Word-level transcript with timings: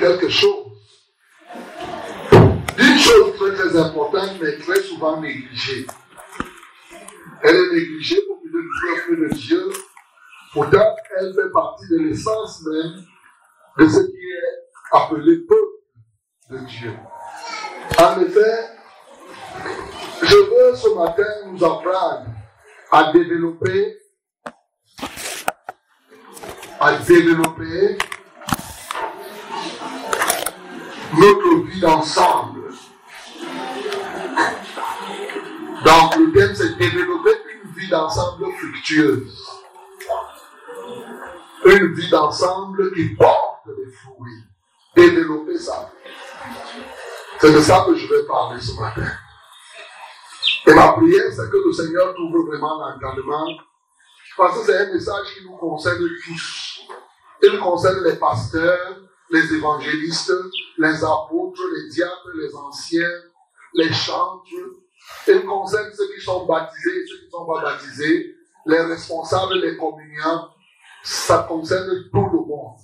quelque 0.00 0.28
chose. 0.28 0.66
Une 2.78 2.98
chose 2.98 3.36
très 3.38 3.54
très 3.54 3.76
importante, 3.76 4.30
mais 4.40 4.56
très 4.58 4.82
souvent 4.82 5.20
négligée. 5.20 5.86
Elle 7.42 7.56
est 7.56 7.72
négligée 7.72 8.22
pour 8.26 8.40
le 8.44 8.62
peuple 8.82 9.28
de 9.28 9.34
Dieu. 9.34 9.70
Pourtant, 10.52 10.96
elle 11.18 11.32
fait 11.34 11.52
partie 11.52 11.88
de 11.90 11.98
l'essence 11.98 12.62
même 12.66 13.04
de 13.78 13.88
ce 13.88 14.00
qui 14.00 14.16
est 14.16 14.96
appelé 14.96 15.36
peuple 15.46 16.50
de 16.50 16.58
Dieu. 16.66 16.92
En 17.98 18.20
effet, 18.20 18.68
je 20.22 20.36
veux 20.36 20.76
ce 20.76 20.94
matin 20.94 21.22
nous 21.46 21.64
apprendre 21.64 22.26
à 22.90 23.12
développer, 23.12 23.98
à 26.80 26.96
développer 26.98 27.98
notre 31.14 31.66
vie 31.66 31.80
d'ensemble. 31.80 32.72
Donc 35.84 36.16
le 36.16 36.32
thème 36.32 36.54
c'est 36.54 36.76
développer 36.76 37.30
une 37.64 37.70
vie 37.72 37.88
d'ensemble 37.88 38.46
fructueuse. 38.58 39.48
Une 41.64 41.94
vie 41.94 42.10
d'ensemble 42.10 42.92
qui 42.94 43.14
porte 43.14 43.66
des 43.66 43.90
fruits. 43.92 44.44
Développer 44.96 45.58
ça. 45.58 45.90
C'est 47.40 47.52
de 47.52 47.60
ça 47.60 47.84
que 47.86 47.94
je 47.94 48.06
vais 48.06 48.24
parler 48.24 48.60
ce 48.60 48.78
matin. 48.78 49.10
Et 50.66 50.74
ma 50.74 50.92
prière, 50.92 51.24
c'est 51.30 51.50
que 51.50 51.56
le 51.56 51.72
Seigneur 51.72 52.14
trouve 52.14 52.46
vraiment 52.46 52.78
l'entendement. 52.78 53.46
Parce 54.36 54.58
que 54.58 54.66
c'est 54.66 54.78
un 54.78 54.92
message 54.92 55.34
qui 55.34 55.44
nous 55.44 55.56
concerne 55.56 56.06
tous. 56.24 56.80
Il 57.42 57.58
concerne 57.58 58.04
les 58.04 58.16
pasteurs, 58.16 58.99
les 59.30 59.54
évangélistes, 59.54 60.32
les 60.78 61.04
apôtres, 61.04 61.62
les 61.76 61.88
diacres, 61.90 62.30
les 62.34 62.54
anciens, 62.54 63.22
les 63.74 63.92
chantres. 63.92 64.44
Il 65.28 65.44
concerne 65.44 65.90
ceux 65.96 66.12
qui 66.14 66.20
sont 66.20 66.46
baptisés 66.46 66.90
et 66.90 67.06
ceux 67.06 67.18
qui 67.18 67.26
ne 67.26 67.30
sont 67.30 67.46
pas 67.46 67.62
baptisés, 67.62 68.34
les 68.66 68.80
responsables 68.80 69.60
des 69.60 69.76
communions. 69.76 70.48
Ça 71.02 71.46
concerne 71.48 71.90
tout 72.12 72.26
le 72.32 72.46
monde. 72.46 72.76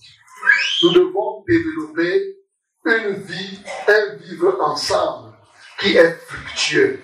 Nous 0.83 0.93
devons 0.93 1.45
développer 1.47 2.37
une 2.85 3.15
vie, 3.15 3.59
un 3.89 4.15
vivre 4.17 4.57
ensemble 4.61 5.35
qui 5.81 5.97
est 5.97 6.13
fructueux. 6.13 7.01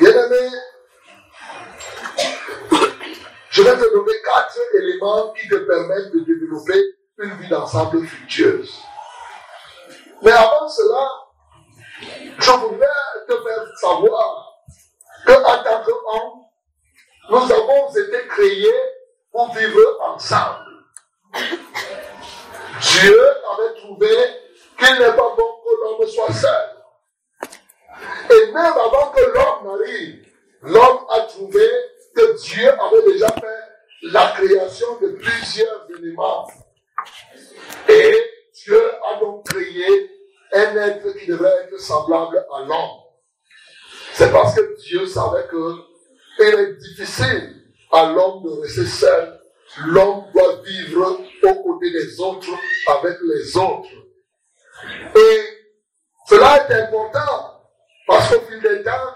Bien 0.00 0.10
aimé, 0.10 0.50
je 3.50 3.62
vais 3.62 3.76
te 3.76 3.94
donner 3.94 4.12
quatre 4.24 4.58
éléments 4.78 5.32
qui 5.32 5.48
te 5.48 5.54
permettent 5.56 6.12
de 6.12 6.20
développer 6.20 6.80
une 7.18 7.34
vie 7.34 7.48
d'ensemble 7.48 8.06
fructueuse. 8.06 8.80
Mais 10.22 10.32
avant 10.32 10.68
cela, 10.68 11.08
je 12.38 12.50
voudrais 12.50 12.86
te 13.28 13.32
faire 13.32 13.78
savoir 13.80 14.62
qu'en 15.26 15.62
tant 15.62 15.84
qu'homme, 15.84 16.44
nous 17.30 17.52
avons 17.52 17.90
été 17.90 18.26
créés 18.28 18.80
pour 19.30 19.52
vivre 19.54 20.00
ensemble. 20.02 20.64
Dieu 22.80 23.20
avait 23.52 23.80
trouvé 23.80 24.08
qu'il 24.78 24.98
n'est 24.98 25.12
pas 25.12 25.34
bon 25.36 25.60
que 25.62 25.82
l'homme 25.82 26.08
soit 26.08 26.32
seul. 26.32 26.70
Et 28.30 28.52
même 28.52 28.72
avant 28.72 29.10
que 29.10 29.20
l'homme 29.20 29.74
arrive, 29.74 30.26
l'homme 30.62 31.06
a 31.10 31.20
trouvé 31.20 31.66
que 32.14 32.36
Dieu 32.42 32.68
avait 32.68 33.12
déjà 33.12 33.28
fait 33.28 33.64
la 34.02 34.32
création 34.32 34.98
de 35.00 35.08
plusieurs 35.08 35.86
éléments. 35.98 36.46
Et 37.88 38.14
Dieu 38.54 38.82
a 39.04 39.20
donc 39.20 39.46
créé 39.46 40.10
un 40.52 40.76
être 40.76 41.12
qui 41.18 41.26
devait 41.26 41.48
être 41.64 41.80
semblable 41.80 42.44
à 42.54 42.60
l'homme. 42.60 43.00
C'est 44.12 44.30
parce 44.30 44.54
que 44.54 44.80
Dieu 44.82 45.06
savait 45.06 45.46
que 45.48 45.74
il 46.38 46.54
est 46.54 46.74
difficile 46.74 47.64
à 47.92 48.12
l'homme 48.12 48.42
de 48.42 48.60
rester 48.60 48.86
seul. 48.86 49.40
L'homme 49.86 50.24
doit 50.32 50.62
vivre 50.64 51.20
aux 51.42 51.54
côtés 51.62 51.90
des 51.90 52.20
autres, 52.20 52.48
avec 52.88 53.18
les 53.22 53.56
autres. 53.56 53.88
Et 55.16 55.40
cela 56.26 56.68
est 56.68 56.74
important 56.74 57.60
parce 58.06 58.30
qu'au 58.30 58.40
fil 58.42 58.60
des 58.60 58.82
temps, 58.82 59.14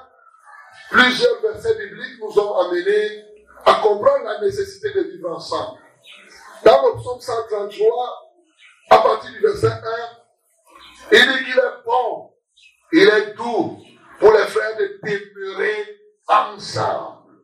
plusieurs 0.90 1.40
versets 1.42 1.76
bibliques 1.76 2.20
nous 2.20 2.40
ont 2.40 2.54
amenés 2.58 3.24
à 3.64 3.74
comprendre 3.74 4.24
la 4.24 4.40
nécessité 4.40 4.92
de 4.92 5.02
vivre 5.02 5.30
ensemble. 5.30 5.80
Dans 6.64 6.86
le 6.86 7.00
psaume 7.00 7.20
133, 7.20 8.32
à 8.90 8.98
partir 8.98 9.30
du 9.30 9.40
verset 9.40 9.66
1, 9.68 9.80
il 11.12 11.18
dit 11.20 11.44
qu'il 11.44 11.58
est 11.58 11.84
bon, 11.84 12.32
il 12.92 13.08
est 13.08 13.34
doux 13.34 13.78
pour 14.18 14.32
les 14.32 14.46
frères 14.46 14.76
de 14.76 15.00
demeurer 15.02 15.98
ensemble. 16.26 17.42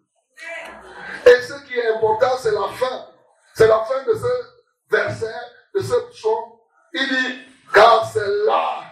Et 1.27 1.41
ce 1.43 1.65
qui 1.67 1.79
est 1.79 1.89
important, 1.95 2.37
c'est 2.39 2.53
la 2.53 2.69
fin. 2.75 3.07
C'est 3.55 3.69
la 3.69 3.85
fin 3.85 4.03
de 4.03 4.15
ce 4.15 4.91
verset, 4.91 5.35
de 5.75 5.81
ce 5.81 5.95
psaume. 6.11 6.59
Il 6.93 7.09
dit, 7.09 7.39
car 7.73 8.07
c'est 8.07 8.29
là 8.47 8.83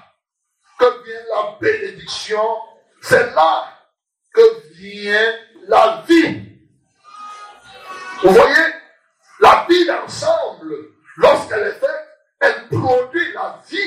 que 0.79 1.05
vient 1.05 1.23
la 1.31 1.59
bénédiction, 1.61 2.59
c'est 3.01 3.35
là 3.35 3.69
que 4.33 4.75
vient 4.75 5.35
la 5.69 6.03
vie. 6.07 6.49
Vous 8.23 8.31
voyez, 8.31 8.67
d'ensemble, 10.03 10.77
lorsqu'elle 11.17 11.69
est 11.69 11.81
faite, 11.81 12.09
elle 12.41 12.69
produit 12.69 13.33
la 13.33 13.61
vie 13.69 13.79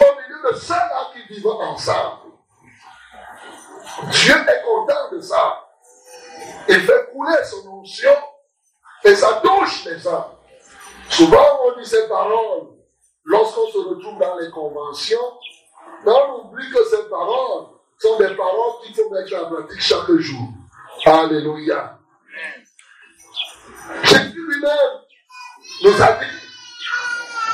au 0.00 0.04
milieu 0.04 0.50
de 0.50 0.56
ceux-là 0.56 1.10
qui 1.12 1.34
vivent 1.34 1.46
ensemble. 1.46 2.32
Dieu 4.10 4.34
est 4.34 4.62
content 4.64 5.10
de 5.12 5.20
ça. 5.20 5.64
Il 6.68 6.80
fait 6.80 7.10
couler 7.12 7.44
son 7.44 7.68
onction 7.68 8.14
et 9.04 9.14
ça 9.14 9.40
touche 9.42 9.84
les 9.84 10.06
hommes. 10.06 10.36
Souvent, 11.08 11.60
on 11.64 11.78
dit 11.78 11.86
ces 11.86 12.06
paroles 12.08 12.68
lorsqu'on 13.24 13.66
se 13.68 13.78
retrouve 13.78 14.18
dans 14.18 14.36
les 14.36 14.50
conventions, 14.50 15.38
mais 16.04 16.12
on 16.12 16.46
oublie 16.46 16.70
que 16.70 16.84
ces 16.84 17.08
paroles 17.08 17.66
sont 17.98 18.18
des 18.18 18.34
paroles 18.36 18.82
qu'il 18.82 18.94
faut 18.94 19.10
mettre 19.10 19.34
en 19.34 19.50
pratique 19.50 19.80
chaque 19.80 20.10
jour. 20.18 20.48
Alléluia. 21.04 21.98
Lui-même 24.58 25.02
nous 25.82 26.02
a 26.02 26.12
dit 26.14 26.26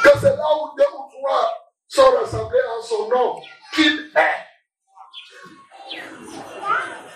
que 0.02 0.18
c'est 0.20 0.36
là 0.36 0.56
où 0.56 0.74
deux 0.76 0.84
ou 0.84 1.10
trois 1.10 1.72
sont 1.88 2.10
rassemblés 2.10 2.60
en 2.78 2.82
son 2.82 3.08
nom 3.08 3.42
qu'il 3.74 4.10
est. 4.16 4.46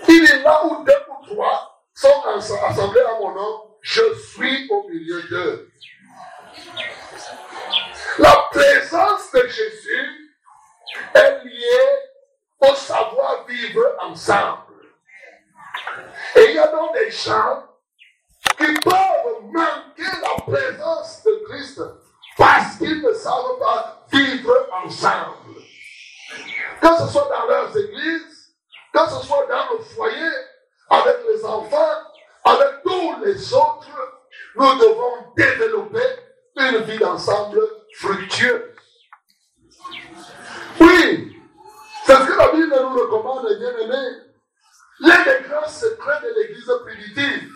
Il 0.08 0.30
est 0.30 0.42
là 0.42 0.64
où 0.66 0.84
deux 0.84 1.04
ou 1.08 1.26
trois 1.26 1.84
sont 1.94 2.22
assemblés 2.26 3.00
à 3.00 3.18
mon 3.18 3.34
nom, 3.34 3.76
je 3.80 4.14
suis 4.14 4.68
au 4.70 4.88
milieu 4.88 5.22
d'eux. 5.22 5.70
La 8.18 8.48
présence 8.50 9.32
de 9.32 9.46
Jésus 9.46 10.36
est 11.14 11.44
liée 11.44 11.98
au 12.60 12.74
savoir 12.74 13.46
vivre 13.46 13.96
ensemble. 14.00 14.64
Et 16.36 16.50
il 16.50 16.54
y 16.56 16.58
a 16.58 16.66
donc 16.68 16.94
des 16.94 17.10
gens 17.10 17.67
qui 18.58 18.74
peuvent 18.80 19.42
manquer 19.52 20.10
la 20.22 20.42
présence 20.44 21.22
de 21.24 21.44
Christ 21.48 21.80
parce 22.36 22.76
qu'ils 22.76 23.02
ne 23.02 23.12
savent 23.12 23.58
pas 23.58 24.06
vivre 24.12 24.68
ensemble. 24.84 25.60
Que 26.80 26.88
ce 26.98 27.06
soit 27.12 27.28
dans 27.28 27.46
leurs 27.46 27.76
églises, 27.76 28.54
que 28.92 29.00
ce 29.00 29.26
soit 29.26 29.46
dans 29.48 29.72
le 29.72 29.84
foyer, 29.84 30.30
avec 30.90 31.16
les 31.28 31.44
enfants, 31.44 32.02
avec 32.44 32.82
tous 32.82 33.24
les 33.24 33.54
autres, 33.54 33.88
nous 34.56 34.74
devons 34.78 35.32
développer 35.36 36.06
une 36.56 36.78
vie 36.78 36.98
d'ensemble 36.98 37.60
fructueuse. 37.96 38.62
Oui, 40.80 41.36
c'est 42.04 42.14
ce 42.14 42.26
que 42.26 42.38
la 42.38 42.48
Bible 42.52 42.74
nous 42.80 43.00
recommande, 43.00 43.46
bien 43.58 43.76
aimés. 43.78 44.22
L'un 45.00 45.24
des 45.24 45.48
grands 45.48 45.68
secrets 45.68 46.20
de 46.22 46.40
l'Église 46.40 46.70
primitive, 46.84 47.52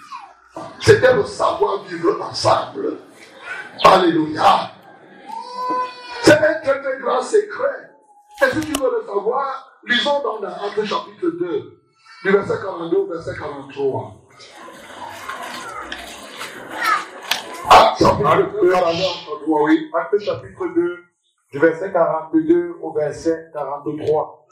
c'était 0.81 1.14
le 1.14 1.25
savoir 1.25 1.82
vivre 1.84 2.20
ensemble. 2.22 2.99
Alléluia. 3.84 4.70
C'est 6.22 6.38
un 6.38 6.60
très 6.60 6.82
très 6.82 6.99
grand 6.99 7.22
secret. 7.22 7.90
Et 8.43 8.50
si 8.50 8.60
tu 8.60 8.72
veux 8.81 8.90
le 8.90 9.06
savoir, 9.06 9.78
lisons 9.84 10.22
dans 10.22 10.43
Acte 10.43 10.84
chapitre 10.84 11.28
2, 11.28 11.81
du 12.25 12.31
verset 12.31 12.60
42 12.62 12.96
au 12.96 13.06
verset 13.06 13.34
43. 13.38 14.14
Acte 19.94 20.19
chapitre 20.19 20.66
2, 20.75 21.05
du 21.52 21.58
verset 21.58 21.93
42 21.93 22.76
au 22.82 22.93
verset 22.93 23.50
43. 23.52 24.46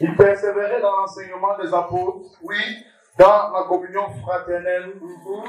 Il 0.00 0.16
persévérait 0.16 0.80
dans 0.80 0.96
l'enseignement 0.96 1.56
des 1.58 1.72
apôtres, 1.72 2.38
oui, 2.42 2.56
dans 3.18 3.50
la 3.52 3.64
communion 3.68 4.08
fraternelle, 4.22 4.94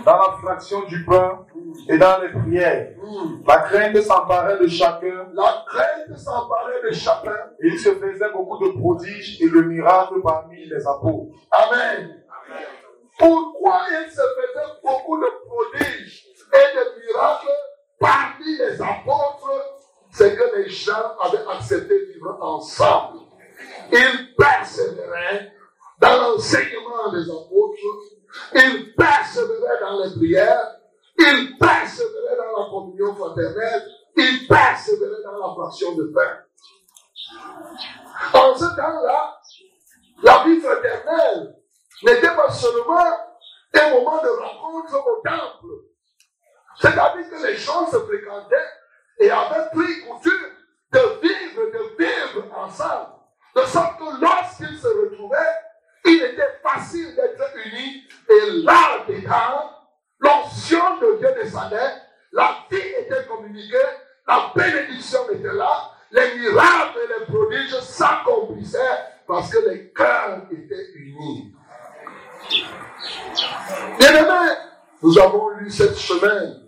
dans 0.06 0.18
la 0.18 0.38
fraction 0.42 0.84
du 0.84 1.06
pain 1.06 1.46
et 1.88 1.98
dans 1.98 2.20
les 2.22 2.30
prières. 2.30 2.94
La 3.48 3.58
crainte 3.60 4.02
s'emparait 4.02 4.60
de 4.60 4.68
chacun. 4.68 5.28
La 5.34 5.64
crainte 5.66 6.18
s'emparait 6.18 6.82
de 6.84 6.92
chacun. 6.94 7.52
Il 7.62 7.80
se 7.80 7.96
faisait 7.96 8.32
beaucoup 8.34 8.66
de 8.66 8.78
prodiges 8.78 9.42
et 9.42 9.50
de 9.50 9.62
miracles 9.62 10.22
parmi 10.22 10.66
les 10.66 10.86
apôtres. 10.86 11.34
Amen. 11.52 12.24
Pourquoi 13.18 13.82
il 13.92 14.10
se 14.10 14.22
faisait 14.22 14.80
beaucoup 14.84 15.18
de 15.20 15.28
prodiges 15.48 16.26
et 16.54 16.76
de 16.76 17.08
miracles 17.08 17.48
parmi 18.00 18.58
les 18.58 18.82
apôtres? 18.82 19.80
C'est 20.12 20.36
que 20.36 20.58
les 20.58 20.70
gens 20.70 21.18
avaient 21.22 21.46
accepté 21.50 21.94
de 21.94 22.14
vivre 22.14 22.38
ensemble. 22.42 23.20
Ils 23.92 24.36
persévéraient 24.36 25.54
dans 26.04 26.18
l'enseignement 26.18 27.12
des 27.14 27.30
apôtres, 27.30 27.80
ils 28.56 28.94
persévéraient 28.94 29.80
dans 29.80 30.04
les 30.04 30.12
prières, 30.12 30.76
ils 31.18 31.58
persévéraient 31.58 32.38
dans 32.38 32.60
la 32.60 32.70
communion 32.70 33.16
fraternelle, 33.16 33.88
ils 34.18 34.46
persévéraient 34.48 35.24
dans 35.24 35.48
la 35.48 35.54
fraction 35.54 35.96
de 35.96 36.04
pain. 36.14 36.40
En 38.34 38.54
ce 38.54 38.66
temps-là, 38.76 39.40
la 40.24 40.44
vie 40.44 40.60
fraternelle 40.60 41.56
n'était 42.04 42.36
pas 42.36 42.52
seulement 42.52 43.08
un 43.74 43.90
moment 43.92 44.22
de 44.22 44.30
rencontre 44.30 45.08
au 45.08 45.22
temple. 45.24 45.68
C'est-à-dire 46.82 47.30
que 47.30 47.48
les 47.48 47.56
gens 47.56 47.88
se 47.90 48.00
fréquentaient 48.00 48.70
et 49.20 49.32
avaient 49.32 49.70
pris 49.72 50.02
coutume 50.06 50.52
de 50.92 51.00
vivre, 51.22 51.64
de 51.72 51.96
vivre 51.98 52.58
ensemble. 52.58 53.08
De 53.56 53.62
sorte 53.62 54.00
que 54.00 54.22
lorsqu'ils 54.22 54.78
se 54.78 54.88
retrouvaient, 54.88 55.38
il 55.38 55.63
était 56.24 56.60
facile 56.62 57.16
d'être 57.16 57.52
unis 57.66 58.04
et 58.30 58.52
là 58.64 59.04
dedans, 59.08 59.70
l'onction 60.20 60.98
de 61.02 61.18
Dieu 61.20 61.30
descendait, 61.42 61.94
la 62.32 62.56
vie 62.70 62.78
était 62.78 63.26
communiquée, 63.28 63.78
la 64.28 64.52
bénédiction 64.56 65.30
était 65.32 65.54
là, 65.54 65.92
les 66.12 66.36
miracles 66.36 67.00
et 67.04 67.20
les 67.20 67.26
prodiges 67.26 67.80
s'accomplissaient 67.82 68.80
parce 69.28 69.50
que 69.50 69.70
les 69.70 69.92
cœurs 69.92 70.44
étaient 70.52 70.92
unis. 70.96 71.54
Bien 74.00 74.16
aimé, 74.16 74.54
nous 75.02 75.18
avons 75.20 75.50
lu 75.50 75.70
cette 75.70 75.96
semaine 75.96 76.62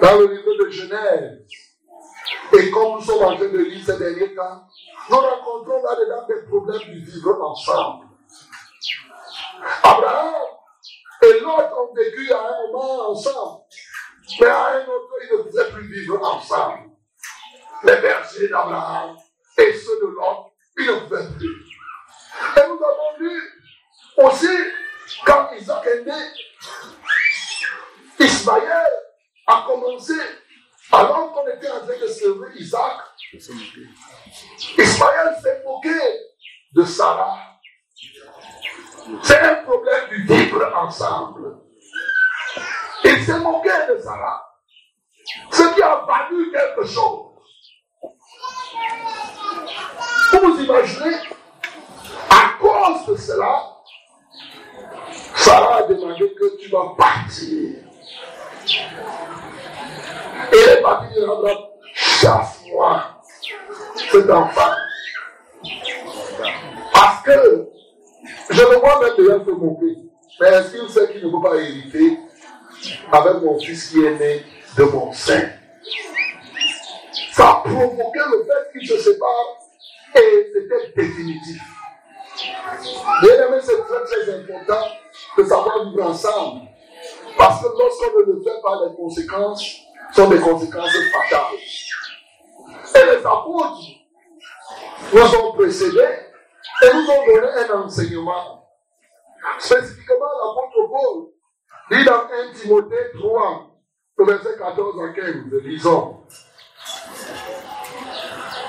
dans 0.00 0.18
le 0.18 0.26
livre 0.26 0.64
de 0.64 0.70
Genèse. 0.70 1.40
Et 2.52 2.70
comme 2.70 2.94
nous 2.94 3.00
sommes 3.00 3.24
en 3.24 3.36
train 3.36 3.48
de 3.48 3.58
lire 3.58 3.84
ces 3.84 3.98
derniers 3.98 4.34
temps, 4.34 4.62
nous 5.10 5.16
rencontrons 5.16 5.82
là-dedans 5.82 6.26
des 6.28 6.46
problèmes 6.46 6.92
du 6.92 7.00
vivre 7.00 7.42
ensemble. 7.42 8.03
Abraham 9.94 10.34
et 11.22 11.40
Lot 11.40 11.72
ont 11.72 11.94
vécu 11.94 12.32
à 12.32 12.48
un 12.48 12.66
moment 12.66 13.10
ensemble, 13.10 13.62
mais 14.40 14.46
à 14.46 14.66
un 14.66 14.86
autre, 14.86 15.14
ils 15.22 15.36
ne 15.36 15.42
pouvaient 15.42 15.70
plus 15.70 15.86
vivre 15.92 16.22
ensemble. 16.22 16.90
Les 17.84 17.96
bergers 17.96 18.48
d'Abraham 18.48 19.16
et 19.58 19.72
ceux 19.72 20.00
de 20.00 20.06
Lot, 20.06 20.52
ils 20.78 20.86
ne 20.86 20.92
pouvaient 21.00 21.28
plus. 21.38 21.70
Et 22.56 22.66
nous 22.66 22.80
avons 22.82 23.18
vu 23.18 23.40
aussi, 24.16 24.56
quand 25.24 25.50
Isaac 25.52 25.86
est 25.86 26.04
né, 26.04 26.12
Ismaël 28.18 28.92
a 29.46 29.64
commencé, 29.66 30.14
alors 30.92 31.32
qu'on 31.32 31.46
était 31.48 31.70
en 31.70 31.80
train 31.80 31.98
de 32.00 32.06
servir 32.06 32.48
Isaac, 32.56 32.98
Ismaël 34.78 35.36
s'est 35.42 35.62
moqué 35.64 35.98
de 36.72 36.84
Sarah. 36.84 37.53
C'est 39.22 39.40
un 39.40 39.54
problème 39.56 40.08
du 40.10 40.22
vivre 40.24 40.72
ensemble. 40.76 41.58
Il 43.04 43.22
s'est 43.22 43.38
moqué 43.38 43.70
de 43.88 43.98
Sarah. 43.98 44.42
Ce 45.50 45.62
qui 45.74 45.82
a 45.82 46.04
valu 46.06 46.50
quelque 46.50 46.86
chose. 46.86 47.30
Vous 50.32 50.60
imaginez, 50.60 51.16
à 52.30 52.58
cause 52.60 53.06
de 53.06 53.16
cela, 53.16 53.62
Sarah 55.34 55.76
a 55.76 55.82
demandé 55.82 56.34
que 56.34 56.56
tu 56.60 56.70
vas 56.70 56.94
partir. 56.96 57.78
Et 60.52 60.56
elle 60.56 60.78
est 60.78 60.82
de 60.82 61.56
chasse-moi 61.94 63.04
cet 64.10 64.30
enfant. 64.30 64.72
Parce 66.92 67.22
que 67.22 67.73
je 68.50 68.62
me 68.62 68.76
vois 68.76 69.00
même 69.00 69.16
déjà 69.16 69.44
se 69.44 69.50
moquer. 69.50 69.96
Mais 70.40 70.48
est-ce 70.48 70.70
qu'il 70.72 70.88
sait 70.88 71.12
qu'il 71.12 71.26
ne 71.26 71.30
peut 71.30 71.48
pas 71.48 71.56
hériter 71.56 72.18
avec 73.12 73.42
mon 73.42 73.58
fils 73.58 73.90
qui 73.90 74.04
est 74.04 74.18
né 74.18 74.44
de 74.76 74.84
mon 74.84 75.12
sein? 75.12 75.50
Ça 77.32 77.50
a 77.50 77.54
provoqué 77.68 78.20
le 78.32 78.44
fait 78.44 78.78
qu'il 78.78 78.88
se 78.88 78.98
sépare 78.98 79.58
et 80.16 80.52
c'était 80.52 81.02
définitif. 81.02 81.62
Bien 83.22 83.46
aimé, 83.46 83.58
c'est 83.62 83.80
très 83.82 84.04
très 84.04 84.34
important 84.34 84.86
de 85.38 85.44
savoir 85.44 85.84
vivre 85.84 86.10
ensemble. 86.10 86.62
Parce 87.36 87.60
que 87.60 87.66
lorsqu'on 87.66 88.20
ne 88.20 88.34
le 88.34 88.42
fait 88.42 88.60
pas, 88.62 88.80
les 88.86 88.96
conséquences 88.96 89.64
sont 90.14 90.28
des 90.28 90.38
conséquences 90.38 90.90
fatales. 91.12 91.58
Et 92.94 93.06
les 93.06 93.26
apôtres 93.26 93.80
nous 95.12 95.34
ont 95.36 95.52
précédés 95.52 96.23
et 96.82 96.94
nous 96.94 97.10
ont 97.10 97.26
donné 97.26 97.48
un 97.70 97.82
enseignement. 97.82 98.68
Spécifiquement, 99.58 100.26
l'apôtre 100.38 100.90
Paul 100.90 101.26
dit 101.90 102.04
dans 102.04 102.24
1 102.24 102.52
Timothée 102.54 103.10
3, 103.14 103.70
le 104.18 104.24
verset 104.24 104.56
14 104.58 105.02
à 105.02 105.08
15, 105.12 105.34
lisons. 105.62 106.20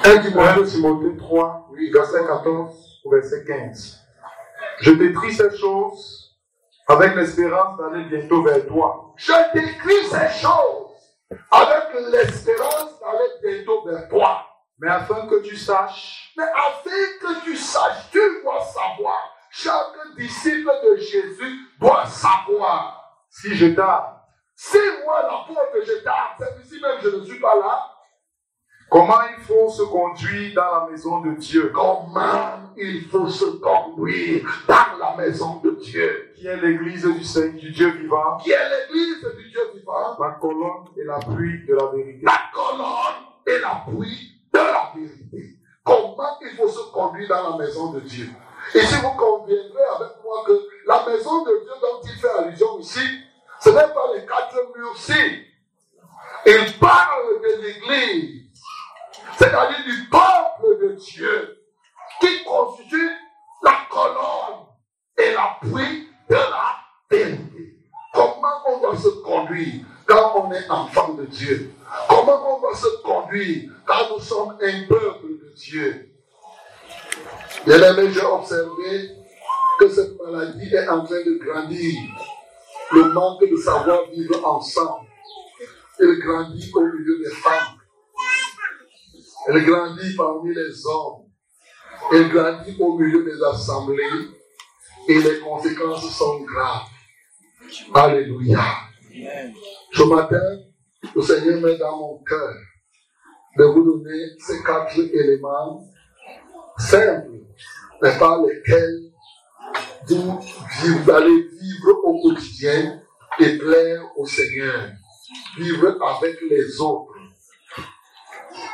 1 0.04 0.18
Timothée 0.66 1.18
3, 1.18 1.69
oui, 1.72 1.92
verset 1.92 2.25
14 2.25 3.02
au 3.06 3.12
verset 3.12 3.44
15. 3.46 4.02
Je 4.81 4.92
t'écris 4.92 5.34
ces 5.34 5.58
choses 5.58 6.38
avec 6.88 7.16
l'espérance 7.16 7.78
d'aller 7.78 8.04
bientôt 8.06 8.44
vers 8.44 8.66
toi. 8.68 9.13
Je 9.16 9.34
t'écris 9.54 10.06
ces 10.10 10.42
choses 10.42 10.86
avec 11.51 12.12
l'espérance 12.12 13.00
d'aller 13.00 13.30
bientôt 13.42 13.84
vers 13.86 14.08
toi. 14.10 14.55
Mais 14.77 14.89
afin 14.89 15.27
que 15.27 15.42
tu 15.42 15.56
saches, 15.56 16.33
mais 16.38 16.44
afin 16.44 16.89
que 17.22 17.44
tu 17.45 17.56
saches, 17.56 18.10
tu 18.12 18.19
dois 18.44 18.62
savoir. 18.62 19.33
Chaque 19.50 19.95
disciple 20.18 20.69
de 20.83 20.98
Jésus 20.98 21.60
doit 21.80 22.06
savoir. 22.06 23.01
Si 23.30 23.56
je 23.56 23.68
tarde, 23.68 24.16
si 24.54 24.77
moi 25.06 25.22
l'apôtre 25.24 25.86
je 25.86 26.04
tarde, 26.04 26.31
c'est 26.39 26.66
ici 26.66 26.81
même 26.81 26.98
je 27.01 27.10
ne 27.10 27.24
suis 27.24 27.39
pas 27.39 27.56
là. 27.56 27.92
Comment 28.89 29.22
il 29.38 29.44
faut 29.44 29.69
se 29.69 29.84
conduire 29.84 30.53
dans 30.55 30.79
la 30.79 30.91
maison 30.91 31.22
de 31.22 31.32
Dieu? 31.36 31.72
Comment 31.74 32.74
il 32.77 33.08
faut 33.10 33.27
se 33.27 33.46
conduire 33.46 34.46
dans 34.67 34.98
la 35.00 35.15
maison 35.15 35.62
de 35.62 35.72
Dieu? 35.72 36.34
Qui 36.36 36.48
est 36.48 36.58
l'église 36.58 37.05
du 37.05 37.24
Seigneur, 37.24 37.60
du 37.60 37.72
Dieu 37.72 37.89
vivant? 37.89 38.38
Qui 38.38 38.51
est 38.51 38.70
l'église 38.70 39.25
du 39.38 39.50
Dieu 39.50 39.62
vivant? 39.74 40.17
La 40.20 40.32
colonne 40.39 40.86
et 40.98 41.03
l'appui 41.03 41.65
de 41.65 41.75
la 41.75 41.88
vérité. 41.88 42.25
La 42.25 42.41
colonne 42.53 43.25
et 43.48 43.60
l'appui 43.60 44.35
de 44.55 44.71
la 44.71 44.91
vérité. 44.95 45.57
Comment 45.83 46.39
il 46.41 46.55
faut 46.55 46.67
se 46.67 46.91
conduire 46.91 47.27
dans 47.29 47.57
la 47.57 47.57
maison 47.57 47.91
de 47.91 48.00
Dieu. 48.00 48.29
Et 48.74 48.81
si 48.81 48.95
vous 48.95 49.12
conviendrez 49.12 49.83
avec 49.95 50.12
moi 50.24 50.43
que 50.45 50.67
la 50.88 51.05
maison 51.05 51.43
de 51.43 51.62
Dieu 51.62 51.71
dont 51.81 52.01
il 52.03 52.19
fait 52.19 52.39
allusion 52.39 52.79
ici, 52.79 53.19
ce 53.59 53.69
n'est 53.69 53.93
pas 53.93 54.13
les 54.15 54.25
quatre 54.25 54.55
murs-ci. 54.75 55.43
Il 56.47 56.79
parle 56.79 57.41
de 57.41 57.62
l'église, 57.62 58.43
c'est-à-dire 59.38 59.83
du 59.85 60.09
peuple 60.09 60.81
de 60.81 60.91
Dieu, 60.93 61.62
qui 62.19 62.43
constitue 62.43 63.12
la 63.63 63.77
colonne 63.89 64.65
et 65.17 65.33
l'appui 65.33 66.09
de 66.29 66.35
la 66.35 66.75
vérité. 67.09 67.77
Comment 68.13 68.62
on 68.67 68.79
doit 68.79 68.97
se 68.97 69.09
conduire 69.24 69.85
quand 70.05 70.33
on 70.35 70.51
est 70.51 70.69
enfant 70.69 71.13
de 71.13 71.25
Dieu? 71.25 71.75
Comment 72.10 72.58
on 72.58 72.62
doit 72.62 72.75
se 72.75 73.01
conduire 73.04 73.72
quand 73.86 74.10
nous 74.12 74.22
sommes 74.22 74.58
un 74.62 74.88
peuple 74.88 75.27
de 75.27 75.54
Dieu? 75.56 76.12
Bien 77.65 77.82
aimé, 77.82 78.12
j'ai 78.12 78.22
observé 78.22 79.12
que 79.80 79.89
cette 79.89 80.20
maladie 80.22 80.74
est 80.74 80.88
en 80.88 81.04
train 81.04 81.24
de 81.24 81.38
grandir. 81.44 81.96
Le 82.92 83.13
manque 83.13 83.50
de 83.50 83.56
savoir 83.58 84.10
vivre 84.12 84.46
ensemble. 84.48 85.08
Elle 86.00 86.20
grandit 86.20 86.72
au 86.75 86.82
milieu 86.82 87.20
des 87.24 87.32
femmes. 87.36 87.80
Elle 89.48 89.65
grandit 89.65 90.15
parmi 90.15 90.54
les 90.54 90.86
hommes. 90.86 91.24
Elle 92.12 92.30
grandit 92.30 92.75
au 92.80 92.98
milieu 92.98 93.24
des 93.24 93.44
assemblées. 93.44 94.04
Et 95.08 95.20
les 95.20 95.39
conséquences 95.39 96.18
sont 96.18 96.42
graves. 96.42 96.88
Alléluia. 97.94 98.63
Ce 99.94 100.04
matin, 100.04 100.60
le 101.13 101.21
Seigneur 101.21 101.62
met 101.62 101.77
dans 101.77 101.97
mon 101.97 102.24
cœur 102.24 102.53
de 103.57 103.63
vous 103.65 103.83
donner 103.83 104.29
ces 104.39 104.63
quatre 104.63 104.97
éléments 104.97 105.81
simples, 106.77 107.31
mais 108.01 108.17
par 108.17 108.41
lesquels 108.41 109.12
vous, 110.07 110.39
vous 110.39 111.12
allez 111.12 111.47
vivre 111.62 112.00
au 112.03 112.21
quotidien 112.21 113.01
et 113.39 113.57
plaire 113.57 114.01
au 114.15 114.25
Seigneur. 114.25 114.89
Vivre 115.57 115.97
avec 116.01 116.39
les 116.50 116.79
autres. 116.81 117.13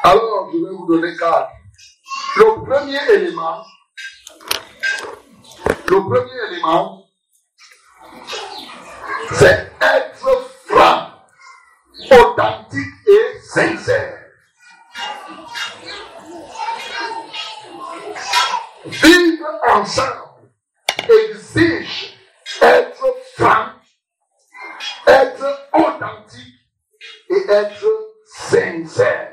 Alors, 0.04 0.50
je 0.52 0.58
vais 0.58 0.72
vous 0.72 0.86
donner 0.88 1.16
quatre. 1.16 1.52
Le 2.38 2.66
premier 2.66 3.00
élément, 3.14 3.64
le 5.88 6.10
premier 6.10 6.52
élément, 6.52 7.06
c'est 9.34 9.72
être 9.82 10.11
authentique 12.12 13.08
et 13.08 13.40
sincère. 13.42 14.18
Vivre 18.86 19.48
ensemble 19.70 20.50
exige 21.10 22.18
être 22.62 23.16
franc, 23.36 23.68
être 25.08 25.70
authentique 25.74 26.60
et 27.30 27.50
être 27.50 27.86
sincère. 28.26 29.32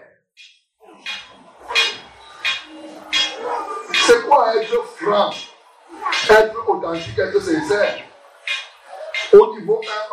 C'est 3.92 4.26
quoi 4.26 4.56
être 4.56 4.84
franc, 4.96 5.30
être 6.30 6.68
authentique, 6.68 7.18
être 7.18 7.40
sincère? 7.40 7.96
Au 7.98 7.98
niveau 7.98 8.04
1, 8.04 8.07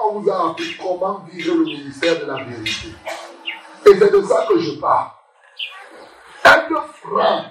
on 0.06 0.20
vous 0.20 0.30
a 0.30 0.52
appris 0.52 0.78
comment 0.78 1.26
vivre 1.32 1.56
le 1.56 1.66
ministère 1.66 2.20
de 2.20 2.26
la 2.26 2.44
vérité. 2.44 2.90
Et 3.86 3.96
c'est 3.98 4.12
de 4.12 4.22
ça 4.22 4.46
que 4.48 4.60
je 4.60 4.80
parle. 4.80 5.10
Être 6.44 6.88
franc, 6.96 7.46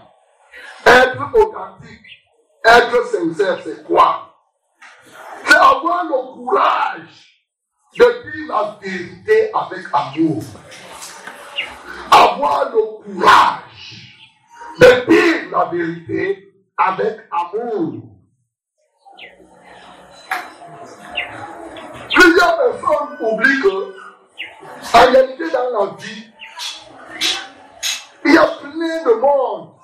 être 0.87 1.35
authentique, 1.35 2.25
être 2.65 3.07
sincère, 3.07 3.59
c'est 3.65 3.85
quoi? 3.85 4.35
C'est 5.47 5.55
avoir 5.55 6.05
le 6.05 6.35
courage 6.35 7.43
de 7.97 8.05
dire 8.05 8.49
la 8.49 8.79
vérité 8.81 9.51
avec 9.53 9.87
amour. 9.93 10.43
Avoir 12.11 12.71
le 12.71 13.03
courage 13.03 14.19
de 14.81 15.11
dire 15.11 15.51
la 15.51 15.65
vérité 15.67 16.55
avec 16.77 17.21
amour. 17.31 18.14
Plusieurs 22.35 22.57
personnes 22.57 23.17
oublient 23.21 23.61
que, 23.63 23.95
en 24.93 25.13
réalité, 25.13 25.51
dans 25.53 25.71
la 25.71 25.93
vie, 25.97 26.33
il 28.25 28.35
y 28.35 28.39
a 28.39 28.47
plein 28.47 29.05
de 29.05 29.21
monde 29.21 29.75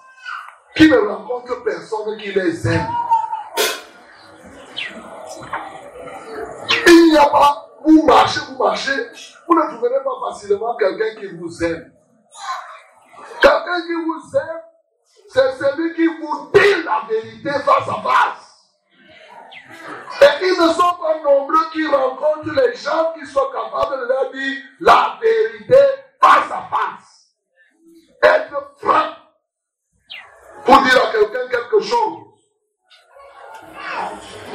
qui 0.74 0.90
ne 0.90 0.96
rencontrent 0.96 1.62
personne 1.62 2.18
qui 2.18 2.32
les 2.32 2.66
aime. 2.66 2.88
Il 6.88 7.10
n'y 7.12 7.16
a 7.16 7.26
pas, 7.26 7.68
vous 7.84 8.02
marchez, 8.02 8.40
vous 8.48 8.58
marchez, 8.58 9.10
vous 9.46 9.54
ne 9.54 9.70
trouverez 9.70 10.02
pas 10.02 10.32
facilement 10.32 10.74
quelqu'un 10.74 11.20
qui 11.20 11.26
vous 11.36 11.62
aime. 11.62 11.92
Quelqu'un 13.40 13.80
qui 13.86 13.94
vous 13.94 14.38
aime, 14.38 14.60
c'est 15.28 15.52
celui 15.52 15.94
qui 15.94 16.06
vous 16.06 16.50
dit 16.52 16.82
la 16.84 17.02
vérité 17.08 17.50
face 17.60 17.88
à 17.88 18.02
face. 18.02 18.49
Et 20.22 20.46
ils 20.46 20.60
ne 20.60 20.72
sont 20.72 20.94
pas 21.00 21.18
nombreux 21.22 21.70
qui 21.72 21.86
rencontrent 21.86 22.52
les 22.54 22.74
gens 22.76 23.12
qui 23.18 23.26
sont 23.26 23.46
capables 23.50 24.00
de 24.00 24.06
leur 24.06 24.30
dire 24.30 24.62
la 24.80 25.18
vérité 25.20 25.82
face 26.20 26.50
à 26.50 26.68
face. 26.70 27.34
Être 28.22 28.72
franc 28.78 29.14
pour 30.64 30.82
dire 30.82 31.02
à 31.02 31.12
quelqu'un 31.12 31.48
quelque 31.48 31.80
chose. 31.80 32.30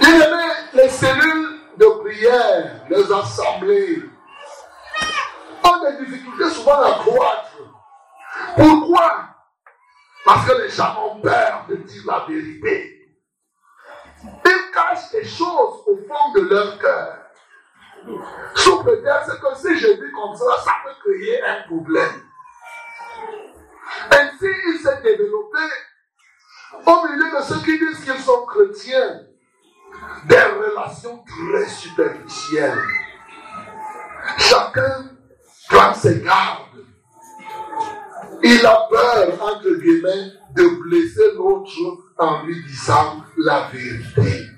Il 0.01 0.22
aimait 0.22 0.53
les 0.74 0.89
cellules 0.89 1.60
de 1.77 1.86
prière, 2.01 2.86
les 2.89 3.12
assemblées, 3.12 4.03
ont 5.63 5.84
des 5.84 6.05
difficultés 6.05 6.50
souvent 6.51 6.82
à 6.82 6.91
croître. 7.00 7.58
Pourquoi? 8.55 9.29
Parce 10.25 10.48
que 10.48 10.62
les 10.62 10.70
gens 10.70 10.96
ont 11.05 11.22
peur 11.22 11.65
de 11.70 11.75
dire 11.75 12.03
la 12.05 12.25
vérité. 12.27 12.91
Cachent 14.75 15.12
des 15.12 15.25
choses 15.25 15.82
au 15.88 15.98
fond 16.08 16.32
de 16.36 16.41
leur 16.41 16.77
cœur. 16.77 17.17
Sous 18.53 18.84
prétexte 18.84 19.39
que 19.39 19.55
si 19.55 19.79
je 19.79 19.94
dis 19.94 20.12
comme 20.12 20.36
ça, 20.36 20.58
ça 20.63 20.72
peut 20.84 20.94
créer 21.03 21.41
un 21.44 21.63
problème. 21.63 22.22
Ainsi, 24.12 24.51
il 24.67 24.79
s'est 24.79 25.01
développé 25.01 25.60
au 26.86 27.08
milieu 27.08 27.38
de 27.38 27.44
ceux 27.44 27.60
qui 27.63 27.79
disent 27.79 28.03
qu'ils 28.03 28.22
sont 28.22 28.46
chrétiens, 28.46 29.22
des 30.25 30.44
relations 30.44 31.24
très 31.24 31.67
superficielles. 31.67 32.84
Chacun 34.38 35.10
prend 35.70 35.94
ses 35.94 36.22
gardes. 36.22 36.62
Il 38.44 38.65
a 38.65 38.88
peur, 38.89 39.41
entre 39.41 39.72
guillemets, 39.82 40.34
de 40.51 40.84
blesser 40.84 41.34
l'autre 41.36 41.72
en 42.17 42.44
lui 42.44 42.63
disant 42.65 43.24
la 43.38 43.70
vérité. 43.72 44.54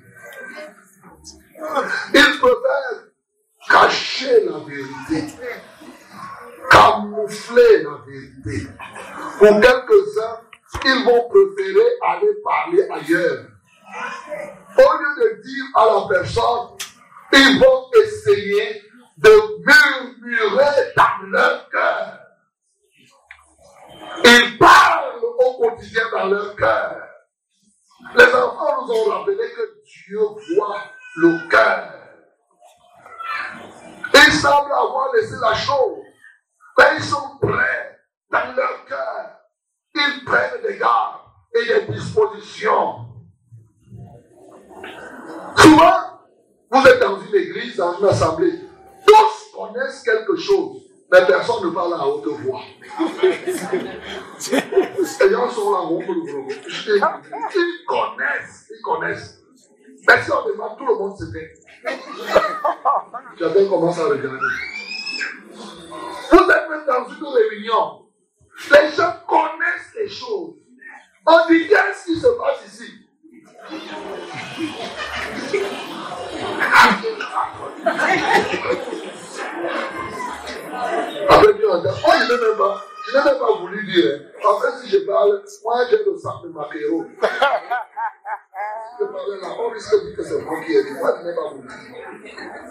Il 2.14 2.40
préfère 2.40 3.08
cacher 3.70 4.46
la 4.46 4.60
vérité, 4.60 5.34
camoufler 6.70 7.84
la 7.84 7.98
vérité. 8.06 8.68
Pour 9.40 9.60
quelques-uns, 9.60 10.42
ils 10.86 11.06
vont 11.06 11.30
préférer 11.30 11.88
aller 12.08 12.34
parler 12.44 12.88
ailleurs. 12.90 13.46
Au 14.78 14.98
lieu 14.98 15.24
de 15.24 15.42
dire 15.42 15.66
à 15.76 15.86
la 15.86 16.08
personne, 16.08 16.78
ils 17.34 17.60
vont 17.60 17.90
essayer 18.04 18.84
de 19.18 19.32
murmurer 19.66 20.94
dans 20.96 21.28
leur 21.30 21.70
cœur. 21.70 22.20
Ils 24.24 24.58
parlent 24.60 25.24
au 25.40 25.54
quotidien 25.58 26.04
dans 26.12 26.26
leur 26.28 26.56
cœur. 26.56 27.08
Les 28.16 28.26
enfants 28.26 28.86
nous 28.86 28.94
ont 28.94 29.10
rappelé 29.10 29.38
que 29.38 29.82
Dieu 29.84 30.20
voit 30.56 30.84
le 31.18 31.50
cœur. 31.50 31.94
Ils 34.14 34.34
semblent 34.34 34.72
avoir 34.72 35.14
laissé 35.14 35.36
la 35.42 35.54
chose, 35.54 36.04
mais 36.78 36.86
ils 36.98 37.04
sont 37.04 37.38
prêts 37.42 38.00
dans 38.32 38.56
leur 38.56 38.86
cœur 38.86 39.38
ils 39.98 40.24
prennent 40.26 40.62
des 40.62 40.78
gardes 40.78 41.22
et 41.56 41.66
des 41.66 41.94
dispositions. 41.94 43.06
Souvent, 45.58 46.22
vous 46.72 46.88
êtes 46.88 47.00
dans 47.00 47.20
une 47.22 47.36
église, 47.36 47.78
dans 47.78 47.98
une 48.00 48.06
assemblée. 48.08 48.54
Tous 49.06 49.52
connaissent 49.56 50.04
quelque 50.04 50.36
chose, 50.36 50.84
mais 51.12 51.26
personne 51.26 51.66
ne 51.66 51.70
parle 51.72 51.94
à 51.94 52.06
haute 52.06 52.28
voix. 52.28 52.62
Les 55.20 55.32
gens 55.32 55.50
sont 55.50 55.72
là, 55.72 55.80
ils 55.90 57.84
connaissent, 57.88 58.70
ils 58.70 58.82
connaissent. 58.84 59.47
Mais 60.08 60.22
si 60.24 60.32
on 60.32 60.48
demande, 60.48 60.78
tout 60.78 60.86
le 60.86 60.96
monde 60.96 61.18
se 61.18 61.26
fait. 61.32 61.54
J'avais 63.40 63.68
commencé 63.68 64.00
à 64.02 64.06
regarder. 64.06 64.38
Vous 66.32 66.50
êtes 66.50 66.70
même 66.70 66.86
dans 66.88 67.10
une 67.10 67.26
réunion. 67.26 68.06
Les 68.72 68.92
gens 68.96 69.14
connaissent 69.28 69.94
les 69.96 70.10
choses. 70.10 70.56
On 71.26 71.48
dit 71.50 71.68
qu'est-ce 71.68 72.06
qui 72.06 72.20
se 72.20 72.28
passe 72.28 72.66
ici 72.68 73.08
Après, 81.30 81.50
a 81.50 81.54
dit, 81.54 81.64
oh, 81.66 81.82
je 81.84 82.34
n'ai 82.34 82.40
même 82.40 82.58
pas, 82.58 82.84
même 83.14 83.40
pas 83.40 83.54
voulu 83.60 83.86
dire. 83.86 84.06
Hein. 84.14 84.48
En 84.48 84.60
fait, 84.60 84.74
si 84.84 84.90
je 84.90 84.98
parle, 85.00 85.44
moi 85.64 85.86
j'ai 85.90 86.04
le 86.04 86.18
sang 86.18 86.42
de 86.44 86.50
Macéro. 86.50 87.06
On 89.60 89.70
risque 89.70 89.94
de 89.94 90.08
dire 90.08 90.18
que 90.18 90.24
c'est 90.24 90.42
moi 90.42 90.62
qui 90.66 90.74
ai 90.74 90.84
dit. 90.84 90.90
Je 90.90 90.94
n'ai 90.94 91.36
pas 91.36 91.54
dire. 91.54 91.66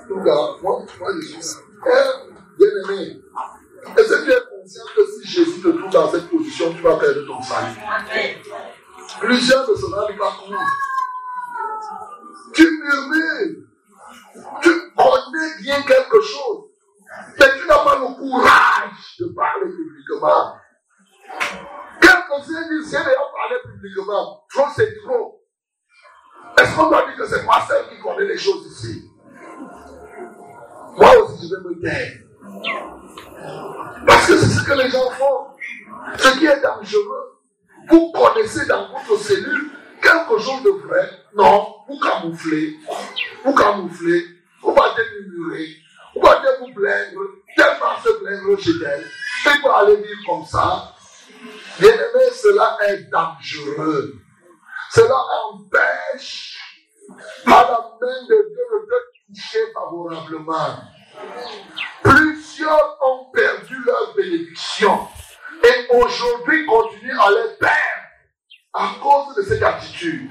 Donc, 0.08 0.62
moi, 0.62 0.86
moi, 1.00 1.12
je 1.14 1.26
suis. 1.26 1.38
Eh, 1.86 2.26
bien 2.58 2.68
aimé, 2.84 3.22
est-ce 3.96 4.08
que 4.08 4.24
tu 4.24 4.30
es 4.32 4.40
conscient 4.50 4.84
que 4.96 5.06
si 5.06 5.28
Jésus 5.28 5.60
te 5.62 5.68
trouve 5.68 5.90
dans 5.90 6.10
cette 6.10 6.28
position, 6.28 6.72
tu 6.72 6.82
vas 6.82 6.96
perdre 6.96 7.26
ton 7.26 7.42
salut? 7.42 7.78
Plusieurs 9.20 9.68
de 9.68 9.74
cela 9.74 10.08
ne 10.10 10.18
pas 10.18 10.32
compte. 10.40 10.56
Tu 12.54 12.62
murmures. 12.62 13.62
Tu 14.62 14.70
connais 14.96 15.62
bien 15.62 15.82
quelque 15.82 16.20
chose. 16.20 16.64
Mais 17.38 17.58
tu 17.58 17.66
n'as 17.66 17.84
pas 17.84 17.98
le 17.98 18.14
courage 18.14 19.16
de 19.20 19.26
parler 19.26 19.70
publiquement. 19.70 20.56
Quelques-uns 22.00 22.68
disent, 22.68 22.90
déjà 22.90 23.02
parlé 23.02 23.56
publiquement. 23.64 24.44
Trop, 24.52 24.66
c'est 24.74 24.96
trop. 25.04 25.45
Est-ce 26.58 26.74
qu'on 26.74 26.88
doit 26.88 27.06
dire 27.06 27.16
que 27.16 27.26
c'est 27.26 27.42
moi 27.44 27.62
seul 27.68 27.84
qui 27.90 28.00
connais 28.02 28.26
les 28.26 28.38
choses 28.38 28.66
ici? 28.66 29.10
Moi 30.96 31.16
aussi, 31.18 31.48
je 31.48 31.54
vais 31.54 31.62
me 31.62 31.80
taire. 31.80 32.12
Parce 34.06 34.26
que 34.26 34.38
c'est 34.38 34.60
ce 34.60 34.64
que 34.64 34.72
les 34.72 34.88
gens 34.88 35.10
font. 35.10 35.46
Ce 36.16 36.38
qui 36.38 36.46
est 36.46 36.60
dangereux. 36.60 37.38
Vous 37.88 38.12
connaissez 38.12 38.66
dans 38.66 38.88
votre 38.88 39.22
cellule 39.22 39.70
quelque 40.00 40.38
chose 40.38 40.62
de 40.62 40.70
vrai. 40.86 41.10
Non, 41.34 41.76
vous 41.88 41.98
camouflez, 42.00 42.76
vous 43.44 43.54
camouflez, 43.54 44.24
vous 44.62 44.72
battez 44.72 45.02
murmurer, 45.20 45.68
vous 46.14 46.20
battez 46.20 46.48
vous 46.60 46.72
plaindre, 46.72 47.20
tellement 47.54 47.96
se 48.02 48.08
plaindre 48.20 48.58
chez 48.58 48.72
elle. 48.84 49.04
Et 49.04 49.60
pour 49.60 49.74
aller 49.74 49.96
vivre 49.96 50.20
comme 50.26 50.44
ça, 50.44 50.94
bien 51.78 51.92
aimé, 51.92 52.24
cela 52.32 52.78
est 52.88 53.10
dangereux. 53.10 54.14
Cela 54.90 55.16
empêche 55.44 56.58
à 57.46 57.50
la 57.50 57.90
main 58.00 58.22
de 58.22 58.48
Dieu 58.48 58.86
de 58.88 59.34
toucher 59.34 59.72
favorablement. 59.72 60.80
Plusieurs 62.02 62.98
ont 63.04 63.30
perdu 63.32 63.76
leur 63.84 64.14
bénédiction 64.14 65.08
et 65.62 65.94
aujourd'hui 65.94 66.66
continuent 66.66 67.18
à 67.18 67.30
les 67.30 67.56
perdre 67.58 68.06
à 68.74 68.90
cause 69.02 69.36
de 69.36 69.42
cette 69.42 69.62
attitude. 69.62 70.30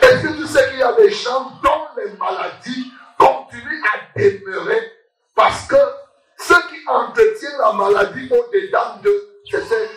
Est-ce 0.00 0.22
que 0.22 0.36
tu 0.40 0.46
sais 0.46 0.70
qu'il 0.70 0.78
y 0.78 0.82
a 0.82 0.92
des 0.92 1.10
gens 1.10 1.52
dont 1.62 1.86
les 1.96 2.12
maladies 2.12 2.92
continuent 3.18 3.82
à 3.84 4.18
demeurer 4.18 4.92
parce 5.34 5.66
que 5.66 5.76
ceux 6.38 6.60
qui 6.68 6.76
entretiennent 6.86 7.58
la 7.58 7.72
maladie 7.72 8.28
au-dedans 8.30 8.96
d'eux, 9.02 9.28
c'est 9.50 9.90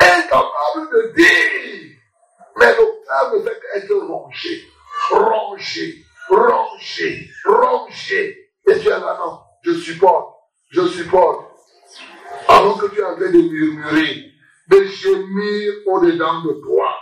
incapable 0.00 0.90
de 0.92 1.12
dire. 1.14 1.96
Mais 2.58 2.74
cœur 3.10 3.34
ne 3.34 3.42
fait 3.42 3.60
qu'être 3.60 3.94
rongé, 3.94 4.68
rongé, 5.10 6.04
rongé, 6.28 7.30
rongé. 7.44 8.50
Et 8.68 8.78
tu 8.78 8.86
es 8.86 8.90
là, 8.90 9.18
non, 9.18 9.40
je 9.62 9.72
supporte, 9.72 10.36
je 10.70 10.86
supporte. 10.86 11.46
Alors 12.48 12.78
que 12.78 12.86
tu 12.86 13.00
es 13.00 13.04
en 13.04 13.16
train 13.16 13.30
de 13.30 13.50
murmurer, 13.50 14.32
de 14.68 14.84
gémir 14.84 15.72
au-dedans 15.86 16.42
de 16.42 16.52
toi. 16.62 16.94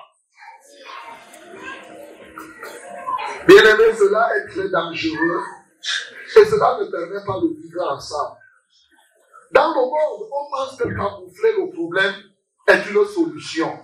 Bien 3.47 3.65
aimé, 3.65 3.95
cela 3.97 4.29
est 4.37 4.49
très 4.49 4.69
dangereux 4.69 5.43
et 6.37 6.45
cela 6.45 6.79
ne 6.79 6.85
permet 6.91 7.25
pas 7.25 7.41
de 7.41 7.49
vivre 7.61 7.83
ensemble. 7.91 8.37
Dans 9.53 9.69
le 9.69 9.75
monde, 9.75 10.29
on 10.31 10.51
pense 10.51 10.77
que 10.77 10.85
camoufler 10.85 11.53
le 11.57 11.71
problème 11.73 12.15
est 12.69 12.91
une 12.91 13.07
solution. 13.07 13.79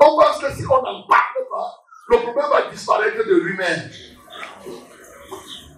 On 0.00 0.18
pense 0.18 0.38
que 0.38 0.52
si 0.52 0.64
on 0.66 0.82
n'en 0.82 1.02
parle 1.06 1.48
pas, 1.50 1.82
le 2.08 2.18
problème 2.18 2.50
va 2.50 2.70
disparaître 2.70 3.26
de 3.26 3.34
lui-même. 3.34 3.90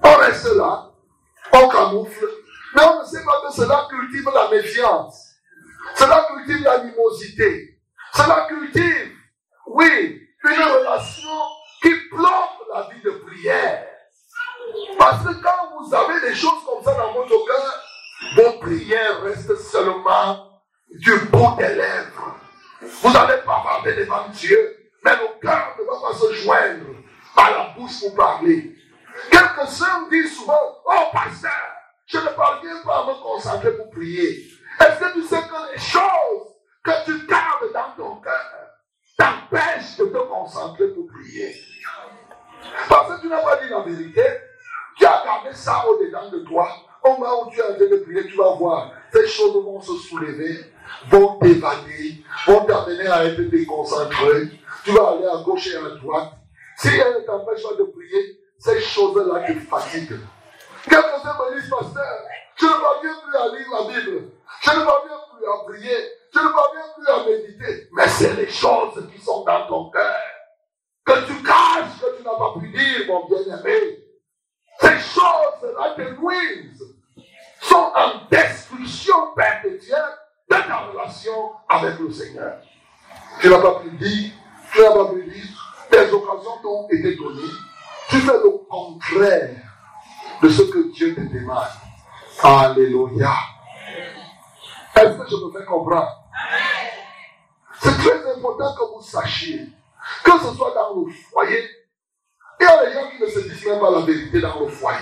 On 0.03 0.17
reste 0.17 0.55
là, 0.57 0.91
on 1.53 1.69
camoufle, 1.69 2.29
mais 2.75 2.83
on 2.83 3.01
ne 3.01 3.07
sait 3.07 3.25
pas 3.25 3.43
que 3.47 3.55
cela 3.55 3.87
cultive 3.89 4.29
la 4.35 4.49
méfiance. 4.51 5.31
Cela 5.95 6.27
cultive 6.29 6.63
l'animosité. 6.65 7.79
Cela 8.15 8.47
cultive, 8.49 9.13
oui, 9.67 10.21
une 10.45 10.63
relation 10.63 11.31
qui 11.81 11.95
plombe 12.11 12.69
la 12.75 12.89
vie 12.93 13.03
de 13.03 13.11
prière. 13.11 13.87
Parce 14.99 15.25
que 15.25 15.43
quand 15.43 15.79
vous 15.79 15.95
avez 15.95 16.21
des 16.21 16.35
choses 16.35 16.65
comme 16.67 16.83
ça 16.85 16.95
dans 16.95 17.13
votre 17.13 17.45
cœur, 17.47 17.83
vos 18.37 18.59
prières 18.61 19.23
restent 19.23 19.57
seulement 19.57 20.52
du 20.99 21.19
bout 21.31 21.57
des 21.59 21.75
lèvres. 21.75 22.37
Vous 22.81 23.17
allez 23.17 23.41
bavarder 23.47 23.95
devant 23.95 24.29
Dieu, 24.33 24.77
mais 25.05 25.13
le 25.13 25.41
cœur 25.41 25.77
ne 25.79 25.85
va 25.85 26.09
pas 26.09 26.15
se 26.15 26.33
joindre 26.35 26.87
à 27.37 27.51
la 27.51 27.75
bouche 27.77 28.01
pour 28.01 28.15
parler. 28.15 28.75
Quelques-uns 29.31 30.09
disent 30.11 30.37
souvent, 30.37 30.59
oh 30.85 31.11
pasteur, 31.13 31.53
je 32.07 32.19
ne 32.19 32.29
parviens 32.29 32.83
pas 32.85 33.01
à 33.01 33.07
me 33.07 33.23
concentrer 33.23 33.77
pour 33.77 33.91
prier. 33.91 34.49
Est-ce 34.81 34.99
que 34.99 35.13
tu 35.15 35.23
sais 35.23 35.41
que 35.41 35.73
les 35.73 35.79
choses 35.79 36.49
que 36.83 37.05
tu 37.05 37.27
gardes 37.27 37.73
dans 37.73 38.05
ton 38.05 38.17
cœur 38.17 38.53
t'empêchent 39.17 39.97
de 39.99 40.07
te 40.07 40.19
concentrer 40.19 40.89
pour 40.89 41.07
prier 41.07 41.55
Parce 42.89 43.17
que 43.17 43.21
tu 43.21 43.29
n'as 43.29 43.43
pas 43.43 43.57
dit 43.63 43.69
la 43.69 43.81
vérité, 43.81 44.25
tu 44.99 45.07
as 45.07 45.23
gardé 45.25 45.53
ça 45.53 45.87
au-dedans 45.87 46.31
de 46.31 46.41
toi. 46.41 46.69
Au 47.05 47.13
moment 47.13 47.47
où 47.47 47.51
tu 47.51 47.61
es 47.61 47.63
en 47.63 47.75
train 47.75 47.87
de 47.87 47.97
prier, 48.05 48.27
tu 48.27 48.37
vas 48.37 48.55
voir, 48.55 48.93
ces 49.13 49.27
choses 49.27 49.55
vont 49.65 49.81
se 49.81 49.95
soulever, 49.95 50.72
vont 51.09 51.39
t'évader, 51.39 52.25
vont 52.47 52.65
t'amener 52.65 53.07
à 53.07 53.25
être 53.25 53.41
déconcentré. 53.41 54.49
Tu 54.85 54.93
vas 54.93 55.11
aller 55.11 55.27
à 55.27 55.43
gauche 55.43 55.69
et 55.69 55.77
à 55.77 55.91
droite. 55.97 56.33
Si 56.77 56.89
elle 56.89 57.25
t'empêche 57.25 57.63
pas 57.63 57.75
de 57.79 57.85
prier, 57.85 58.41
ces 58.59 58.81
choses-là 58.81 59.41
te 59.47 59.59
fatiguent. 59.61 60.19
Quelques-uns 60.89 61.37
me 61.39 61.61
disent, 61.61 61.71
pasteur, 61.71 62.19
je 62.57 62.67
ne 62.67 62.73
parviens 62.73 63.15
plus 63.25 63.37
à 63.37 63.49
lire 63.49 63.67
la 63.73 64.01
Bible. 64.01 64.29
Je 64.63 64.71
ne 64.71 64.85
parviens 64.85 65.21
plus 65.37 65.47
à 65.47 65.65
prier. 65.65 65.97
Je 66.35 66.39
ne 66.39 66.49
parviens 66.49 66.83
plus 66.97 67.09
à 67.09 67.25
méditer. 67.25 67.89
Mais 67.93 68.09
c'est 68.09 68.35
les 68.35 68.49
choses 68.49 69.09
qui 69.13 69.23
sont 69.23 69.45
dans 69.45 69.67
ton 69.67 69.91
cœur. 69.91 70.17
Que 71.05 71.27
tu 71.27 71.43
caches, 71.43 72.01
que 72.01 72.17
tu 72.17 72.23
n'as 72.23 72.39
pas 72.39 72.55
pu 72.59 72.69
dire, 72.69 73.07
mon 73.09 73.27
bien-aimé. 73.27 73.99
Ces 74.81 74.99
choses-là 74.99 75.95
te 75.97 76.03
nuisent. 76.03 76.97
Sont 77.61 77.93
en 77.95 78.13
destruction 78.31 79.35
perpétuelle 79.37 80.19
de 80.59 80.69
ta 80.69 80.79
relation 80.79 81.53
avec 81.69 81.99
le 81.99 82.13
Seigneur. 82.13 82.59
Tu 83.41 83.49
n'as 83.49 83.59
pas 83.59 83.81
pu 83.81 83.91
dire, 83.91 84.33
tu 84.73 84.81
n'as 84.81 84.93
pas 84.93 85.07
pu 85.07 85.25
dire, 85.25 85.45
des 85.91 86.13
occasions 86.13 86.59
t'ont 86.63 86.89
été 86.91 87.17
données. 87.17 87.53
Tu 88.09 88.19
fais 88.19 88.33
le 88.33 88.51
contraire 88.69 89.51
de 90.43 90.49
ce 90.49 90.63
que 90.63 90.93
Dieu 90.93 91.15
te 91.15 91.21
demande. 91.21 91.65
Alléluia. 92.43 93.33
Est-ce 94.95 95.19
que 95.19 95.31
je 95.31 95.37
me 95.37 95.59
fais 95.59 95.65
comprendre? 95.65 96.09
C'est 97.81 97.97
très 97.99 98.33
important 98.33 98.75
que 98.75 98.95
vous 98.95 99.03
sachiez 99.03 99.69
que 100.25 100.31
ce 100.39 100.55
soit 100.55 100.75
dans 100.75 101.01
le 101.01 101.11
foyer. 101.13 101.69
Il 102.61 102.65
y 102.65 102.67
a 102.67 102.87
des 102.87 102.93
gens 102.93 103.09
qui 103.11 103.23
ne 103.23 103.27
se 103.27 103.49
disent 103.49 103.67
même 103.67 103.81
pas 103.81 103.91
la 103.91 104.01
vérité 104.01 104.41
dans 104.41 104.61
le 104.61 104.69
foyer. 104.69 104.99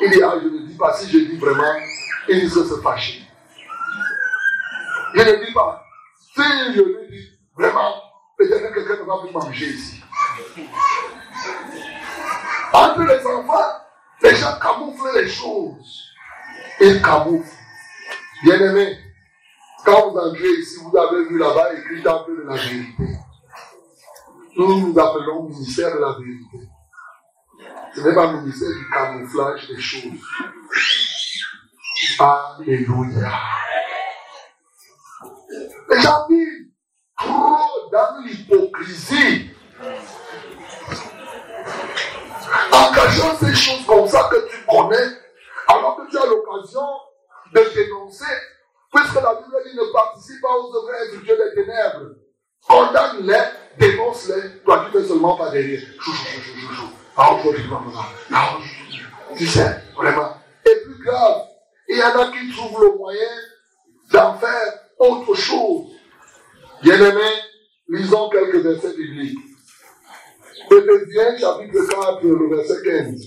Il 0.00 0.10
dit, 0.10 0.22
ah, 0.22 0.34
je 0.40 0.48
ne 0.48 0.66
dis 0.66 0.76
pas, 0.76 0.92
si 0.94 1.10
je 1.10 1.18
dis 1.18 1.36
vraiment, 1.36 1.74
ils 2.28 2.50
c'est 2.50 2.82
fâché. 2.82 3.27
Je 5.14 5.20
ne 5.20 5.44
dis 5.44 5.52
pas. 5.52 5.84
Si 6.34 6.42
je 6.74 6.82
lui 6.82 7.08
dis 7.10 7.38
vraiment, 7.56 7.94
peut-être 8.36 8.68
que 8.68 8.74
quelqu'un 8.74 9.02
ne 9.02 9.06
va 9.06 9.18
plus 9.22 9.32
manger 9.32 9.66
ici. 9.66 10.02
Entre 12.72 13.02
les 13.02 13.26
enfants, 13.26 13.80
les 14.22 14.34
gens 14.36 14.58
camouflent 14.60 15.18
les 15.18 15.28
choses. 15.28 16.04
Ils 16.80 17.02
camouflent. 17.02 17.56
Bien 18.42 18.60
aimé, 18.60 18.98
quand 19.84 20.10
vous 20.10 20.18
entrez 20.18 20.50
ici, 20.60 20.78
vous 20.82 20.96
avez 20.96 21.24
vu 21.24 21.38
là-bas 21.38 21.74
écrit 21.74 22.02
Temple 22.02 22.36
de 22.36 22.48
la 22.48 22.54
vérité. 22.54 23.04
Nous 24.56 24.80
nous 24.80 24.98
appelons 24.98 25.44
ministère 25.44 25.94
de 25.94 26.00
la 26.00 26.12
vérité. 26.12 26.68
Ce 27.94 28.00
n'est 28.00 28.14
pas 28.14 28.32
ministère 28.32 28.68
du 28.68 28.90
camouflage 28.90 29.68
des 29.68 29.80
choses. 29.80 30.20
Alléluia. 32.18 33.32
Les 35.90 36.02
trop 37.16 37.90
dans 37.90 38.18
l'hypocrisie 38.24 39.50
en 42.72 42.92
cachant 42.92 43.36
ces 43.36 43.54
choses 43.54 43.84
comme 43.86 44.06
ça 44.06 44.28
que 44.30 44.48
tu 44.48 44.56
connais, 44.66 45.16
alors 45.66 45.96
que 45.96 46.10
tu 46.10 46.18
as 46.18 46.26
l'occasion 46.26 46.86
de 47.54 47.74
dénoncer, 47.74 48.24
puisque 48.92 49.14
la 49.14 49.34
Bible 49.34 49.56
dit 49.66 49.76
ne 49.76 49.92
participe 49.92 50.40
pas 50.40 50.56
aux 50.56 50.74
œuvres 50.76 51.22
Dieu 51.24 51.36
des 51.36 51.62
ténèbres. 51.62 52.14
Condamne-les, 52.66 53.42
dénonce-les, 53.78 54.62
toi 54.64 54.84
tu 54.86 54.98
fais 54.98 55.08
seulement 55.08 55.36
pas 55.36 55.50
derrière. 55.50 55.80
Chou, 56.00 56.12
chou, 56.12 56.40
chou, 56.40 56.60
chou, 56.60 56.74
chou. 56.74 56.88
Ah, 57.16 57.36
tu 59.36 59.46
sais, 59.46 59.76
vraiment. 59.96 60.36
Et 60.64 60.76
plus 60.84 61.02
grave, 61.04 61.42
il 61.88 61.98
y 61.98 62.02
en 62.02 62.20
a 62.20 62.30
qui 62.30 62.52
trouvent 62.54 62.80
le 62.80 62.96
moyen 62.96 63.28
d'en 64.12 64.34
faire 64.38 64.57
autre 64.98 65.34
chose. 65.34 65.86
Bien 66.82 66.96
aimé, 66.96 67.30
lisons 67.88 68.28
quelques 68.30 68.62
versets 68.62 68.96
bibliques. 68.96 69.38
Éphésiens 70.70 71.36
chapitre 71.38 71.86
4, 71.88 72.22
le 72.22 72.56
verset 72.56 72.82
15. 72.84 73.22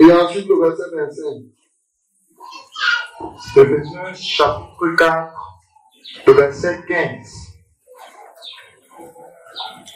Et 0.00 0.12
ensuite 0.12 0.48
le 0.48 0.60
verset 0.60 0.90
25. 0.94 1.22
Éphésiens 3.56 4.14
chapitre 4.14 4.96
4, 4.96 5.32
le 6.26 6.32
verset 6.32 6.82
15. 6.88 7.46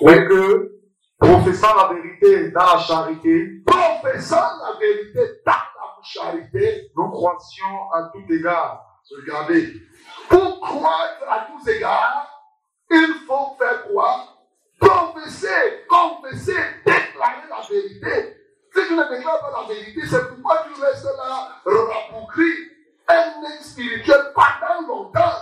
Mais 0.02 0.26
que, 0.26 0.80
professant 1.18 1.76
la 1.76 1.92
vérité 1.94 2.50
dans 2.50 2.64
la 2.74 2.78
charité, 2.78 3.60
Professant 3.66 4.36
la 4.36 4.78
vérité 4.78 5.20
dans 5.44 5.52
la 5.52 6.02
charité, 6.02 6.90
nous 6.96 7.10
croissions 7.10 7.92
à 7.92 8.10
tout 8.12 8.32
égard. 8.32 8.82
regardez, 9.10 9.74
pour 10.30 10.60
croître 10.60 11.24
à 11.28 11.46
tous 11.50 11.68
égards, 11.70 12.26
il 12.90 13.14
faut 13.26 13.56
faire 13.58 13.82
quoi? 13.92 14.24
Professer, 14.78 15.84
confesser, 15.88 16.56
déclarer 16.86 17.48
la 17.50 17.60
vérité. 17.68 18.36
Si 18.72 18.86
tu 18.86 18.94
ne 18.94 19.02
déclares 19.02 19.40
pas 19.40 19.60
la 19.60 19.74
vérité, 19.74 20.00
c'est 20.08 20.28
pourquoi 20.28 20.64
tu 20.72 20.80
restes 20.80 21.04
là, 21.04 21.60
rapoukri, 21.66 22.52
un 23.08 23.62
spirituel 23.62 24.32
pendant 24.34 24.86
longtemps, 24.86 25.36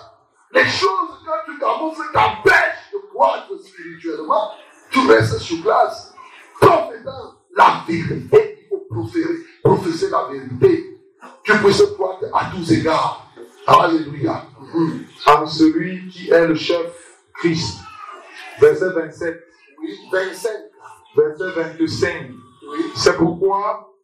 les 0.53 0.65
choses 0.65 1.23
que 1.25 1.53
tu 1.53 1.59
camoufles 1.59 2.13
t'empêchent 2.13 2.91
de 2.93 2.99
croître 3.13 3.53
spirituellement, 3.63 4.53
tu 4.91 5.07
restes 5.07 5.39
sur 5.39 5.63
place, 5.63 6.15
promettant 6.61 7.35
la 7.55 7.83
vérité. 7.87 8.59
Il 8.63 8.69
faut 8.69 8.87
proférer, 8.91 9.35
professer 9.63 10.09
la 10.09 10.25
vérité. 10.25 10.99
Tu 11.45 11.53
puisses 11.59 11.83
croître 11.95 12.25
à 12.33 12.51
tous 12.51 12.73
égards. 12.73 13.27
Alléluia. 13.67 14.43
En 15.27 15.47
celui 15.47 16.09
qui 16.09 16.31
est 16.31 16.47
le 16.47 16.55
chef 16.55 16.93
Christ. 17.35 17.79
Verset 18.61 18.91
27. 18.91 19.41
Oui, 19.81 19.99
25. 20.13 20.51
Verset 21.17 21.51
25. 21.79 22.31
Oui. 22.71 22.79
C'est 22.95 23.17
pourquoi 23.17 23.95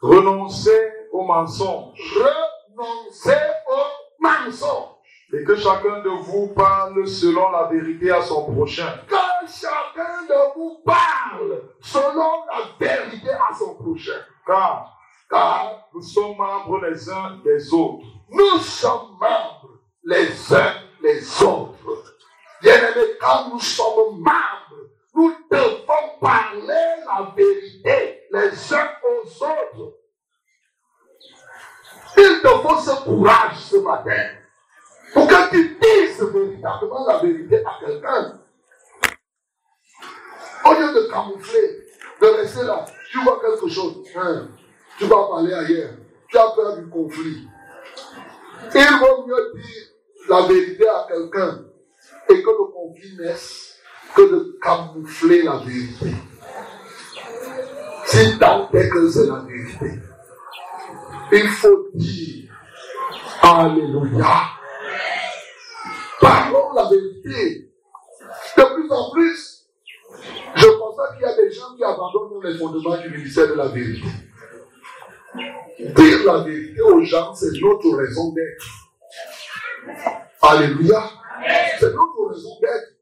renoncez 0.00 0.92
au 1.12 1.24
mensonge. 1.24 1.98
Renoncez 2.14 3.36
au 3.68 4.22
mensonge. 4.22 4.96
Et 5.32 5.42
que 5.44 5.56
chacun 5.56 6.02
de 6.02 6.08
vous 6.08 6.48
parle 6.48 7.06
selon 7.06 7.50
la 7.50 7.68
vérité 7.68 8.10
à 8.10 8.22
son 8.22 8.52
prochain. 8.52 9.00
Que 9.08 9.46
chacun 9.48 10.22
de 10.28 10.54
vous 10.54 10.80
parle 10.84 11.62
selon 11.80 12.44
la 12.46 12.76
vérité 12.78 13.30
à 13.30 13.52
son 13.52 13.74
prochain. 13.74 14.20
Car, 14.46 14.96
car 15.28 15.88
nous 15.92 16.02
sommes 16.02 16.36
membres 16.36 16.80
les 16.86 17.10
uns 17.10 17.40
des 17.44 17.74
autres. 17.74 18.06
Nous 18.30 18.58
sommes 18.58 19.16
membres 19.20 19.75
les 20.06 20.54
uns 20.54 20.74
les 21.02 21.42
autres. 21.42 22.16
Bien-aimés, 22.62 23.16
quand 23.20 23.50
nous 23.50 23.60
sommes 23.60 24.18
membres, 24.18 24.90
nous 25.14 25.34
devons 25.50 26.18
parler 26.20 27.02
la 27.04 27.32
vérité 27.36 28.22
les 28.30 28.74
uns 28.74 28.88
aux 29.04 29.44
autres. 29.44 29.96
Il 32.16 32.40
te 32.40 32.48
faut 32.48 32.78
ce 32.78 33.04
courage 33.04 33.58
ce 33.58 33.76
matin 33.76 34.30
pour 35.12 35.26
que 35.26 35.50
tu 35.50 35.78
dises 35.80 36.22
véritablement 36.22 37.06
la 37.06 37.18
vérité 37.18 37.62
à 37.64 37.84
quelqu'un. 37.84 38.40
Au 40.64 40.72
lieu 40.72 40.94
de 40.94 41.10
camoufler, 41.10 41.86
de 42.20 42.26
rester 42.26 42.64
là, 42.64 42.86
tu 43.10 43.22
vois 43.22 43.40
quelque 43.40 43.68
chose, 43.68 44.04
hein, 44.16 44.48
tu 44.98 45.04
vas 45.04 45.28
parler 45.28 45.52
ailleurs, 45.52 45.90
tu 46.28 46.38
as 46.38 46.50
peur 46.50 46.76
du 46.78 46.88
conflit. 46.88 47.46
Il 48.74 48.98
vaut 48.98 49.26
mieux 49.26 49.52
dire 49.54 49.95
la 50.28 50.42
vérité 50.46 50.88
à 50.88 51.06
quelqu'un 51.08 51.64
et 52.28 52.42
que 52.42 52.50
le 52.50 52.72
conflit 52.72 53.16
naisse 53.18 53.78
que 54.14 54.22
de 54.22 54.58
camoufler 54.62 55.42
la 55.42 55.58
vérité. 55.58 56.10
Si 58.06 58.38
tant 58.38 58.70
est 58.72 58.88
que 58.88 59.10
c'est 59.10 59.26
la 59.26 59.40
vérité, 59.40 60.00
il 61.32 61.48
faut 61.48 61.88
dire 61.94 62.46
Alléluia. 63.42 64.26
Parlons 66.20 66.72
la 66.74 66.88
vérité. 66.88 67.70
De 68.56 68.62
plus 68.74 68.90
en 68.90 69.10
plus, 69.10 69.68
je 70.56 70.66
pense 70.66 70.96
qu'il 71.12 71.22
y 71.22 71.24
a 71.24 71.36
des 71.36 71.50
gens 71.50 71.74
qui 71.76 71.84
abandonnent 71.84 72.42
les 72.42 72.58
fondements 72.58 72.96
du 72.96 73.10
ministère 73.10 73.48
de 73.48 73.54
la 73.54 73.68
vérité. 73.68 74.08
Dire 75.78 76.24
la 76.24 76.38
vérité 76.38 76.80
aux 76.80 77.02
gens, 77.02 77.34
c'est 77.34 77.52
notre 77.60 77.96
raison 77.96 78.32
d'être. 78.32 78.66
Alléluia. 80.48 81.10
C'est 81.80 81.92
notre 81.92 82.28
raison 82.28 82.60
d'être. 82.60 82.96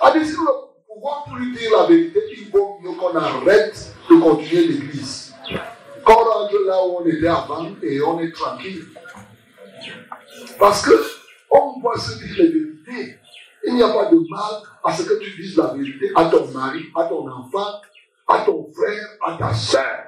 À 0.00 0.12
si 0.12 0.32
nous 0.32 0.46
pouvons 0.88 1.36
plus 1.36 1.52
dire 1.52 1.70
la 1.78 1.86
vérité, 1.86 2.20
il 2.36 2.50
vaut 2.50 2.78
mieux 2.82 2.92
qu'on 2.92 3.14
arrête 3.14 3.94
de 4.08 4.20
continuer 4.20 4.66
l'église. 4.66 5.32
Qu'on 6.04 6.14
rentre 6.14 6.56
là 6.66 6.84
où 6.84 6.98
on 7.00 7.06
était 7.06 7.28
avant 7.28 7.66
et 7.82 8.00
on 8.02 8.18
est 8.18 8.32
tranquille. 8.32 8.86
Parce 10.58 10.82
que 10.82 10.92
on 11.50 11.78
doit 11.80 11.98
se 11.98 12.18
dire 12.18 12.34
la 12.38 12.44
vérité. 12.44 13.18
Il 13.66 13.74
n'y 13.74 13.82
a 13.82 13.88
pas 13.90 14.06
de 14.06 14.16
mal 14.28 14.62
à 14.82 14.92
ce 14.92 15.02
que 15.02 15.14
tu 15.22 15.40
dises 15.40 15.56
la 15.56 15.68
vérité 15.68 16.10
à 16.16 16.24
ton 16.24 16.46
mari, 16.48 16.86
à 16.96 17.04
ton 17.04 17.28
enfant, 17.30 17.80
à 18.26 18.38
ton 18.40 18.66
frère, 18.72 19.06
à 19.26 19.36
ta 19.38 19.54
soeur. 19.54 20.06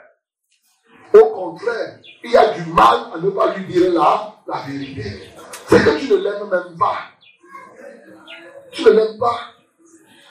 Au 1.15 1.27
contraire, 1.27 2.01
il 2.25 2.31
y 2.31 2.37
a 2.37 2.55
du 2.55 2.73
mal 2.73 2.99
à 3.15 3.19
ne 3.19 3.31
pas 3.31 3.55
lui 3.55 3.67
dire 3.67 3.93
la, 3.93 4.35
la 4.49 4.63
vérité. 4.67 5.32
C'est 5.69 5.85
que 5.85 5.99
tu 5.99 6.13
ne 6.13 6.17
l'aimes 6.17 6.49
même 6.51 6.77
pas. 6.79 6.99
Tu 8.71 8.85
ne 8.85 8.91
l'aimes 8.91 9.19
pas. 9.19 9.39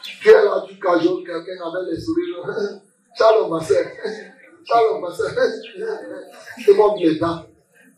Tu 0.03 0.29
es 0.29 0.33
là, 0.33 0.63
tu 0.67 0.79
cajoles 0.79 1.23
quelqu'un 1.25 1.65
avec 1.65 1.89
les 1.91 1.99
sourires. 1.99 2.45
Shalom, 3.17 3.49
ma 3.49 3.61
soeur. 3.63 3.85
Shalom, 4.65 5.01
ma 5.01 5.11
soeur. 5.11 5.31
Je 6.57 6.71
montre 6.73 6.99
les 7.01 7.17
dents. 7.17 7.45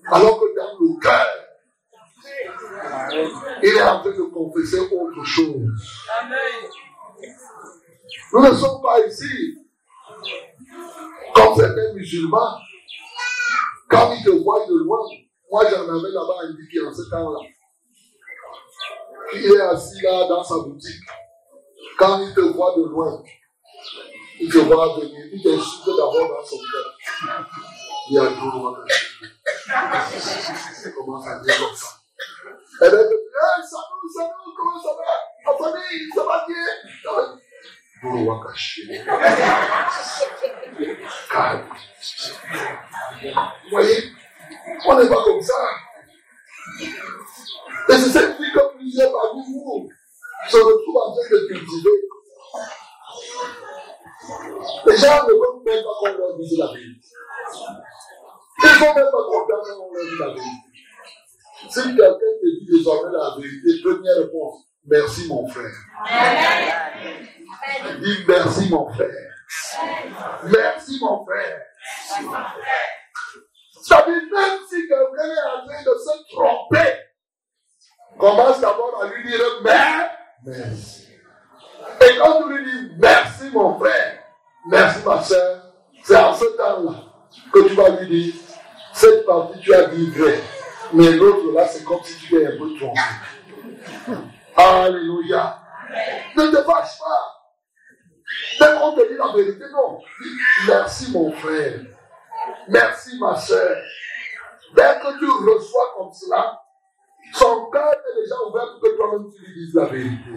Alors 0.06 0.40
que 0.40 0.56
dans 0.56 0.80
le 0.80 1.00
cœur, 1.00 1.26
il 3.62 3.70
est 3.70 3.82
en 3.82 4.00
train 4.02 4.12
de 4.12 4.24
confesser 4.24 4.80
autre 4.80 5.24
chose. 5.24 5.68
Nous 8.34 8.42
ne 8.42 8.54
sommes 8.54 8.82
pas 8.82 9.06
ici 9.06 9.58
comme 11.34 11.56
certains 11.56 11.94
musulmans. 11.94 12.58
Quand 13.90 14.14
ils 14.14 14.24
te 14.24 14.30
voient 14.30 14.66
de 14.68 14.76
loin, 14.84 15.06
moi 15.54 15.64
j'en 15.70 15.84
avais 15.84 16.10
là-bas 16.10 16.50
indiqué 16.50 16.82
en 16.82 16.92
ce 16.92 17.08
temps-là. 17.12 17.42
Il 19.36 19.52
est 19.52 19.62
assis 19.62 20.02
là 20.02 20.28
dans 20.28 20.44
sa 20.44 20.56
boutique. 20.56 21.06
Quand 22.00 22.20
il 22.22 22.34
te 22.34 22.40
voit 22.40 22.76
de 22.76 22.86
loin, 22.86 23.24
il 24.40 24.52
te 24.52 24.58
voit 24.58 24.98
venir, 24.98 25.28
il 25.32 25.44
t'insulte 25.44 25.86
d'abord 25.86 26.28
dans 26.28 26.44
son 26.44 26.58
cœur. 26.58 26.88
Il 28.10 28.18
a 28.18 28.22
tout 28.30 28.34
le 28.34 28.58
monde. 28.58 28.78
Il 30.86 30.94
commence 30.96 31.28
à 31.28 31.36
comme 31.36 31.76
ça. 31.76 32.02
Est 32.82 32.90
venue, 32.90 33.04
hey, 33.04 33.64
salut, 33.64 34.10
salut, 34.12 34.54
comment 34.58 34.82
ça 34.82 34.90
va? 34.98 35.06
La 35.46 35.52
famille, 35.56 36.10
ça 36.16 36.24
va 36.24 36.46
bien? 36.48 36.68
Vous 43.64 43.70
voyez, 43.70 44.00
on 44.86 45.00
n'est 45.00 45.10
pas 45.10 45.24
comme 45.24 45.42
ça. 45.42 45.54
Et 47.90 47.94
c'est 47.94 48.10
cette 48.10 48.38
vie 48.38 48.52
que 48.54 48.76
plusieurs 48.78 49.12
parmi 49.12 49.42
vous 49.54 49.90
se 50.50 50.58
retrouvent 50.58 50.98
en 50.98 51.12
train 51.14 51.24
de 51.30 51.48
cultiver. 51.48 51.90
Les 54.86 54.98
gens 54.98 55.28
ne 55.28 55.34
veulent 55.34 55.64
même 55.66 55.84
pas 55.84 55.90
qu'on 56.00 56.18
leur 56.18 56.38
dise 56.38 56.58
la 56.58 56.68
vérité. 56.68 57.08
Ils 58.64 58.70
ne 58.70 58.74
sont 58.74 58.94
même 58.94 59.12
pas 59.12 59.24
contents 59.30 59.62
quand 59.64 59.82
on 59.82 59.94
leur 59.94 60.06
dit 60.06 60.20
la 60.20 60.28
vérité. 60.28 60.74
Si 61.70 61.82
quelqu'un 61.82 62.14
te 62.14 62.60
dit 62.60 62.66
désormais 62.72 63.12
la 63.12 63.36
vérité, 63.38 63.82
première 63.84 64.18
réponse, 64.18 64.66
merci 64.86 65.28
mon 65.28 65.48
frère. 65.48 65.76
Dis 68.02 68.18
merci 68.28 68.70
mon 68.70 68.90
frère. 68.90 69.34
Merci 70.44 71.00
mon 71.02 71.26
frère. 71.26 71.62
Ça 73.84 74.06
veut 74.08 74.14
dire 74.14 74.30
même 74.34 74.60
si 74.70 74.88
quelqu'un 74.88 75.26
est 75.26 75.58
en 75.58 75.66
train 75.66 75.84
de 75.84 75.98
se 75.98 76.34
tromper, 76.34 76.94
commence 78.18 78.62
d'abord 78.62 79.02
à 79.04 79.08
lui 79.08 79.30
dire 79.30 79.42
merci. 79.62 81.10
Et 82.00 82.18
quand 82.18 82.44
tu 82.44 82.58
lui 82.58 82.64
dis 82.66 82.92
merci 82.98 83.50
mon 83.52 83.78
frère, 83.78 84.24
merci 84.70 85.00
ma 85.06 85.22
soeur, 85.22 85.64
c'est 86.02 86.16
en 86.16 86.34
ce 86.34 86.46
temps-là 86.58 86.94
que 87.52 87.68
tu 87.68 87.74
vas 87.74 87.90
lui 87.90 88.08
dire 88.08 88.34
cette 88.94 89.26
partie 89.26 89.60
tu 89.60 89.74
as 89.74 89.88
dit 89.88 90.10
vrai. 90.12 90.40
Mais 90.94 91.12
l'autre 91.12 91.52
là, 91.54 91.68
c'est 91.68 91.84
comme 91.84 92.04
si 92.04 92.18
tu 92.20 92.40
es 92.40 92.48
un 92.48 92.58
peu 92.58 92.74
trompé. 92.76 93.00
Alléluia. 94.56 95.60
Ne 96.38 96.52
te 96.52 96.64
fâche 96.64 97.00
pas. 97.00 97.34
Dès 98.60 98.80
qu'on 98.80 98.96
te 98.96 99.12
dit 99.12 99.18
la 99.18 99.36
vérité, 99.36 99.66
non. 99.72 100.00
Merci 100.68 101.12
mon 101.12 101.32
frère. 101.32 101.80
Merci 102.68 103.20
ma 103.20 103.36
soeur. 103.36 103.78
Dès 104.76 105.00
que 105.00 105.20
tu 105.20 105.26
reçois 105.26 105.94
comme 105.98 106.12
cela, 106.12 106.60
son 107.34 107.70
cœur 107.72 107.94
est 107.94 108.22
déjà 108.22 108.36
ouvert 108.48 108.72
pour 108.72 108.82
que 108.82 108.96
toi-même 108.96 109.32
tu 109.32 109.46
lui 109.46 109.54
dises 109.54 109.76
la 109.76 109.86
vérité. 109.86 110.32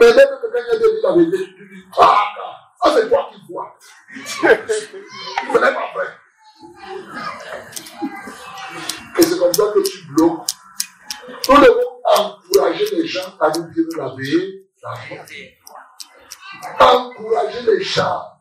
Mais 0.00 0.12
dès 0.12 0.24
que 0.24 0.52
quelqu'un 0.52 0.78
te 0.78 0.96
dit 0.96 1.02
la 1.02 1.12
vérité, 1.12 1.54
tu 1.56 1.68
dis, 1.74 1.84
ah, 1.98 2.24
c'est 2.94 3.08
toi 3.08 3.30
qui 3.32 3.52
vois. 3.52 3.76
Ce 4.24 4.46
n'est 4.46 5.74
pas 5.74 5.92
vrai. 5.94 6.06
Et 9.18 9.22
c'est 9.22 9.38
comme 9.38 9.54
ça 9.54 9.64
que 9.74 9.82
tu 9.88 10.06
bloques. 10.12 10.46
Nous 11.48 11.56
devons 11.56 12.00
encourager 12.16 12.86
les 12.96 13.06
gens 13.06 13.36
à 13.40 13.50
nous 13.50 13.68
dire 13.70 13.84
la 13.96 14.14
vérité. 14.14 14.66
Encourager 16.80 17.62
les 17.62 17.82
gens 17.82 18.39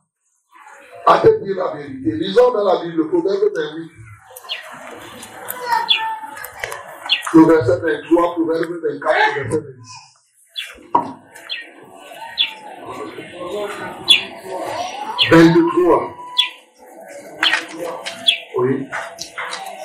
à 1.10 1.17
te 1.17 1.43
dire 1.43 1.56
la 1.56 1.74
vérité. 1.74 2.12
Lisons 2.12 2.52
dans 2.52 2.63
la 2.63 2.84
Bible 2.84 2.98
le 2.98 3.08
proverbe 3.08 3.41
28. 3.56 3.91
Le 7.34 7.45
verset 7.45 7.80
23, 7.80 8.34
proverbe 8.36 8.74
24, 8.84 9.36
le 9.38 9.43
verset 9.43 9.58
26. 9.58 10.10
23. 15.32 16.15
Oui. 18.58 18.88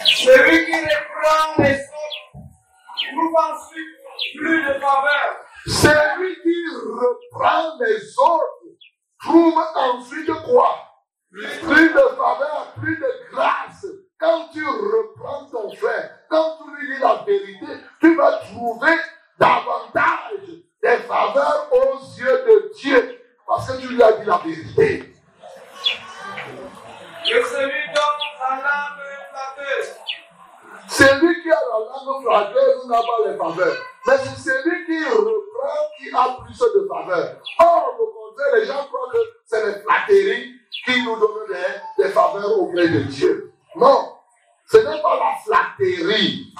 Celui 0.04 0.66
qui 0.66 0.72
reprend 0.72 1.62
les 1.62 1.72
autres 1.72 2.34
trouve 3.14 3.34
ensuite 3.38 3.94
plus 4.37 4.60
de 4.62 4.72
faveur. 4.74 5.30
Celui 5.66 6.34
qui 6.42 6.58
reprend 6.84 7.78
les 7.80 8.02
autres 8.18 8.60
trouve 9.22 9.58
ensuite 9.74 10.30
quoi? 10.44 10.93
Plus 11.35 11.88
de 11.88 11.99
faveur, 12.16 12.75
plus 12.81 12.97
de 12.97 13.31
grâce. 13.33 13.87
Quand 14.20 14.49
tu 14.53 14.64
reprends 14.64 15.47
ton 15.51 15.75
frère, 15.75 16.11
quand 16.31 16.59
tu 16.59 16.77
lui 16.77 16.94
dis 16.94 17.03
la 17.03 17.25
vérité, 17.27 17.66
tu 18.01 18.14
vas 18.14 18.38
trouver 18.38 18.97
davantage 19.38 20.47
des 20.81 20.97
faveurs 20.99 21.68
aux 21.73 21.99
yeux 22.18 22.44
de 22.47 22.73
Dieu. 22.77 23.20
Parce 23.49 23.68
que 23.68 23.81
tu 23.81 23.88
lui 23.88 24.03
as 24.03 24.12
dit 24.12 24.27
la 24.27 24.38
vérité. 24.38 25.12
Que 27.25 27.42
celui 27.42 27.85
dont 27.94 28.14
la 28.38 28.57
langue 28.57 29.03
flatteuse. 29.33 29.97
Celui 30.88 31.42
qui 31.42 31.51
a 31.51 31.55
la 31.55 31.79
langue 31.79 32.23
flatteuse 32.23 32.87
n'a 32.87 32.99
pas 32.99 33.29
les 33.29 33.37
faveurs. 33.37 33.77
Mais 34.07 34.18
c'est 34.18 34.51
celui 34.51 34.87
qui 34.87 35.05
reprend 35.05 35.35
qui 35.99 36.14
a 36.14 36.44
plus 36.44 36.59
de 36.59 36.88
faveurs. 36.88 37.37
Or, 37.59 37.97
au 37.99 38.07
contraire, 38.07 38.55
les 38.55 38.66
gens 38.66 38.87
croient 38.87 39.11
que 39.12 39.18
c'est 39.47 39.66
les 39.66 39.83
flatteries 39.83 40.61
qui 40.84 41.02
nous 41.04 41.16
donnent 41.18 41.48
des, 41.48 42.02
des 42.04 42.10
faveurs 42.10 42.60
auprès 42.60 42.88
de 42.88 43.00
Dieu. 43.00 43.52
Non, 43.76 44.12
ce 44.66 44.78
n'est 44.78 45.02
pas 45.02 45.18
la 45.18 45.37
flatterie. 45.44 46.52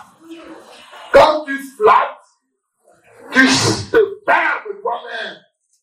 Quand 1.13 1.45
tu 1.45 1.59
flattes, 1.77 2.27
tu 3.31 3.47
te 3.47 4.25
perds 4.25 4.65
de 4.69 4.81
toi-même 4.81 5.37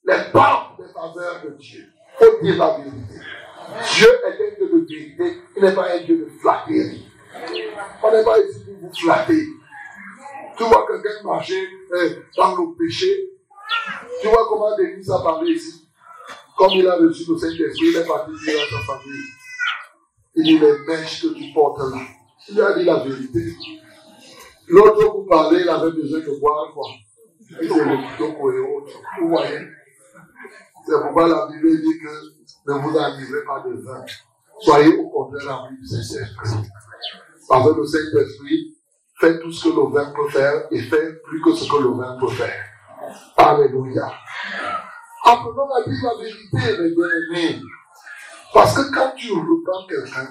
les 0.06 0.32
portes 0.32 0.78
des 0.80 0.92
faveurs 0.94 1.42
de 1.44 1.50
Dieu. 1.52 1.88
Il 2.20 2.26
faut 2.26 2.44
dire 2.44 2.58
la 2.58 2.78
vérité. 2.78 3.20
Dieu 3.96 4.08
est 4.26 4.34
un 4.34 4.56
Dieu 4.58 4.68
de 4.68 4.86
vérité, 4.86 5.42
il 5.56 5.64
n'est 5.64 5.74
pas 5.74 5.90
un 5.92 6.00
Dieu 6.00 6.18
de 6.18 6.30
flatterie. 6.42 7.08
On 8.04 8.12
n'est 8.12 8.24
pas 8.24 8.40
ici 8.40 8.66
pour 8.66 8.90
vous 8.90 8.94
flatter. 8.94 9.46
Tu 10.58 10.64
vois 10.64 10.86
quelqu'un 10.86 11.24
marcher 11.24 11.68
euh, 11.94 12.24
dans 12.36 12.56
le 12.56 12.76
péché. 12.78 13.30
Tu 14.22 14.28
vois 14.28 14.48
comment 14.50 14.76
Denis 14.78 15.10
a 15.10 15.24
parlé 15.24 15.54
ici. 15.54 15.81
Comme 16.62 16.74
il 16.74 16.88
a 16.88 16.96
reçu 16.96 17.24
le 17.28 17.40
Saint-Esprit, 17.40 17.88
il 17.88 17.98
est 17.98 18.06
parti 18.06 18.30
dire 18.34 18.62
à 18.62 18.70
sa 18.70 18.94
famille. 18.94 19.26
Il 20.36 20.44
dit 20.44 20.60
les 20.60 20.78
mèches 20.86 21.24
que 21.24 21.34
tu 21.34 21.52
portes 21.56 21.80
là. 21.80 22.02
Il 22.48 22.54
lui 22.54 22.62
a 22.62 22.74
dit 22.78 22.84
la 22.84 23.00
vérité. 23.00 23.56
L'autre 24.68 25.12
vous 25.12 25.26
parlait, 25.26 25.62
il 25.62 25.70
avait 25.70 25.90
besoin 25.90 26.20
de 26.20 26.40
boire 26.40 26.72
quoi. 26.72 26.88
Et 27.60 27.68
c'est 27.68 27.84
le 27.84 27.94
et 27.96 28.60
autres. 28.60 28.96
Vous 29.20 29.30
voyez? 29.30 29.58
C'est 30.86 31.02
pourquoi 31.02 31.28
la 31.30 31.48
Bible 31.48 31.82
dit 31.82 31.98
que 31.98 32.72
ne 32.72 32.78
vous 32.78 32.96
enivrez 32.96 33.44
pas 33.44 33.64
de 33.68 33.82
vin. 33.82 34.06
Soyez 34.60 34.96
au 34.98 35.10
contraire 35.10 35.62
remplis 35.62 35.78
du 35.80 35.88
Saint-Esprit. 35.88 36.70
Parce 37.50 37.72
que 37.72 37.76
le 37.76 37.86
Saint-Esprit 37.88 38.78
fait 39.20 39.40
tout 39.40 39.52
ce 39.52 39.68
que 39.68 39.76
le 39.76 39.92
vin 39.92 40.14
peut 40.16 40.30
faire 40.30 40.68
et 40.70 40.80
fait 40.80 41.24
plus 41.24 41.42
que 41.42 41.56
ce 41.56 41.68
que 41.68 41.82
le 41.82 41.90
vin 41.90 42.20
peut 42.20 42.28
faire. 42.28 42.66
Alléluia. 43.36 44.14
Apprenons 45.24 45.70
à 45.72 45.84
dire 45.84 46.00
la 46.04 46.16
vérité, 46.16 46.82
mes 46.82 46.96
bien-aimés. 46.96 47.62
Parce 48.54 48.76
que 48.76 48.94
quand 48.94 49.12
tu 49.16 49.32
reprends 49.32 49.88
quelqu'un, 49.88 50.30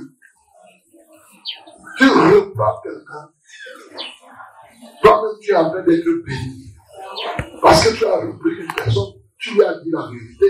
tu 1.97 2.09
reprends 2.09 2.81
quelqu'un, 2.83 3.31
toi-même 5.03 5.39
tu 5.41 5.53
es 5.53 5.57
en 5.57 5.71
train 5.71 5.83
d'être 5.83 6.25
béni. 6.25 6.75
Parce 7.63 7.87
que 7.87 7.97
tu 7.97 8.05
as 8.05 8.17
repris 8.17 8.51
une 8.51 8.73
personne, 8.75 9.15
tu 9.39 9.55
lui 9.55 9.65
as 9.65 9.75
dit 9.81 9.91
la 9.91 10.07
vérité. 10.07 10.47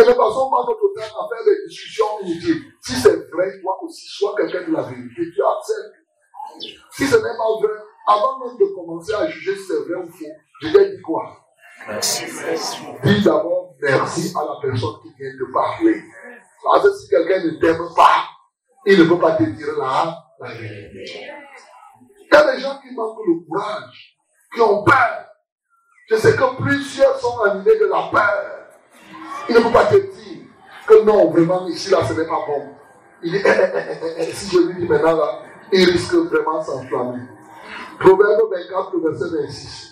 Et 0.00 0.04
ne 0.04 0.12
passons 0.12 0.50
pas 0.50 0.64
notre 0.66 0.94
temps 0.94 1.20
à 1.20 1.28
faire 1.28 1.44
des 1.44 1.66
discussions 1.66 2.20
inutiles. 2.22 2.62
Si 2.80 2.92
c'est 2.92 3.30
vrai, 3.30 3.60
toi 3.60 3.78
aussi, 3.82 4.06
sois 4.08 4.34
quelqu'un 4.36 4.68
de 4.68 4.72
la 4.72 4.82
vérité, 4.82 5.30
tu 5.34 5.42
acceptes. 5.42 6.78
Si 6.92 7.06
ce 7.06 7.16
n'est 7.16 7.36
pas 7.36 7.60
vrai, 7.60 7.74
avant 8.06 8.38
même 8.38 8.56
de 8.56 8.74
commencer 8.74 9.12
à 9.12 9.28
juger 9.28 9.56
si 9.56 9.64
c'est 9.64 9.80
vrai 9.80 9.96
ou 9.96 10.08
faux, 10.08 10.24
je 10.62 10.68
vais 10.68 10.90
dire 10.90 11.02
quoi? 11.04 11.47
Dis 13.04 13.22
d'abord 13.22 13.74
merci 13.80 14.34
à 14.36 14.44
la 14.44 14.60
personne 14.60 15.00
qui 15.02 15.14
vient 15.18 15.32
de 15.32 15.52
parler. 15.52 16.02
Parce 16.62 16.82
que 16.82 16.94
si 16.94 17.08
quelqu'un 17.08 17.44
ne 17.44 17.50
t'aime 17.60 17.88
pas, 17.96 18.24
il 18.86 18.98
ne 18.98 19.04
peut 19.04 19.18
pas 19.18 19.32
te 19.36 19.44
dire 19.44 19.66
la, 19.78 20.24
vérité. 20.46 21.30
Il 22.30 22.34
y 22.34 22.36
a 22.36 22.54
des 22.54 22.60
gens 22.60 22.78
qui 22.82 22.94
manquent 22.94 23.26
le 23.26 23.46
courage, 23.46 24.18
qui 24.54 24.60
ont 24.60 24.82
peur. 24.82 25.26
Je 26.10 26.16
sais 26.16 26.34
que 26.34 26.62
plusieurs 26.62 27.18
sont 27.18 27.40
animés 27.42 27.78
de 27.78 27.86
la 27.86 28.08
peur. 28.10 28.68
Il 29.48 29.54
ne 29.54 29.60
peut 29.60 29.72
pas 29.72 29.86
te 29.86 29.96
dire 29.96 30.44
que 30.86 31.02
non, 31.04 31.30
vraiment, 31.30 31.66
ici, 31.68 31.90
là, 31.90 31.98
ce 32.06 32.14
n'est 32.14 32.26
pas 32.26 32.44
bon. 32.46 32.74
Eh, 33.22 33.30
eh, 33.34 34.14
eh, 34.18 34.32
si 34.32 34.54
je 34.54 34.58
lui 34.60 34.80
dis 34.80 34.88
maintenant, 34.88 35.16
là, 35.16 35.42
il 35.72 35.84
risque 35.90 36.14
vraiment 36.14 36.62
s'enflammer. 36.62 37.22
Proverbe 37.98 38.50
24, 38.50 38.98
verset 39.00 39.36
26. 39.42 39.87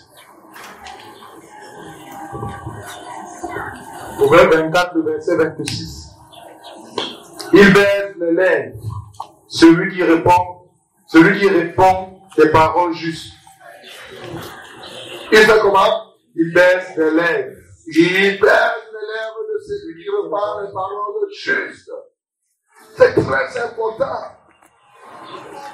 Proverbe 4.17 4.53
24, 4.53 4.99
verset 5.01 5.37
26. 5.37 6.07
Il 7.53 7.73
baisse 7.73 8.15
les 8.19 8.33
lèvres, 8.33 8.77
celui 9.47 9.95
qui 9.95 10.03
répond, 10.03 10.69
celui 11.07 11.39
qui 11.39 11.47
répond 11.47 12.19
des 12.35 12.49
paroles 12.49 12.93
justes. 12.93 13.33
Il 15.31 15.37
fait 15.37 15.59
comment? 15.61 16.13
Il 16.35 16.53
baisse 16.53 16.95
les 16.97 17.11
lèvres. 17.11 17.55
Il 17.87 18.39
baisse 18.39 18.87
les 18.93 19.07
lèvres 19.07 19.43
de 19.53 19.59
celui 19.65 20.03
qui 20.03 20.09
repart 20.09 20.61
les 20.63 20.73
paroles 20.73 21.29
justes. 21.31 21.91
C'est 22.95 23.13
très 23.13 23.63
important. 23.63 24.37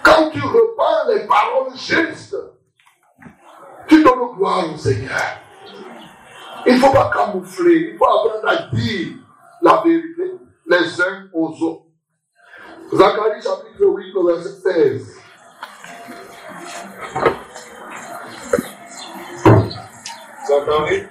Quand 0.04 0.30
tu 0.32 0.42
repars 0.42 1.08
les 1.10 1.26
paroles 1.26 1.76
justes, 1.76 2.36
tu 3.88 4.04
donnes 4.04 4.36
gloire 4.36 4.74
au 4.74 4.78
Seigneur. 4.78 5.43
Il 6.66 6.76
ne 6.76 6.80
faut 6.80 6.92
pas 6.92 7.12
camoufler, 7.14 7.92
il 7.92 7.98
faut 7.98 8.06
apprendre 8.06 8.48
à 8.48 8.76
dire 8.76 9.14
la 9.62 9.82
vérité 9.84 10.32
les 10.66 11.02
uns 11.02 11.30
aux 11.34 11.52
autres. 11.62 11.86
Zacharie 12.94 13.42
chapitre 13.42 13.86
8, 13.86 14.14
verset 14.26 14.72
16. 14.72 15.20
Zacharie, 20.48 21.04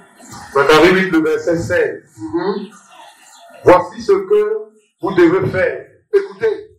Zacharie 0.55 0.95
8, 0.95 1.11
le 1.11 1.19
verset 1.23 1.59
16. 1.59 2.03
Mhm. 2.17 2.71
Voici 3.65 4.03
ce 4.03 4.12
que 4.12 4.59
vous 5.03 5.15
devez 5.15 5.49
faire. 5.51 5.87
Écoutez, 6.15 6.71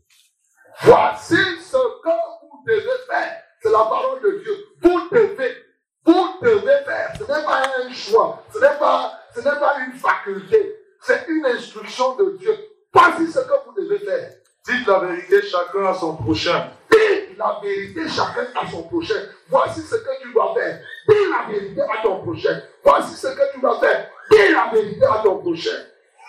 voici 0.84 1.36
ce 1.36 1.78
que 1.78 2.10
vous 2.42 2.64
devez 2.68 2.98
faire. 3.10 3.44
C'est 3.62 3.72
la 3.72 3.80
parole 3.80 4.22
de 4.22 4.40
Dieu. 4.44 4.56
Vous 4.82 5.10
devez, 5.12 5.63
vous 6.06 6.28
devez 6.42 6.84
faire. 6.86 7.14
Ce 7.18 7.24
n'est 7.24 7.46
pas 7.46 7.62
un 7.86 7.92
choix. 7.94 8.44
Ce 8.54 8.60
n'est 8.60 8.78
pas, 8.80 9.20
ce 9.34 9.40
n'est 9.40 9.60
pas 9.60 9.76
une 9.86 9.94
faculté. 9.94 10.76
C'est 11.02 11.26
une 11.28 11.46
instruction 11.46 12.16
de 12.16 12.38
Dieu. 12.40 12.56
Voici 12.94 13.28
ce 13.32 13.40
que 13.40 13.54
vous 13.66 13.74
devez 13.82 14.00
faire. 14.00 14.30
Dites 14.66 14.88
la 14.88 15.00
vérité 15.00 15.42
chacun 15.42 15.86
à 15.88 15.94
son 15.94 16.16
prochain. 16.16 16.72
Dis 16.90 17.36
la 17.38 17.60
vérité 17.62 18.08
chacun 18.08 18.48
à 18.56 18.70
son 18.70 18.84
prochain. 18.84 19.22
Voici 19.50 19.82
ce 19.82 19.96
que 19.96 20.22
tu 20.22 20.32
dois 20.34 20.54
faire. 20.54 20.80
Dis 21.10 21.16
la 21.30 21.52
vérité 21.52 21.82
à 21.82 22.02
ton 22.02 22.22
prochain. 22.22 22.62
Voici 22.84 23.16
ce 23.16 23.28
que 23.28 23.54
tu 23.54 23.60
dois 23.60 23.80
faire. 23.80 24.10
Dis 24.32 24.54
la 24.54 24.70
vérité 24.74 25.06
à 25.06 25.22
ton 25.24 25.40
prochain. 25.40 25.84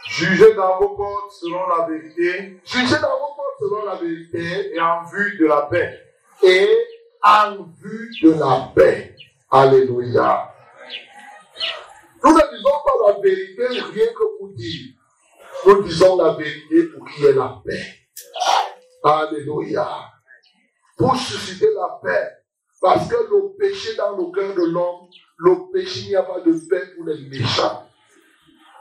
Jugez 0.09 0.55
dans 0.55 0.79
vos 0.79 0.91
portes 0.91 1.33
selon 1.33 1.67
la 1.69 1.87
vérité 1.87 2.61
Jugez 2.65 2.97
dans 3.01 3.19
vos 3.19 3.35
portes 3.35 3.59
selon 3.59 3.85
la 3.87 3.95
vérité 3.95 4.75
et 4.75 4.81
en 4.81 5.03
vue 5.05 5.39
de 5.39 5.47
la 5.47 5.63
paix. 5.63 5.99
et 6.43 6.69
en 7.23 7.63
vue 7.81 8.11
de 8.23 8.33
la 8.33 8.71
paix. 8.75 9.15
Alléluia. 9.57 10.53
Nous 12.25 12.33
ne 12.33 12.57
disons 12.57 12.71
pas 12.85 13.07
la 13.07 13.21
vérité 13.21 13.69
rien 13.69 14.07
que 14.07 14.37
pour 14.37 14.49
dire. 14.57 14.95
Nous 15.65 15.83
disons 15.85 16.17
la 16.17 16.33
vérité 16.33 16.89
pour 16.89 17.07
qu'il 17.07 17.23
y 17.23 17.27
ait 17.29 17.35
la 17.35 17.63
paix. 17.65 17.85
Alléluia. 19.05 19.89
Pour 20.99 21.15
susciter 21.15 21.69
la 21.73 22.01
paix. 22.03 22.31
Parce 22.81 23.07
que 23.09 23.15
le 23.15 23.57
péché 23.57 23.95
dans 23.95 24.17
le 24.17 24.33
cœur 24.33 24.57
de 24.57 24.73
l'homme, 24.73 25.07
le 25.39 25.73
péché, 25.73 26.01
il 26.07 26.09
n'y 26.09 26.17
a 26.17 26.25
pas 26.25 26.41
de 26.41 26.53
paix 26.69 26.93
pour 26.97 27.07
les 27.07 27.29
méchants. 27.29 27.89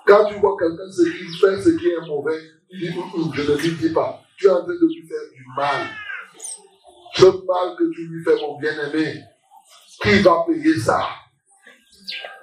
Quand 0.07 0.25
tu 0.25 0.33
vois 0.39 0.57
quelqu'un 0.57 0.89
ce 0.89 1.03
qu'il 1.03 1.37
fait, 1.39 1.61
ce 1.61 1.69
qui 1.77 1.87
est 1.87 2.07
mauvais, 2.07 2.39
tu 2.67 2.79
dis, 2.79 2.97
Hum, 2.97 3.11
hum, 3.13 3.31
je 3.31 3.43
ne 3.43 3.57
lui 3.57 3.71
dis 3.73 3.93
pas. 3.93 4.23
Tu 4.39 4.47
es 4.47 4.49
en 4.49 4.63
train 4.63 4.73
de 4.73 4.87
lui 4.87 5.07
faire 5.07 5.29
du 5.35 5.45
mal. 5.55 5.87
Ce 7.13 7.25
mal 7.25 7.75
que 7.77 7.93
tu 7.93 8.07
lui 8.07 8.23
fais, 8.23 8.41
mon 8.41 8.57
bien-aimé, 8.57 9.21
qui 10.03 10.21
va 10.21 10.45
payer 10.45 10.77
ça? 10.77 11.07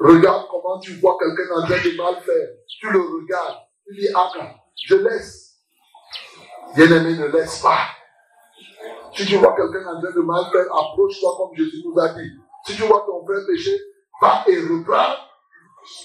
Regarde 0.00 0.46
comment 0.50 0.80
tu 0.80 0.94
vois 0.94 1.16
quelqu'un 1.18 1.54
en 1.54 1.66
train 1.66 1.76
de 1.76 1.96
mal 1.96 2.14
faire. 2.22 2.48
Tu 2.80 2.90
le 2.90 3.00
regardes. 3.00 3.58
Tu 3.86 3.94
dis, 4.00 4.08
ah, 4.14 4.30
je 4.82 4.96
laisse. 4.96 5.58
Bien-aimé, 6.74 7.16
ne 7.16 7.26
laisse 7.26 7.58
pas. 7.60 7.78
Si 9.14 9.26
tu 9.26 9.36
vois 9.36 9.54
quelqu'un 9.54 9.86
en 9.86 10.00
train 10.00 10.10
de 10.10 10.20
mal 10.20 10.44
faire, 10.50 10.66
approche-toi 10.74 11.34
comme 11.36 11.56
Jésus 11.56 11.82
nous 11.84 12.00
a 12.00 12.08
dit. 12.14 12.30
Si 12.66 12.76
tu 12.76 12.82
vois 12.82 13.04
ton 13.06 13.24
frère 13.26 13.44
pécher, 13.46 13.78
va 14.20 14.44
et 14.46 14.58
reprends. 14.60 15.16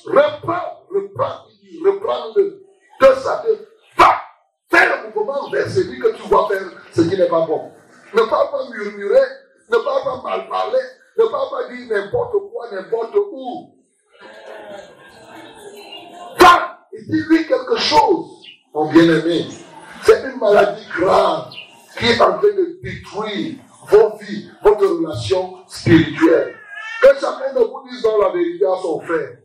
Reprends, 0.06 0.88
reprends, 0.90 1.46
reprends-le. 1.86 2.62
Sa 3.02 3.38
tête. 3.38 3.68
Va, 3.98 4.20
fais 4.70 4.86
le 4.88 5.14
mouvement 5.14 5.50
vers 5.50 5.70
celui 5.70 6.00
que 6.00 6.16
tu 6.16 6.24
vois 6.24 6.48
faire 6.48 6.64
ce 6.92 7.02
qui 7.02 7.18
n'est 7.18 7.28
pas 7.28 7.46
bon. 7.46 7.72
ne 8.14 8.22
pas 8.22 8.48
pas 8.48 8.70
murmurer, 8.70 9.20
ne 9.70 9.78
pas 9.78 10.04
pas 10.04 10.22
mal 10.24 10.50
parler, 10.50 10.80
ne 11.18 11.26
pas 11.26 11.50
pas 11.50 11.74
dire 11.74 11.88
n'importe 11.90 12.34
quoi, 12.52 12.72
n'importe 12.72 13.16
où. 13.16 13.76
Quand 16.40 16.60
il 16.94 17.06
dit 17.08 17.24
lui 17.30 17.48
quelque 17.48 17.78
chose, 17.78 18.28
mon 18.74 18.92
bien-aimé, 18.92 19.46
c'est 20.04 20.24
une 20.24 20.40
maladie 20.40 20.88
grave 20.98 21.52
qui 21.98 22.06
est 22.08 22.22
en 22.22 22.38
train 22.38 22.42
de 22.42 22.80
détruire 22.84 23.56
vos 23.88 24.18
vies, 24.18 24.50
votre 24.64 24.86
relation 24.86 25.58
spirituelle. 25.68 26.56
Que 27.02 27.08
chacun 27.20 27.54
de 27.54 27.60
vous 27.60 27.84
dise 27.90 28.04
la 28.04 28.30
vérité 28.30 28.66
à 28.66 28.76
son 28.82 29.00
frère. 29.02 29.38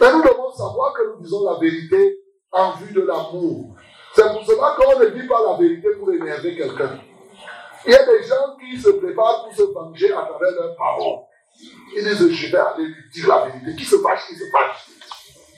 Mais 0.00 0.12
nous 0.12 0.22
devons 0.22 0.52
savoir 0.52 0.94
que 0.94 1.02
nous 1.08 1.22
disons 1.22 1.44
la 1.44 1.58
vérité 1.58 2.18
en 2.52 2.72
vue 2.72 2.92
de 2.92 3.02
l'amour. 3.02 3.76
C'est 4.14 4.32
pour 4.32 4.44
cela 4.46 4.76
qu'on 4.76 4.98
ne 4.98 5.06
dit 5.10 5.26
pas 5.26 5.40
la 5.50 5.58
vérité 5.58 5.88
pour 5.98 6.10
énerver 6.12 6.56
quelqu'un. 6.56 6.98
Il 7.86 7.92
y 7.92 7.94
a 7.94 8.04
des 8.04 8.22
gens 8.24 8.56
qui 8.58 8.80
se 8.80 8.90
préparent 8.90 9.44
pour 9.44 9.54
se 9.54 9.62
venger 9.62 10.12
à 10.12 10.22
travers 10.22 10.50
leurs 10.52 10.76
paroles. 10.76 11.20
Ils 11.96 12.04
disent, 12.04 12.30
je 12.30 12.52
vais 12.52 12.58
aller 12.58 12.84
lui 12.84 13.10
dire 13.12 13.28
la 13.28 13.46
vérité. 13.46 13.76
Qui 13.76 13.84
se 13.84 13.96
fâche, 13.98 14.26
qui 14.26 14.34
se 14.36 14.44
fâche. 14.50 14.86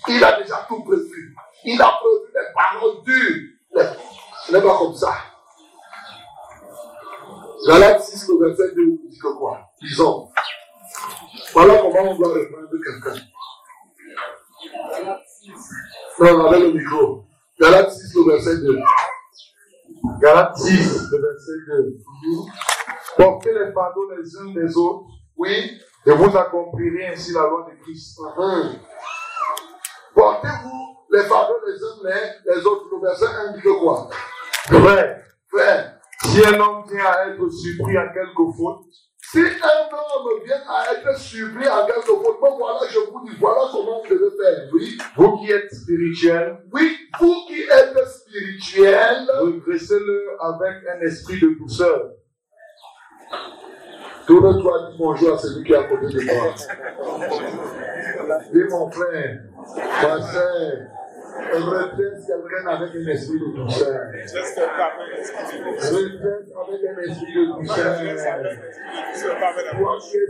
Il 0.08 0.22
a 0.22 0.40
déjà 0.40 0.66
tout 0.68 0.82
prévu. 0.82 1.34
Il 1.64 1.80
a 1.80 1.98
prévu 2.00 2.32
des 2.32 2.52
paroles 2.54 3.02
dures. 3.04 3.94
Ce 4.46 4.52
n'est 4.52 4.62
pas 4.62 4.78
comme 4.78 4.94
ça? 4.94 5.14
Galate 7.66 8.02
6, 8.02 8.28
le 8.28 8.46
verset 8.46 8.74
2, 8.74 8.84
dit 9.08 9.18
que 9.18 9.36
quoi? 9.36 9.60
Disons. 9.80 10.28
Voilà 11.52 11.78
comment 11.78 12.12
on 12.12 12.14
doit 12.14 12.28
reprendre 12.28 12.68
quelqu'un. 12.70 13.20
Non, 16.20 16.46
avec 16.46 16.60
le 16.60 16.72
micro. 16.72 17.24
Galate 17.60 17.90
6, 17.92 18.14
le 18.14 18.32
verset 18.32 18.58
2. 18.58 18.80
Galate 20.20 20.56
6, 20.56 21.10
le 21.12 21.18
verset 21.20 21.52
2. 21.68 21.96
Portez 23.16 23.52
les 23.52 23.72
fardeaux 23.72 24.10
les 24.16 24.36
uns 24.36 24.52
des 24.54 24.76
autres. 24.76 25.06
Oui. 25.36 25.80
Et 26.06 26.12
vous 26.12 26.36
accomplirez 26.36 27.08
ainsi 27.08 27.32
la 27.32 27.42
loi 27.42 27.68
de 27.70 27.82
Christ. 27.82 28.18
Portez-vous 30.14 30.96
les 31.10 31.22
fardeaux 31.22 31.60
les 31.66 31.74
uns 31.74 31.96
les, 32.04 32.54
les 32.54 32.66
autres. 32.66 32.86
Le 32.92 33.00
verset 33.06 33.26
1 33.26 33.52
dit 33.52 33.60
que 33.60 33.80
quoi? 33.80 34.08
Frère, 34.66 35.22
Frère, 35.48 36.00
si 36.24 36.44
un 36.46 36.60
homme 36.60 36.84
vient 36.88 37.04
à 37.04 37.28
être 37.28 37.48
surpris 37.50 37.96
à 37.96 38.08
quelque 38.08 38.52
faute, 38.56 38.86
si 39.30 39.40
un 39.40 39.42
homme 39.44 40.42
vient 40.44 40.62
à 40.66 40.94
être 40.94 41.18
surpris 41.18 41.66
à 41.66 41.84
quelque 41.86 42.00
faute, 42.06 42.40
bon, 42.40 42.56
voilà, 42.56 42.80
je 42.90 42.98
vous 42.98 43.20
dis, 43.26 43.36
voilà 43.38 43.60
comment 43.70 44.00
vous 44.02 44.08
devez 44.08 44.30
faire. 44.36 44.68
Oui. 44.72 44.98
vous 45.16 45.36
qui 45.38 45.52
êtes 45.52 45.70
spirituel, 45.74 46.56
Oui, 46.72 46.96
vous 47.20 47.34
qui 47.46 47.60
êtes 47.62 48.08
spirituel, 48.08 49.26
redressez-le 49.38 50.30
avec 50.40 50.76
un 50.94 51.00
esprit 51.06 51.38
de 51.40 51.58
douceur. 51.58 52.12
tourne-toi, 54.26 54.88
dis 54.92 54.96
bonjour 54.98 55.34
à 55.34 55.38
celui 55.38 55.64
qui 55.64 55.72
est 55.72 55.76
à 55.76 55.84
côté 55.84 56.06
de 56.06 56.20
toi. 56.20 56.54
Dis 58.52 58.64
mon 58.70 58.90
frère, 58.90 59.40
ma 60.02 60.22
soeur, 60.22 60.72
redresse 61.38 62.26
quelqu'un 62.26 62.66
avec 62.66 62.90
un 62.94 63.06
esprit 63.08 63.38
de 63.38 63.48
douceur. 63.56 63.94
Redresse 64.10 64.58
avec 66.58 66.80
un 66.84 66.98
esprit 67.02 67.34
de 67.34 67.42
douceur. 67.58 67.92
Es 68.00 69.06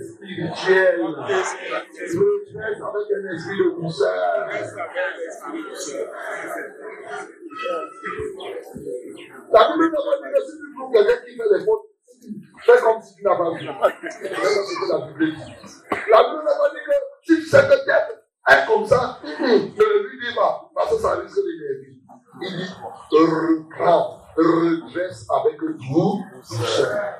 spirituel, 0.08 0.96
redresse 1.02 1.52
avec 2.54 3.06
un 3.12 3.24
esprit 3.32 3.58
de 3.58 3.68
douceur. 3.80 4.48
La 9.50 9.62
Bible 9.68 9.84
ne 9.84 9.90
pas 9.90 10.16
dire 10.18 10.30
que 10.34 10.40
si 10.44 10.52
tu 10.58 10.66
trouves 10.74 10.92
quelqu'un 10.92 11.18
qui 11.24 11.32
fait 11.36 11.50
des 11.58 11.64
fautes, 11.64 11.86
fais 12.64 12.78
comme 12.82 13.00
si 13.02 13.10
tu 13.16 13.22
n'as 13.24 13.36
pas 13.36 13.50
vu. 13.50 13.64
La 13.64 13.72
Bible 15.06 15.24
dit. 15.26 15.44
Ne 15.90 16.12
pas 16.12 16.70
dire 16.70 16.84
que 16.86 16.92
si 17.22 17.34
tu 17.36 17.42
sais 17.42 17.58
que 17.58 18.27
est 18.48 18.66
comme 18.66 18.86
ça, 18.86 19.18
ne 19.22 19.46
lui 19.46 20.26
dis 20.26 20.34
pas, 20.34 20.70
parce 20.74 20.90
que 20.90 21.00
ça 21.00 21.14
risque 21.16 21.36
d'énerver. 21.36 21.98
Il 22.40 22.56
dit, 22.56 22.70
reprends, 23.10 24.22
redresse 24.36 25.26
avec 25.30 25.58
douceur. 25.60 27.14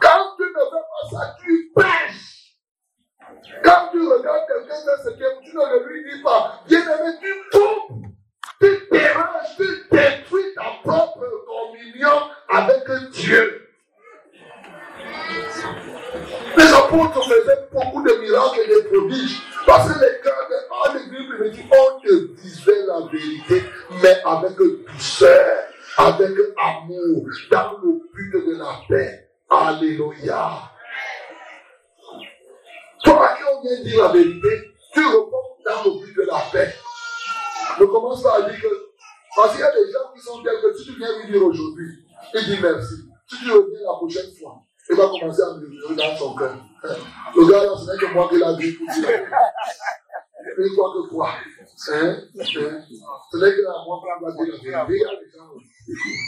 Quand 0.00 0.36
tu 0.36 0.42
ne 0.42 0.48
fais 0.48 0.84
pas 0.90 1.08
ça, 1.10 1.36
tu 1.42 1.72
pêches. 1.74 2.34
Quand 3.62 3.88
tu 3.92 4.00
regardes 4.00 4.46
quelqu'un 4.46 4.74
faire 4.74 4.98
ce 5.04 5.08
aime, 5.10 5.40
tu 5.42 5.56
ne 5.56 5.88
lui 5.88 6.12
dis 6.12 6.22
pas, 6.22 6.60
bien-aimé, 6.66 7.18
tu 7.20 7.58
coupes, 7.58 8.04
tu 8.60 8.88
déranges, 8.90 9.56
tu 9.56 9.66
détruis 9.90 10.54
ta 10.54 10.64
propre 10.82 11.24
communion 11.46 12.30
avec 12.48 13.10
Dieu. 13.12 13.68
Les 16.56 16.72
apôtres 16.72 17.22
faisaient 17.24 17.68
beaucoup 17.72 18.02
de 18.02 18.12
miracles 18.14 18.60
et 18.60 18.68
de 18.68 18.88
prodiges. 18.88 19.42
Parce 19.66 19.92
que 19.92 19.98
les 19.98 20.20
cœurs 20.20 20.48
de 20.50 20.54
en 20.70 20.94
l'église 20.94 21.28
primitive, 21.28 21.70
on 21.72 22.00
te 22.00 22.40
disait 22.42 22.86
la 22.86 23.00
vérité, 23.10 23.62
mais 24.02 24.20
avec 24.24 24.56
douceur, 24.58 25.64
avec 25.96 26.30
amour, 26.58 27.24
dans 27.50 27.78
le 27.82 28.00
but 28.12 28.32
de 28.32 28.58
la 28.58 28.80
paix. 28.88 29.30
Alléluia. 29.50 30.50
Toi 33.04 33.36
qui 33.36 33.42
on 33.44 33.62
vient 33.62 33.82
dire 33.82 34.02
la 34.02 34.08
vérité, 34.12 34.74
tu 34.92 35.06
réponds 35.06 35.30
dans 35.64 35.84
le 35.84 36.04
but 36.04 36.16
de 36.16 36.22
la 36.22 36.40
paix. 36.52 36.74
Ne 37.80 37.86
commence 37.86 38.22
pas 38.22 38.36
à 38.36 38.42
dire 38.42 38.60
que. 38.60 38.68
Parce 39.36 39.52
qu'il 39.52 39.60
y 39.60 39.64
a 39.64 39.72
des 39.72 39.90
gens 39.90 40.12
qui 40.14 40.20
sont 40.20 40.42
tels 40.42 40.60
que 40.62 40.76
si 40.76 40.84
tu 40.84 40.96
viens 40.96 41.08
lui 41.18 41.32
dire 41.32 41.44
aujourd'hui, 41.44 42.04
il 42.34 42.44
dit 42.44 42.58
merci. 42.62 42.94
Si 43.26 43.36
tu 43.38 43.50
reviens 43.50 43.80
la 43.80 43.94
prochaine 43.94 44.30
fois, 44.38 44.62
il 44.88 44.96
va 44.96 45.08
commencer 45.08 45.42
à 45.42 45.54
murmurer 45.56 45.94
dans 45.96 46.16
son 46.16 46.34
cœur. 46.34 46.56
Le 47.36 47.50
gars, 47.50 47.64
là, 47.64 47.72
ce 47.76 47.90
n'est 47.90 47.98
que 47.98 48.12
moi 48.12 48.28
qui 48.28 48.38
l'a 48.38 48.52
dit 48.54 48.72
pour 48.72 48.86
dire. 48.88 49.08
Croit 50.74 50.92
que 50.92 51.08
quoi? 51.08 51.30
Hein? 51.30 51.36
hein? 51.92 52.16
Ce 52.38 52.58
n'est 53.38 53.52
que 53.52 53.62
la 53.62 53.72
moi 53.86 54.02
qui 54.02 54.24
l'a 54.24 54.58
dit 54.58 54.70
la 54.70 54.84
vérité. 54.84 55.38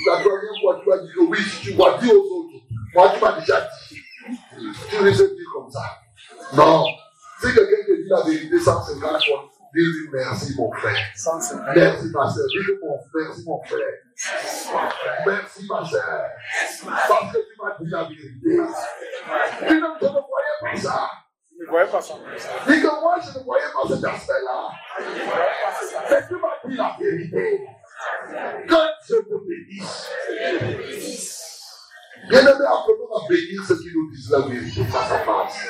La 0.07 0.21
troisième 0.21 0.61
fois, 0.61 0.81
tu 0.83 0.89
vas 0.89 0.99
dire 0.99 1.15
oui, 1.29 1.39
tu 1.63 1.73
vas 1.73 1.99
dire 1.99 2.13
aux 2.13 2.41
autres, 2.41 2.57
moi 2.95 3.13
tu 3.15 3.21
m'as 3.23 3.41
déjà 3.41 3.61
dit. 3.61 3.97
Tu 4.91 4.97
risques 4.99 5.23
de 5.23 5.35
dire 5.35 5.51
comme 5.55 5.71
ça. 5.71 5.81
Non. 6.55 6.85
Si 7.41 7.55
quelqu'un 7.55 7.87
te 7.87 7.93
dit 7.93 8.09
la 8.09 8.23
vérité 8.23 8.59
150 8.59 9.01
fois, 9.01 9.51
dis-lui 9.75 10.09
merci 10.13 10.55
mon 10.57 10.73
frère. 10.73 10.97
Merci 11.75 12.11
ma 12.13 12.31
soeur. 12.31 12.47
Dis-lui 12.49 12.79
mon 12.83 12.99
frère, 12.99 13.29
merci 13.29 13.45
mon 13.47 13.63
frère. 13.63 13.97
Merci 15.27 15.67
ma 15.69 15.85
soeur. 15.85 16.25
Parce 17.09 17.33
que 17.33 17.39
tu 17.39 17.55
m'as 17.63 17.77
dit 17.81 17.91
la 17.91 18.03
vérité. 18.05 18.61
Tu 19.69 19.75
ne 19.75 19.99
te 19.99 20.05
voyais 20.05 20.46
pas 20.61 20.77
ça. 20.77 21.11
Ne 21.59 21.67
voyez 21.67 21.91
pas 21.91 22.01
ça. 22.01 22.15
Dis 22.67 22.81
que 22.81 23.01
moi 23.01 23.17
je 23.21 23.39
ne 23.39 23.45
voyais 23.45 23.65
pas 23.73 23.89
cet 23.89 24.05
aspect-là. 24.05 24.69
Mais 26.11 26.27
tu 26.29 26.35
m'as 26.35 26.69
dit 26.69 26.77
la 26.77 26.97
vérité. 27.01 27.67
Que 28.69 29.07
Dieu 29.07 29.23
te 29.23 29.35
bénisse. 29.47 30.11
Bien-aimé, 32.29 32.65
apprenons 32.67 33.15
à 33.15 33.29
bénir 33.29 33.63
ceux 33.67 33.79
qui 33.79 33.91
nous 33.95 34.11
disent 34.11 34.31
la 34.31 34.41
vérité 34.41 34.85
face 34.85 35.13
à 35.13 35.19
face. 35.21 35.67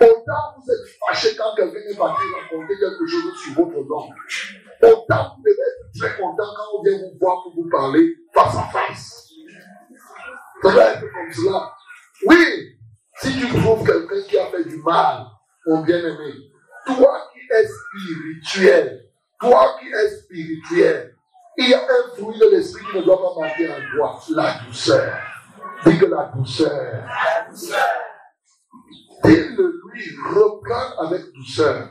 Autant 0.00 0.54
vous 0.56 0.72
êtes 0.72 0.88
fâché 1.08 1.36
quand 1.36 1.54
quelqu'un 1.56 1.78
est 1.90 1.96
parti 1.96 2.22
raconter 2.34 2.74
quelque 2.78 3.06
chose 3.06 3.36
sur 3.42 3.54
votre 3.54 3.88
nom. 3.88 4.08
Autant 4.82 5.36
vous 5.36 5.42
devez 5.42 5.54
être 5.54 5.98
très 5.98 6.16
content 6.20 6.54
quand 6.56 6.78
on 6.78 6.82
vient 6.82 6.98
vous 6.98 7.18
voir 7.20 7.42
pour 7.42 7.54
vous 7.54 7.68
parler 7.70 8.14
face 8.32 8.56
à 8.56 8.62
face. 8.72 9.28
Ça 10.62 10.72
doit 10.72 10.84
être 10.84 11.00
comme 11.00 11.32
cela. 11.32 11.72
Oui, 12.26 12.73
si 13.20 13.38
tu 13.38 13.48
trouves 13.48 13.84
quelqu'un 13.84 14.22
qui 14.28 14.38
a 14.38 14.46
fait 14.46 14.64
du 14.64 14.76
mal, 14.78 15.26
mon 15.66 15.82
bien-aimé, 15.82 16.34
toi 16.86 17.30
qui 17.32 17.40
es 17.40 17.66
spirituel, 17.66 19.08
toi 19.40 19.76
qui 19.80 19.88
es 19.88 20.10
spirituel, 20.18 21.14
il 21.56 21.68
y 21.68 21.74
a 21.74 21.82
un 21.82 22.16
fruit 22.16 22.38
de 22.38 22.46
l'esprit 22.46 22.84
qui 22.90 22.98
ne 22.98 23.02
doit 23.02 23.18
pas 23.18 23.40
manquer 23.40 23.70
en 23.70 23.96
toi, 23.96 24.20
la 24.30 24.58
douceur. 24.66 25.14
Dis 25.86 25.98
que 25.98 26.06
la 26.06 26.32
douceur. 26.34 27.04
Dis-le 29.24 29.80
lui, 29.92 30.16
reprends 30.34 31.06
avec 31.06 31.32
douceur, 31.32 31.88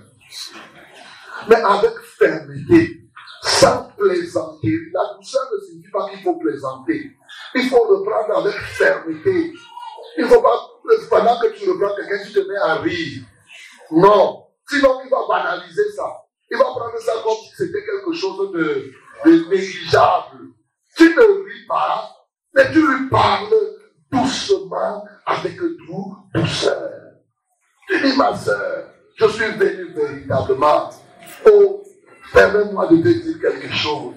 mais 1.48 1.56
avec 1.56 1.94
fermeté, 2.18 3.10
sans 3.42 3.90
plaisanter. 3.98 4.78
La 4.94 5.16
douceur 5.16 5.42
ne 5.54 5.66
signifie 5.66 5.92
pas 5.92 6.10
qu'il 6.10 6.22
faut 6.22 6.36
plaisanter. 6.36 7.12
Il 7.56 7.70
faut 7.70 7.84
reprendre 7.84 8.40
avec 8.40 8.54
fermeté. 8.54 9.54
Il 10.18 10.24
ne 10.24 10.28
faut 10.28 10.42
pas, 10.42 10.73
pendant 11.10 11.40
que 11.40 11.48
tu 11.58 11.70
reprends 11.70 11.96
quelqu'un, 11.96 12.24
tu 12.26 12.34
te 12.34 12.40
mets 12.40 12.58
à 12.58 12.76
rire. 12.76 13.24
Non. 13.92 14.46
Sinon, 14.70 15.02
il 15.04 15.10
va 15.10 15.28
banaliser 15.28 15.92
ça. 15.96 16.06
Il 16.50 16.58
va 16.58 16.66
prendre 16.66 16.98
ça 17.00 17.14
comme 17.24 17.36
si 17.36 17.52
c'était 17.58 17.84
quelque 17.84 18.14
chose 18.14 18.52
de, 18.52 18.92
négligeable. 19.26 20.52
Tu 20.96 21.04
ne 21.16 21.22
ris 21.22 21.66
pas, 21.68 22.10
mais 22.54 22.72
tu 22.72 22.80
lui 22.86 23.10
parles 23.10 23.54
doucement, 24.12 25.04
avec 25.26 25.58
dou- 25.58 26.18
douceur. 26.36 26.92
Tu 27.88 28.00
dis, 28.02 28.18
ma 28.18 28.36
soeur, 28.36 28.90
je 29.16 29.28
suis 29.28 29.52
venu 29.54 29.94
véritablement. 29.94 30.90
Oh, 31.52 31.84
permets-moi 32.32 32.88
de 32.88 32.98
te 32.98 33.08
dire 33.08 33.40
quelque 33.42 33.74
chose. 33.74 34.16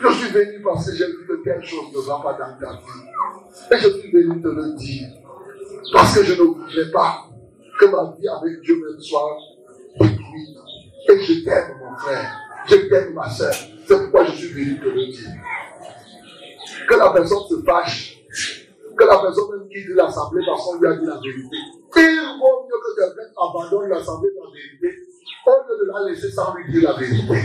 Je 0.00 0.08
suis 0.12 0.28
venu 0.28 0.62
parce 0.62 0.90
que 0.90 0.96
j'ai 0.96 1.06
vu 1.06 1.26
que 1.26 1.42
quelque 1.42 1.64
chose 1.64 1.92
ne 1.94 2.00
va 2.06 2.18
pas 2.22 2.32
dans 2.34 2.58
ta 2.58 2.72
vie. 2.72 3.72
Et 3.72 3.78
je 3.78 3.88
suis 3.98 4.10
venu 4.12 4.42
te 4.42 4.48
le 4.48 4.76
dire. 4.76 5.08
Parce 5.92 6.18
que 6.18 6.24
je 6.24 6.32
ne 6.32 6.46
voulais 6.46 6.90
pas 6.92 7.26
que 7.78 7.84
ma 7.86 8.14
vie 8.18 8.28
avec 8.28 8.60
Dieu 8.62 8.76
même 8.76 9.00
soit 9.00 9.36
détruite. 9.98 10.56
Et 11.08 11.22
je 11.22 11.44
t'aime, 11.44 11.78
mon 11.80 11.96
frère. 11.96 12.32
Je 12.66 12.76
t'aime, 12.88 13.14
ma 13.14 13.28
soeur. 13.28 13.54
C'est 13.86 14.02
pourquoi 14.02 14.24
je 14.24 14.32
suis 14.32 14.48
venu 14.48 14.80
te 14.80 14.86
le 14.86 15.06
dire. 15.06 15.30
Que 16.88 16.94
la 16.94 17.10
personne 17.10 17.46
se 17.48 17.62
fâche. 17.62 18.18
Que 18.96 19.04
la 19.04 19.18
personne 19.18 19.50
même 19.50 19.68
quitte 19.68 19.88
l'assemblée 19.94 20.42
parce 20.46 20.64
qu'on 20.64 20.78
lui 20.78 20.88
a 20.88 20.96
dit 20.96 21.06
la 21.06 21.20
vérité. 21.20 21.56
Il 21.98 22.38
vaut 22.40 22.66
mieux 22.66 22.80
que 22.82 23.00
quelqu'un 23.00 23.30
abandonne 23.36 23.88
l'assemblée 23.88 24.30
de 24.30 24.36
la 24.36 24.50
vérité 24.52 25.02
au 25.46 25.50
lieu 25.50 25.78
de 25.78 25.92
la 25.92 26.10
laisser 26.10 26.30
sans 26.30 26.54
lui 26.54 26.72
dire 26.72 26.90
la 26.90 26.98
vérité. 26.98 27.38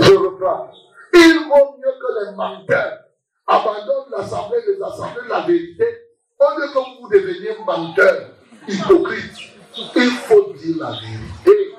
Je 0.00 0.14
reprends. 0.14 0.70
Il 1.14 1.48
vaut 1.48 1.76
mieux 1.78 1.92
que 2.00 2.24
les 2.24 2.36
menteurs 2.36 2.98
abandonnent 3.46 4.10
l'assemblée 4.10 4.58
des 4.66 4.82
assemblées 4.82 5.22
de 5.24 5.28
la 5.28 5.40
vérité 5.46 6.05
au 6.38 6.58
lieu 6.58 6.68
que 6.68 7.00
vous 7.00 7.08
deveniez 7.08 7.56
menteurs, 7.66 8.30
hypocrites. 8.68 9.52
Il 9.96 10.10
faut 10.10 10.52
dire 10.54 10.76
la 10.78 10.90
vérité. 10.90 11.74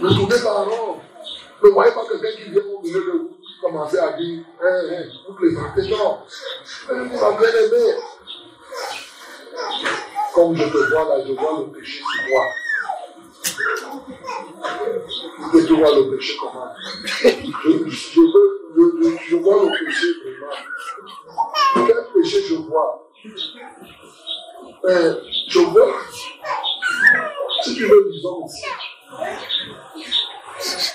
Ne 0.00 0.08
tournez 0.08 0.42
pas 0.42 0.54
en 0.62 1.00
Ne 1.62 1.68
voyez 1.70 1.92
pas 1.92 2.04
quelqu'un 2.10 2.36
qui 2.36 2.50
vient 2.50 2.62
au 2.62 2.82
milieu 2.82 3.00
de 3.00 3.10
vous 3.10 3.36
commencer 3.62 3.98
à 3.98 4.12
dire, 4.12 4.44
hey, 4.62 4.94
hey, 4.94 5.10
vous 5.26 5.34
plaisantez. 5.34 5.88
Non? 5.88 6.18
Vous 6.88 7.24
en 7.24 7.38
aimé. 7.38 7.94
Comme 10.34 10.54
je 10.56 10.64
te 10.64 10.92
vois 10.92 11.04
là, 11.04 11.24
je 11.26 11.32
vois 11.32 11.58
le 11.58 11.72
péché 11.72 11.98
sur 11.98 12.28
moi. 12.30 12.44
Je 15.54 15.66
te 15.66 15.72
vois 15.72 15.94
le 15.96 16.16
péché 16.16 16.36
comment? 16.38 16.68
Je, 17.04 17.28
je, 17.88 18.20
je, 19.28 19.36
vois 19.36 19.64
le 19.64 19.84
péché 19.84 20.06
vraiment. 20.22 20.52
Péché 22.28 22.42
je 22.46 22.54
vois 22.56 23.10
euh, 24.84 25.14
Je 25.48 25.60
vois, 25.60 25.94
si 27.62 27.74
tu 27.74 27.86
veux, 27.86 28.10
disons. 28.12 28.44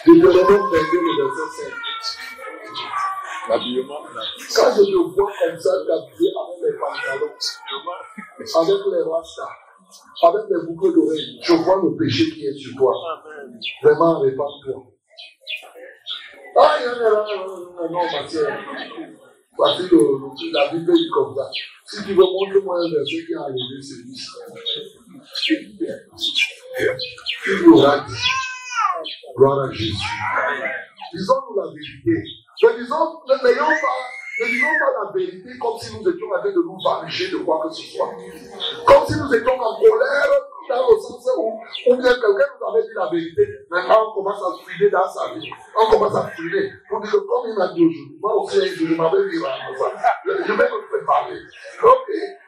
Deutéronome 0.05 0.69
22, 0.71 0.99
le 1.01 1.23
verset 1.23 1.71
5. 1.71 3.49
L'habillement. 3.49 4.01
Quand 4.55 4.75
je 4.75 4.83
te 4.83 4.97
vois 5.15 5.31
comme 5.41 5.57
ça, 5.59 5.71
t'habiller 5.87 6.31
avec 6.37 6.59
les 6.61 6.73
pantalons, 6.77 7.33
avec 8.59 8.81
les 8.91 9.03
rastas, 9.09 9.55
avec 10.21 10.43
les 10.51 10.67
boucles 10.67 10.93
d'oreilles, 10.93 11.39
je 11.41 11.53
vois 11.53 11.81
le 11.83 11.95
péché 11.97 12.29
qui 12.29 12.45
est 12.45 12.53
sur 12.53 12.77
toi. 12.77 12.93
Vraiment, 13.81 14.19
répands-toi. 14.19 14.83
Ah, 16.57 16.77
il 16.79 16.85
y 16.85 16.89
en 16.89 16.91
a 16.91 17.09
là, 17.09 17.89
non, 17.89 18.01
que 19.57 20.53
la 20.53 20.71
Bible 20.71 20.93
dit 20.93 21.09
comme 21.13 21.35
ça. 21.35 21.49
Si 21.85 22.03
tu 22.03 22.13
veux, 22.13 22.23
montre-moi 22.23 22.79
un 22.79 22.89
verset 22.91 23.25
qui 23.25 23.33
a 23.35 23.41
enlevé 23.41 23.81
celui-ci. 23.81 24.27
Tu 27.43 27.65
l'auras 27.65 27.99
dit. 27.99 28.13
Gloire 29.35 29.59
à 29.59 29.71
Jésus. 29.71 29.95
Disons-nous 31.13 31.55
la 31.55 31.67
vérité. 31.67 32.23
Mais 32.63 32.77
disons, 32.77 33.21
n'ayons 33.43 33.65
pas 33.65 34.13
ne 34.39 34.45
disons 34.47 34.65
pas 34.65 34.89
la 35.03 35.11
vérité 35.13 35.49
comme 35.59 35.77
si 35.79 35.93
nous 35.93 36.09
étions 36.09 36.27
en 36.27 36.39
train 36.39 36.49
de 36.49 36.55
nous 36.55 36.77
venger 36.83 37.29
de 37.29 37.37
quoi 37.37 37.61
que 37.63 37.73
ce 37.73 37.83
soit. 37.83 38.09
Comme 38.85 39.05
si 39.07 39.13
nous 39.19 39.33
étions 39.33 39.53
en 39.53 39.79
colère 39.79 40.25
dans 40.69 40.89
le 40.89 40.99
sens 40.99 41.29
où, 41.37 41.59
ou 41.87 41.95
bien 41.95 42.13
quelqu'un 42.13 42.27
nous 42.59 42.67
avait 42.67 42.83
dit 42.83 42.93
la 42.95 43.09
vérité, 43.09 43.47
maintenant 43.69 44.09
on 44.09 44.13
commence 44.13 44.41
à 44.41 44.63
filer 44.65 44.89
dans 44.89 45.07
sa 45.07 45.33
vie. 45.33 45.49
On 45.79 45.91
commence 45.91 46.15
à 46.15 46.27
filer. 46.29 46.71
Pour 46.89 47.01
dire 47.01 47.11
que 47.11 47.17
comme 47.17 47.49
il 47.49 47.57
m'a 47.57 47.67
dit 47.73 47.83
aujourd'hui, 47.85 48.17
moi 48.21 48.35
aussi 48.35 48.67
je 48.67 48.95
m'avais 48.95 49.29
dit. 49.29 49.37
Je, 49.37 50.31
je 50.43 50.53
vais 50.53 50.69
me 50.69 50.89
préparer. 50.89 51.39
Donc, 51.81 51.99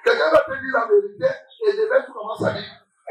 quelqu'un 0.04 0.32
va 0.32 0.40
te 0.40 0.52
dire 0.52 0.74
la 0.74 0.88
vérité 0.88 1.26
et 1.66 1.72
je 1.72 1.82
vais 1.82 2.14
commencer 2.14 2.46
à 2.46 2.52
dire. 2.54 2.64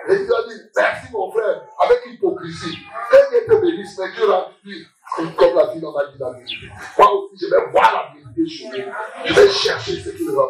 Et 0.06 0.16
tu 0.18 0.26
vas 0.26 0.42
dire, 0.42 0.58
merci 0.76 1.06
mon 1.12 1.30
frère, 1.32 1.62
avec 1.80 2.00
hypocrisie. 2.06 2.76
Que 3.10 3.30
Dieu 3.30 3.46
te 3.46 3.60
bénisse, 3.60 3.98
mais 3.98 4.12
Dieu 4.12 4.28
l'a 4.28 4.48
dit, 4.62 4.86
comme 5.16 5.56
la 5.56 5.68
fille 5.68 5.80
m'a 5.80 6.04
dit 6.12 6.18
la 6.18 6.30
vérité. 6.32 6.66
Moi 6.98 7.12
aussi, 7.14 7.36
je 7.40 7.50
vais 7.50 7.70
voir 7.70 7.92
la 7.94 8.12
vérité 8.12 8.46
chez 8.46 8.68
lui. 8.70 8.84
Je 9.24 9.32
vais 9.32 9.48
chercher 9.48 9.92
ce 9.96 10.10
qu'il 10.10 10.30
va. 10.30 10.42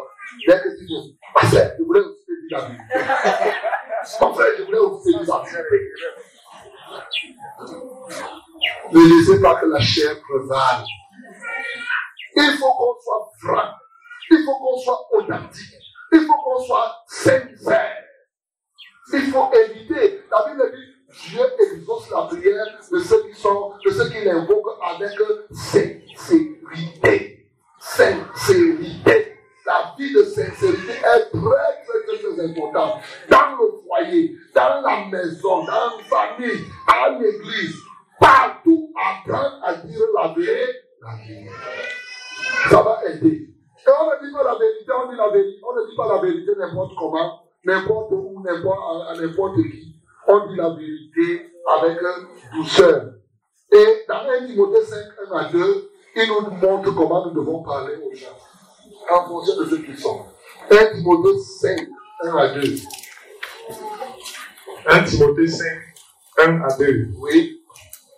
Dès 0.45 0.59
que 0.59 0.77
tu 0.77 0.85
dis, 0.85 1.17
pasteur, 1.33 1.71
je 1.79 1.83
voulais 1.83 2.01
aussi 2.01 2.25
te 2.25 2.47
dire 2.47 2.57
la 2.57 2.65
vérité. 2.65 3.55
Mon 4.21 4.33
frère, 4.33 4.47
je 4.57 4.63
voulais 4.63 4.77
te 4.77 5.09
dire. 5.09 5.19
Ne 8.91 8.99
laissez 8.99 9.41
pas 9.41 9.55
que 9.55 9.65
la 9.65 9.79
chair 9.79 10.21
prévale. 10.21 10.85
Il 12.35 12.57
faut 12.59 12.73
qu'on 12.73 12.95
soit 13.01 13.31
franc. 13.41 13.71
Il 14.29 14.43
faut 14.45 14.55
qu'on 14.57 14.77
soit 14.77 15.07
authentique. 15.11 15.81
Il 16.11 16.19
faut 16.21 16.41
qu'on 16.43 16.59
soit 16.63 16.95
sincère. 17.07 18.03
Il 19.13 19.31
faut 19.31 19.51
éviter. 19.53 20.21
La 20.31 20.45
Bible 20.47 20.71
dit 20.75 20.95
Dieu 21.29 21.45
exauce 21.59 22.09
la 22.11 22.23
prière 22.23 22.67
de 22.91 22.99
ceux 22.99 23.23
qui 23.27 23.33
sont, 23.39 23.73
de 23.83 23.91
ceux 23.91 24.09
qui 24.09 24.23
l'invoquent 24.23 24.77
avec 24.83 25.11
sincérité. 25.51 27.47
Sincérité. 27.79 29.37
La 29.65 29.95
vie 29.97 30.13
de 30.13 30.23
sincérité 30.23 30.91
est 30.91 31.29
très, 31.31 31.84
très, 32.05 32.17
très, 32.17 32.45
importante. 32.45 33.01
Dans 33.29 33.51
le 33.59 33.81
foyer, 33.85 34.35
dans 34.53 34.81
la 34.81 35.05
maison, 35.11 35.65
dans 35.65 35.71
la 35.71 35.91
famille, 36.09 36.65
à 36.87 37.09
l'église, 37.09 37.75
partout, 38.19 38.91
apprendre 38.95 39.59
à 39.63 39.73
dire 39.75 40.05
la 40.15 40.27
vérité. 40.33 40.71
La 41.01 41.15
vérité. 41.27 41.51
Ça 42.69 42.81
va 42.81 43.01
aider. 43.09 43.49
Et 43.87 43.91
on 43.91 44.05
ne 44.09 44.25
dit 44.27 44.33
pas 44.33 44.43
la 44.43 44.55
vérité, 44.57 44.91
on 44.91 45.11
dit 45.11 45.17
la 45.17 45.29
vérité. 45.29 45.61
On 45.63 45.75
ne 45.75 45.89
dit 45.89 45.95
pas 45.95 46.07
la 46.07 46.21
vérité 46.21 46.51
n'importe 46.57 46.93
comment 46.97 47.45
n'importe 47.65 48.11
où, 48.11 48.41
n'importe 48.43 49.09
à 49.09 49.13
n'importe 49.19 49.55
qui. 49.57 49.95
On 50.27 50.47
dit 50.47 50.55
la 50.55 50.69
vérité 50.69 51.51
avec 51.77 51.97
douceur. 52.53 53.13
Et 53.71 54.05
dans 54.07 54.29
1 54.43 54.47
Timothée 54.47 54.83
5, 54.83 54.97
1 55.31 55.37
à 55.37 55.49
2, 55.51 55.89
il 56.15 56.27
nous 56.27 56.49
montre 56.51 56.95
comment 56.95 57.25
nous 57.25 57.33
devons 57.33 57.61
parler 57.63 57.95
aux 57.95 58.13
gens, 58.15 58.27
en 59.11 59.27
fonction 59.27 59.59
de 59.59 59.65
ce 59.65 59.75
qu'ils 59.75 59.97
sont. 59.97 60.25
1 60.71 60.95
Timothée 60.95 61.39
5, 61.39 61.87
1 62.23 62.37
à 62.37 62.47
2. 62.49 62.75
1 64.87 65.03
Timothée 65.03 65.47
5, 65.47 65.67
1 66.39 66.61
à 66.61 66.77
2. 66.77 67.07
Oui. 67.19 67.61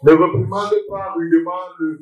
Ne 0.04 0.12
reprimande 0.12 0.74
pas 0.90 1.14
rudement 1.16 1.70
le 1.80 2.00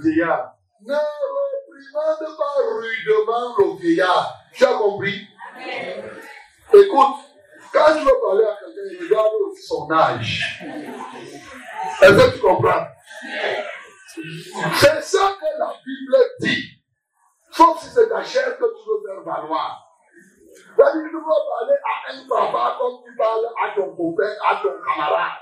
vieillard. 0.00 0.54
Ne 0.82 0.94
reprimande 0.94 2.36
pas 2.36 2.54
rudement 2.78 3.56
le 3.58 3.80
vieillard. 3.80 4.34
Tu 4.54 4.64
as 4.64 4.74
compris? 4.74 5.26
Écoute, 6.72 7.16
quand 7.72 7.86
je 7.88 8.04
veux 8.04 8.20
parler 8.26 8.44
à 8.44 8.56
quelqu'un, 8.60 8.86
il 8.92 8.98
regarde 9.06 9.32
son 9.66 9.90
âge. 9.90 10.64
Est-ce 12.02 12.12
que 12.12 12.34
tu 12.34 12.40
comprends? 12.40 12.86
C'est 14.14 15.02
ça 15.02 15.36
que 15.40 15.58
la 15.58 15.74
Bible 15.84 16.16
dit. 16.40 16.69
Sauf 17.52 17.80
si 17.80 17.88
c'est 17.90 18.08
ta 18.08 18.22
chair 18.22 18.56
que 18.58 18.64
tu 18.64 18.88
veux 18.88 19.02
faire 19.06 19.22
valoir. 19.24 19.86
La 20.76 20.92
Bible 20.92 21.10
veux 21.12 21.22
parler 21.22 21.76
à 21.84 22.12
un 22.12 22.28
papa 22.28 22.76
comme 22.78 23.02
tu 23.04 23.16
parles 23.16 23.46
à 23.64 23.74
ton 23.74 23.94
copain, 23.94 24.32
à 24.48 24.56
ton 24.56 24.72
camarade. 24.86 25.38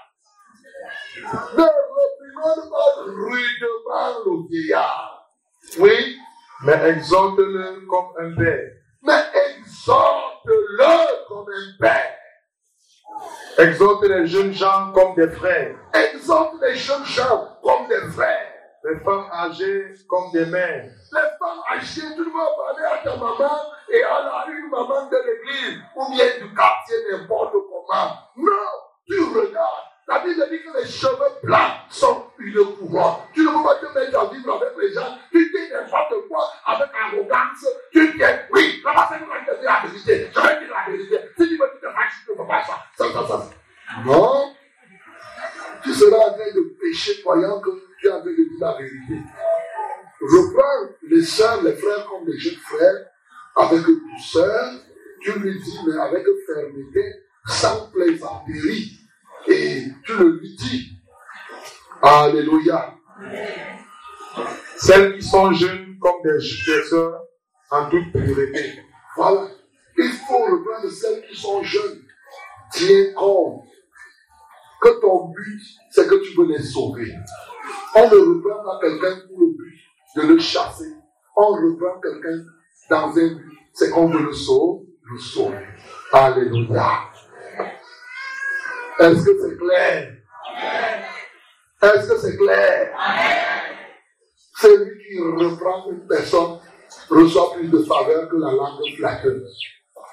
Ne 1.56 1.62
reprimande 1.62 2.70
pas 2.70 3.02
rudement 3.04 4.24
le 4.24 4.48
vieillard. 4.48 5.30
Oui. 5.78 6.16
Mais 6.64 6.90
exhorte-le 6.90 7.86
comme 7.86 8.12
un 8.18 8.34
père. 8.34 8.72
Mais 9.02 9.22
exhorte-le 9.50 11.26
comme 11.28 11.46
un 11.48 11.78
père. 11.80 12.14
Exhorte 13.58 14.04
les 14.04 14.26
jeunes 14.26 14.52
gens 14.52 14.92
comme 14.92 15.14
des 15.14 15.28
frères. 15.28 15.76
Exhorte 15.94 16.54
les 16.62 16.74
jeunes 16.74 17.04
gens 17.04 17.58
comme 17.62 17.88
des 17.88 18.10
frères. 18.12 18.52
Les 18.84 18.98
femmes 19.00 19.28
âgées 19.32 19.92
comme 20.08 20.30
des 20.32 20.46
mères. 20.46 20.90
Les 21.12 21.20
femmes 21.38 21.62
âgées, 21.70 22.14
tu 22.16 22.30
dois 22.30 22.56
parler 22.56 22.84
à 22.84 22.98
ta 23.02 23.16
maman 23.16 23.62
et 23.88 24.02
à 24.02 24.22
la, 24.22 24.46
une 24.52 24.68
maman 24.68 25.06
de 25.06 25.16
l'église 25.16 25.80
ou 25.96 26.10
bien 26.10 26.26
du 26.38 26.54
quartier, 26.54 26.96
n'importe 27.10 27.52
comment. 27.52 28.10
Non, 28.36 28.52
tu 29.06 29.20
regardes. 29.22 29.88
La 30.06 30.20
Bible 30.20 30.46
dit 30.50 30.62
que 30.62 30.78
les 30.78 30.86
cheveux 30.86 31.38
blancs 31.42 31.72
sont 31.90 32.24
une 32.38 32.64
couronne. 32.76 33.16
Tu 33.34 33.42
ne 33.42 33.48
peux 33.48 33.62
pas 33.62 33.74
te 33.74 33.98
mettre 33.98 34.18
à 34.18 34.24
vivre 34.26 34.54
avec 34.54 34.72
les 34.80 34.92
gens. 34.94 35.18
Tu 35.30 35.50
dis 35.50 35.70
n'importe 35.70 36.14
quoi 36.28 36.50
avec 36.64 36.88
arrogance. 36.94 37.66
Tu 37.92 38.12
dis, 38.12 38.24
oui, 38.50 38.80
la 38.84 38.92
personne 38.92 39.28
va 39.28 39.52
te 39.52 39.60
dire 39.60 39.70
la 39.70 39.86
vérité. 39.86 40.30
Je 40.34 40.40
vais 40.40 40.60
dire 40.60 40.74
la 40.74 40.90
vérité. 40.90 41.18
Si 41.36 41.48
tu 41.48 41.56
veux, 41.58 41.70
tu 41.74 41.80
te 41.80 41.86
tu 42.24 42.30
ne 42.32 42.36
peux 42.36 42.46
pas 42.46 42.62
ça. 42.64 42.78
Ça. 42.96 43.50
Non. 44.04 44.54
Tu 45.82 45.92
seras 45.92 46.16
en 46.16 46.32
train 46.32 46.52
de 46.54 46.76
pécher 46.80 47.20
croyant 47.20 47.60
que 47.60 47.70
tu 48.00 48.06
es 48.06 48.10
en 48.10 48.20
train 48.20 48.30
de 48.30 48.60
la 48.60 48.72
vérité. 48.78 49.22
Reprends 50.20 50.94
les 51.02 51.22
soeurs, 51.22 51.62
les 51.62 51.74
frères 51.74 52.06
comme 52.06 52.26
les 52.26 52.38
jeunes 52.38 52.56
frères 52.56 53.06
avec 53.56 53.82
douceur. 53.84 54.72
Tu 55.20 55.38
lui 55.38 55.60
dis, 55.60 55.78
mais 55.86 55.96
avec 55.96 56.24
fermeté, 56.46 57.04
sans 57.46 57.90
plaisanterie. 57.90 58.98
Et 59.46 59.84
tu 60.04 60.16
le 60.16 60.38
lui 60.38 60.56
dis. 60.56 60.92
Alléluia. 62.02 62.94
Celles 64.76 65.16
qui 65.16 65.22
sont 65.24 65.52
jeunes 65.52 65.98
comme 66.00 66.22
des, 66.22 66.38
des 66.38 66.82
sœurs 66.84 67.22
en 67.70 67.88
toute 67.90 68.12
pureté. 68.12 68.80
Voilà. 69.16 69.48
Il 69.96 70.12
faut 70.26 70.44
reprendre 70.44 70.88
celles 70.90 71.26
qui 71.26 71.36
sont 71.36 71.62
jeunes. 71.62 72.02
Tiens 72.72 73.12
compte 73.16 73.64
que 74.80 75.00
ton 75.00 75.28
but, 75.28 75.62
c'est 75.90 76.06
que 76.06 76.14
tu 76.16 76.36
veux 76.36 76.46
les 76.46 76.62
sauver. 76.62 77.12
On 77.94 78.08
ne 78.08 78.16
reprend 78.16 78.62
pas 78.62 78.78
quelqu'un 78.80 79.26
pour 79.26 79.40
le 79.40 79.46
but 79.56 79.67
de 80.18 80.34
le 80.34 80.38
chasser. 80.38 80.92
On 81.36 81.52
reprend 81.52 82.00
quelqu'un 82.00 82.44
dans 82.90 83.16
un 83.16 83.34
but, 83.34 83.58
c'est 83.72 83.90
qu'on 83.90 84.08
veut 84.08 84.24
le 84.24 84.32
sauver, 84.32 84.86
le 85.10 85.18
sauver. 85.18 85.66
Alléluia. 86.12 87.00
Est-ce 88.98 89.24
que 89.24 89.30
c'est 89.40 89.56
clair? 89.56 90.16
Est-ce 91.82 92.08
que 92.08 92.18
c'est 92.18 92.36
clair? 92.36 92.90
Celui 94.56 94.98
qui 95.06 95.20
reprend 95.20 95.90
une 95.90 96.06
personne 96.08 96.58
reçoit 97.08 97.52
plus 97.54 97.68
de 97.68 97.78
faveur 97.84 98.28
que 98.28 98.36
la 98.36 98.50
langue 98.52 98.96
flatteuse. 98.96 99.56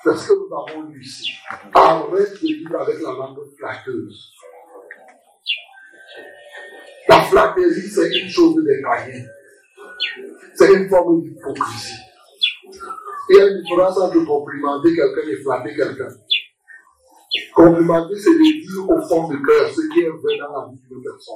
C'est 0.03 0.15
ce 0.15 0.27
que 0.27 0.33
nous 0.33 0.55
avons 0.55 0.83
lu 0.83 1.01
ici. 1.01 1.31
Arrête 1.73 2.33
de 2.33 2.47
vivre 2.47 2.79
avec 2.79 3.01
la 3.01 3.11
langue 3.11 3.39
flatteuse. 3.57 4.31
La 7.07 7.21
flatterie, 7.21 7.89
c'est 7.89 8.09
une 8.19 8.29
chose 8.29 8.55
de 8.55 8.81
païens. 8.83 9.25
C'est 10.55 10.73
une 10.73 10.89
forme 10.89 11.21
d'hypocrisie. 11.21 11.99
Il 13.29 13.35
y 13.35 13.39
a 13.39 13.47
une 13.47 13.61
différence 13.61 13.97
entre 13.97 14.23
complimenter 14.25 14.95
quelqu'un 14.95 15.29
et 15.29 15.35
flatter 15.37 15.75
quelqu'un. 15.75 16.09
Complimenter, 17.53 18.15
c'est 18.17 18.31
de 18.31 18.37
dire 18.37 18.89
au 18.89 19.01
fond 19.07 19.27
du 19.29 19.41
cœur 19.41 19.69
ce 19.69 19.81
qui 19.93 20.01
est 20.01 20.09
vrai 20.09 20.37
dans 20.39 20.61
la 20.61 20.67
vie 20.69 20.81
d'une 20.89 21.01
personne. 21.01 21.35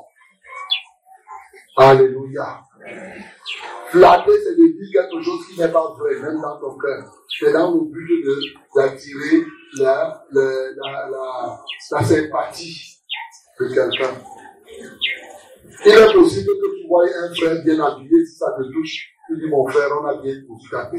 Alléluia. 1.78 2.61
Flatter, 3.88 4.32
c'est 4.43 4.55
de 4.55 4.67
dire 4.67 5.01
quelque 5.01 5.22
chose 5.24 5.47
qui 5.47 5.59
n'est 5.59 5.72
pas 5.72 5.95
vrai, 5.97 6.20
même 6.20 6.41
dans 6.41 6.59
ton 6.59 6.78
cœur. 6.78 7.11
C'est 7.39 7.51
dans 7.51 7.72
le 7.72 7.82
but 7.89 8.24
d'attirer 8.76 9.45
la, 9.80 10.26
la, 10.32 11.59
sympathie 11.80 12.99
de 13.59 13.67
quelqu'un. 13.67 14.13
Il 15.86 15.92
est 15.92 16.14
possible 16.14 16.52
que 16.62 16.82
tu 16.82 16.88
vois 16.88 17.06
un 17.06 17.34
frère 17.34 17.64
bien 17.64 17.80
habillé, 17.80 18.26
si 18.26 18.36
ça 18.36 18.52
te 18.58 18.64
touche, 18.72 19.16
tu 19.28 19.38
dis 19.38 19.48
mon 19.48 19.68
frère, 19.68 19.90
on 20.02 20.06
a 20.06 20.22
bien 20.22 20.36
poussé 20.48 20.68
ta. 20.72 20.92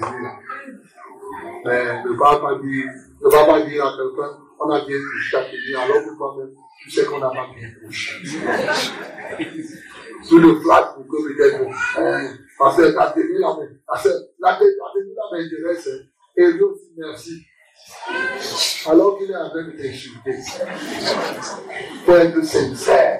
Mais 1.65 2.03
ne 2.03 2.19
va 2.19 2.39
pas 2.39 2.55
dire, 2.59 2.87
ne 3.23 3.29
va 3.31 3.45
pas 3.45 3.61
dire 3.63 3.85
à 3.85 3.97
quelqu'un, 3.97 4.39
on 4.59 4.71
a 4.71 4.85
bien 4.87 4.97
touché 4.97 5.31
ta 5.33 5.45
télé, 5.45 5.75
alors 5.75 6.03
que 6.03 6.17
toi-même, 6.17 6.55
tu 6.83 6.91
sais 6.91 7.05
qu'on 7.05 7.19
n'a 7.19 7.29
pas 7.29 7.47
bien 7.55 7.69
touché. 7.85 8.13
Sous 10.23 10.39
le 10.39 10.61
flag 10.61 10.85
pour 10.95 11.07
que 11.07 11.17
peut-être, 11.29 11.61
hein, 11.99 12.37
parce 12.59 12.77
que 12.77 12.83
la 12.83 13.11
télé, 13.11 13.39
là, 13.39 13.57
la 14.39 14.59
télé, 14.59 14.77
là 14.79 15.25
m'intéresse, 15.33 15.89
et 16.37 16.53
lui 16.53 16.63
aussi, 16.63 16.93
merci. 16.97 17.43
Alors 18.87 19.19
qu'il 19.19 19.31
est 19.31 19.37
en 19.37 19.49
train 19.51 19.65
de 19.65 19.71
t'insulter. 19.73 20.37
Faut 22.05 22.15
être 22.15 22.45
sincère. 22.45 23.20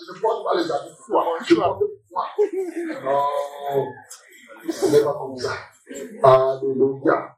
Je 0.00 0.20
porte 0.20 0.44
pas 0.44 0.54
les 0.56 0.70
habits. 0.70 0.94
Je 1.46 1.54
porte 1.54 1.78
toi. 2.08 2.24
Non, 3.04 3.86
ce 4.70 4.86
n'est 4.86 5.04
pas 5.04 5.14
comme 5.14 5.36
ça. 5.36 5.52
Alléluia. 6.22 7.36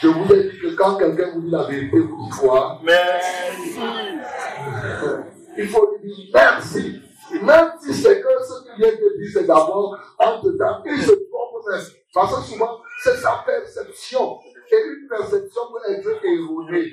Je 0.00 0.08
vous 0.08 0.32
ai 0.32 0.50
dit 0.50 0.58
que 0.58 0.74
quand 0.74 0.96
quelqu'un 0.96 1.30
vous 1.32 1.42
dit 1.42 1.50
la 1.50 1.62
vérité, 1.64 2.00
vous 2.00 2.24
dites 2.24 2.34
quoi 2.40 2.80
Merci. 2.82 3.78
Il 5.56 5.68
faut 5.68 5.96
lui 6.02 6.14
dire 6.14 6.30
merci. 6.34 7.00
Même 7.42 7.72
si 7.80 7.94
c'est 7.94 8.20
que 8.20 8.28
ce 8.42 8.64
qu'il 8.64 8.76
vient 8.76 8.92
de 8.92 9.16
dire, 9.18 9.30
c'est 9.32 9.46
d'abord 9.46 9.96
entre 10.18 10.50
temps, 10.58 10.82
il 10.84 11.00
se 11.02 11.12
Parce 12.12 12.34
que 12.34 12.42
souvent, 12.42 12.80
c'est 13.02 13.16
sa 13.16 13.42
perception. 13.44 14.38
Et 14.70 14.76
une 14.76 15.08
perception 15.08 15.62
peut 15.72 15.92
être 15.92 16.24
erronée. 16.24 16.90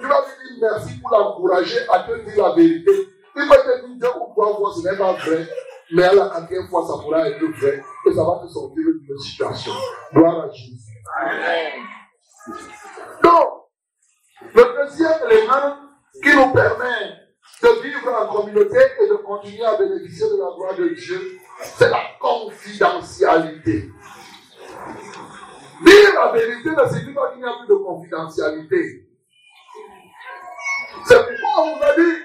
Tu 0.00 0.06
vas 0.06 0.20
lui 0.20 0.58
dire 0.58 0.68
merci 0.70 1.00
pour 1.00 1.10
l'encourager 1.10 1.80
à 1.88 2.00
te 2.00 2.12
dire 2.24 2.42
la 2.42 2.54
vérité. 2.54 2.90
Il 3.34 3.48
va 3.48 3.56
te 3.58 3.86
dire 3.86 3.96
deux 3.96 4.20
ou 4.20 4.32
trois 4.32 4.56
fois, 4.56 4.72
ce 4.76 4.88
n'est 4.88 4.96
pas 4.96 5.12
vrai. 5.14 5.48
Mais 5.94 6.04
à 6.04 6.14
la 6.14 6.28
quatrième 6.28 6.68
fois, 6.68 6.86
ça 6.86 7.02
pourra 7.02 7.28
être 7.28 7.44
vrai. 7.44 7.82
Et 8.06 8.12
ça 8.14 8.24
va 8.24 8.40
te 8.42 8.48
sortir 8.50 8.84
d'une 8.84 9.18
situation. 9.18 9.72
Gloire 10.12 10.44
à 10.44 10.50
Jésus. 10.50 10.92
Donc, 13.22 13.48
le 14.54 14.84
deuxième 14.84 15.30
élément 15.30 15.76
qui 16.22 16.36
nous 16.36 16.52
permet 16.52 17.22
de 17.62 17.82
vivre 17.82 18.12
en 18.12 18.34
communauté 18.34 18.78
et 19.00 19.08
de 19.08 19.14
continuer 19.14 19.64
à 19.64 19.76
bénéficier 19.76 20.26
de 20.26 20.36
la 20.36 20.54
gloire 20.56 20.74
de 20.76 20.88
Dieu, 20.88 21.38
c'est 21.62 21.90
la 21.90 22.02
confidentialité. 22.20 23.90
Dire 25.84 26.14
la 26.14 26.32
vérité 26.32 26.70
ne 26.70 26.88
signifie 26.88 27.14
pas 27.14 27.30
qu'il 27.30 27.40
n'y 27.40 27.48
a 27.48 27.56
plus 27.58 27.68
de 27.68 27.74
confidentialité. 27.74 29.08
C'est 31.04 31.18
pourquoi 31.18 31.64
on 31.64 31.76
vous 31.76 31.82
a 31.82 31.96
dit 31.96 32.18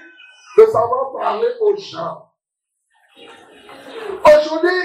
de 0.58 0.66
savoir 0.66 1.12
parler 1.12 1.48
aux 1.60 1.76
gens. 1.76 2.32
Aujourd'hui, 4.24 4.80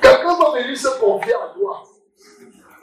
quelqu'un 0.00 0.38
va 0.38 0.60
venir 0.60 0.76
se 0.76 0.98
confier 0.98 1.34
à 1.34 1.52
toi. 1.54 1.82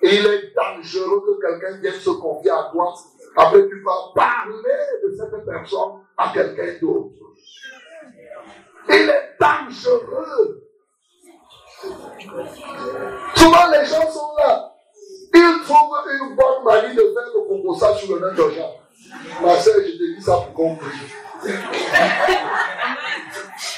Et 0.02 0.16
il 0.16 0.26
est 0.26 0.54
dangereux 0.56 1.26
que 1.26 1.42
quelqu'un 1.42 1.78
vienne 1.78 2.00
se 2.00 2.10
confier 2.12 2.52
à 2.52 2.70
toi. 2.72 2.94
Après, 3.36 3.68
tu 3.68 3.82
vas 3.82 4.14
parler 4.16 4.80
de 5.04 5.14
cette 5.14 5.46
personne 5.46 6.02
à 6.18 6.32
quelqu'un 6.34 6.80
d'autre. 6.82 7.16
Il 8.90 9.10
est 9.10 9.36
dangereux 9.40 10.64
Souvent, 13.36 13.68
les 13.72 13.86
gens 13.86 14.12
sont 14.12 14.36
là. 14.38 14.76
Ils 15.34 15.62
trouvent 15.64 16.08
une 16.12 16.36
bonne 16.36 16.64
manière 16.66 16.96
de 16.96 17.14
faire 17.14 17.30
le 17.34 17.48
compostage 17.48 18.04
sur 18.04 18.16
le 18.16 18.32
de 18.32 18.50
Jean. 18.50 18.76
Ma 19.42 19.60
soeur, 19.60 19.76
je 19.78 19.92
te 19.92 20.16
dis 20.16 20.22
ça 20.22 20.34
pour 20.34 20.54
comprendre. 20.54 20.92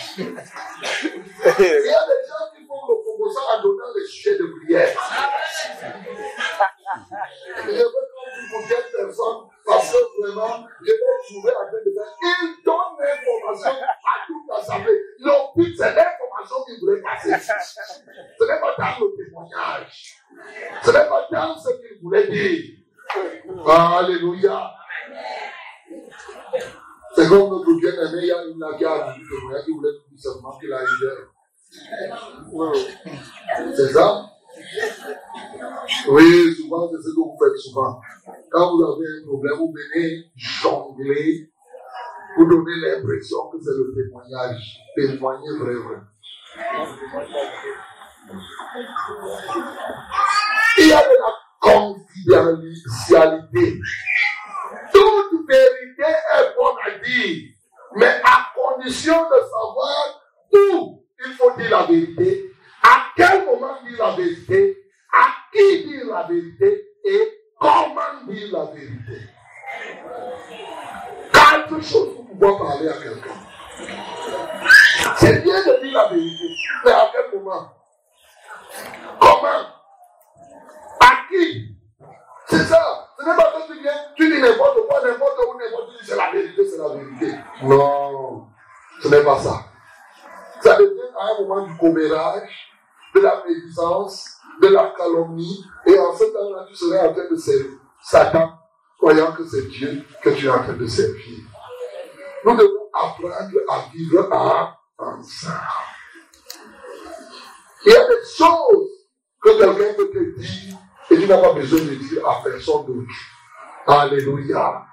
Il 0.07 0.23
y 0.23 0.23
a 0.23 2.03
des 2.07 2.21
gens 2.27 2.47
qui 2.55 2.65
font 2.65 2.81
le 2.87 2.95
compostage 3.05 3.43
en 3.49 3.61
donnant 3.61 3.93
les 3.95 4.05
sujets 4.07 4.37
de 4.37 4.45
prière. 4.63 4.89
Je 7.65 7.71
veux 7.71 7.83
qu'on 8.51 8.61
quelle 8.67 8.89
personne 8.97 9.50
parce 9.65 9.91
que 9.91 10.21
vraiment, 10.21 10.67
je 10.81 10.91
vais 10.91 10.97
trouver 11.27 11.51
à 11.51 11.65
de 11.85 11.91
faire. 11.93 12.17
Il 12.21 12.63
donne 12.65 12.97
l'information 12.99 13.71
à 13.71 14.27
toute 14.27 14.47
l'assemblée. 14.49 14.99
Le 15.19 15.33
but, 15.55 15.75
c'est 15.77 15.95
l'information 15.95 16.55
qu'il 16.65 16.79
voulait 16.79 17.01
passer. 17.01 17.33
Ce 17.37 18.43
n'est 18.43 18.59
pas 18.59 18.75
dans 18.77 19.05
le 19.05 19.25
témoignage. 19.25 20.15
Ce 20.83 20.91
n'est 20.91 21.07
pas 21.07 21.27
dans 21.31 21.57
ce 21.57 21.69
qu'il 21.69 22.01
voulait 22.01 22.27
dire. 22.27 22.77
Alléluia. 23.67 24.71
C'est 27.13 27.27
comme 27.27 27.49
notre 27.49 27.73
bien-aimé, 27.79 28.19
il 28.21 28.25
y 28.25 28.31
a 28.31 28.43
une 28.45 28.77
qui 28.77 29.23
témoignage 29.23 29.63
qui 29.65 29.71
voulait 29.71 29.91
tout 29.91 30.17
seulement 30.17 30.57
qu'il 30.57 30.71
arrivait. 30.71 31.27
C'est 33.75 33.89
ça? 33.89 34.30
Oui, 36.09 36.53
souvent, 36.55 36.89
c'est 36.89 37.01
ce 37.01 37.09
que 37.09 37.19
vous 37.19 37.37
faites 37.41 37.57
souvent. 37.57 37.99
Quand 38.49 38.75
vous 38.75 38.83
avez 38.83 39.07
un 39.07 39.21
problème, 39.25 39.57
vous 39.57 39.73
venez 39.73 40.31
jongler 40.35 41.49
pour 42.35 42.47
donner 42.47 42.75
l'impression 42.77 43.49
que 43.51 43.57
c'est 43.61 43.71
le 43.71 43.93
témoignage. 43.95 44.79
Témoigner 44.95 45.51
vrai, 45.57 45.75
vrai. 45.75 45.99
Il 50.77 50.87
y 50.87 50.93
a 50.93 51.01
de 51.01 51.15
la 51.19 51.33
confidentialité. 51.59 53.79
Toute 54.93 55.47
vérité 55.47 56.03
est 56.03 56.55
bonne 56.55 56.77
à 56.85 56.91
dire, 57.03 57.37
mais 57.95 58.21
à 58.23 58.51
condition 58.55 59.17
de 59.29 59.35
savoir 59.35 60.21
où 60.53 61.03
il 61.25 61.33
faut 61.33 61.51
dire 61.57 61.71
la 61.71 61.83
vérité, 61.85 62.50
à 62.91 63.05
quel 63.15 63.45
moment 63.45 63.81
dire 63.83 63.97
la 63.99 64.15
vérité, 64.15 64.77
à 65.13 65.27
qui 65.51 65.85
dire 65.85 66.05
la 66.07 66.23
vérité? 66.23 66.87
Et 67.05 67.41
comment 67.59 68.25
dire 68.27 68.49
la 68.51 68.65
vérité? 68.65 69.17
Quelque 71.33 71.81
chose 71.81 72.15
pour 72.15 72.27
pouvoir 72.27 72.57
parler 72.59 72.89
à 72.89 72.93
quelqu'un. 72.93 73.37
C'est 75.17 75.43
bien 75.43 75.59
de 75.65 75.81
dire 75.83 75.93
la 75.93 76.07
vérité. 76.09 76.43
Mais 76.85 76.91
à 76.91 77.11
quel 77.11 77.39
moment? 77.39 77.69
Comment? 79.19 79.65
À 80.99 81.11
qui? 81.29 81.75
C'est 82.47 82.65
ça. 82.65 83.07
Ce 83.17 83.25
n'est 83.25 83.35
pas 83.35 83.51
que 83.51 83.71
tu 83.71 83.81
viens, 83.81 83.91
tu 84.15 84.31
dis 84.31 84.41
n'importe 84.41 84.87
quoi, 84.87 85.01
n'importe 85.05 85.39
où, 85.47 85.57
n'importe 85.57 85.89
où, 85.89 86.03
c'est 86.03 86.15
la 86.15 86.31
vérité, 86.31 86.65
c'est 86.67 86.77
la 86.77 86.89
vérité. 86.89 87.37
Non, 87.61 88.47
ce 89.01 89.07
n'est 89.07 89.23
pas 89.23 89.37
ça. 89.37 89.65
Ça 90.59 90.75
devient 90.75 91.11
à 91.19 91.25
un 91.25 91.41
moment 91.41 91.67
du 91.67 91.77
commérage, 91.77 92.70
de 93.13 93.19
la 93.19 93.43
médisance, 93.47 94.37
de 94.61 94.67
la 94.67 94.93
calomnie, 94.97 95.65
et 95.85 95.97
en 95.99 96.15
ce 96.15 96.23
temps-là, 96.25 96.65
tu 96.67 96.75
serais 96.75 96.99
en 96.99 97.13
train 97.13 97.29
de 97.29 97.35
servir 97.35 97.79
Satan, 98.03 98.59
croyant 98.97 99.31
que 99.33 99.45
c'est 99.45 99.67
Dieu 99.67 100.03
que 100.21 100.29
tu 100.29 100.45
es 100.45 100.49
en 100.49 100.63
train 100.63 100.73
de 100.73 100.85
servir. 100.87 101.39
Nous 102.45 102.55
devons 102.55 102.89
apprendre 102.93 103.59
à 103.69 103.85
vivre 103.93 104.29
ensemble. 104.97 105.53
Il 107.85 107.91
y 107.91 107.95
a 107.95 108.07
des 108.07 108.23
choses 108.37 108.89
que 109.41 109.57
quelqu'un 109.57 109.93
peut 109.95 110.11
te 110.11 110.39
dire 110.39 110.77
et 111.09 111.17
tu 111.17 111.27
n'as 111.27 111.41
pas 111.41 111.53
besoin 111.53 111.79
de 111.79 111.95
dire 111.95 112.27
à 112.27 112.41
personne 112.43 112.85
d'autre. 112.85 113.13
Alléluia. 113.87 114.85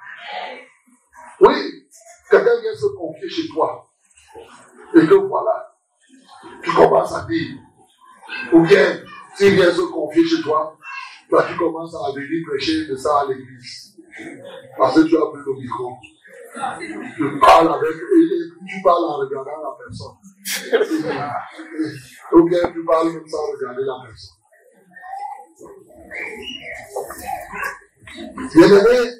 Oui, 1.40 1.88
quelqu'un 2.30 2.60
vient 2.60 2.74
se 2.74 2.86
confier 2.96 3.28
chez 3.28 3.48
toi 3.48 3.86
et 4.94 5.06
que 5.06 5.14
voilà, 5.14 5.76
tu 6.62 6.72
commences 6.74 7.14
à 7.14 7.24
dire, 7.26 7.58
ou 8.52 8.60
bien 8.62 9.00
s'il 9.34 9.54
vient 9.54 9.72
se 9.72 9.82
confier 9.82 10.24
chez 10.24 10.42
toi, 10.42 10.76
toi 11.28 11.44
tu 11.48 11.56
commences 11.56 11.94
à 11.94 12.12
venir 12.12 12.44
prêcher 12.48 12.86
de 12.86 12.96
ça 12.96 13.20
à 13.20 13.26
l'église. 13.28 13.96
Parce 14.76 14.94
que 14.96 15.08
tu 15.08 15.16
as 15.16 15.26
pris 15.26 15.40
le 15.46 15.54
micro. 15.60 15.96
Tu 17.16 17.38
parles 17.38 17.68
avec, 17.68 17.96
tu 18.66 18.82
parles 18.82 19.04
en 19.04 19.18
regardant 19.18 19.62
la 19.62 19.76
personne. 19.78 20.16
Ou 22.32 22.42
bien 22.48 22.72
tu 22.72 22.84
parles 22.84 23.12
même 23.12 23.28
sans 23.28 23.46
regarder 23.52 23.84
la 23.84 23.94
personne. 24.06 24.38
Bien 28.54 28.66
aimé, 28.66 29.12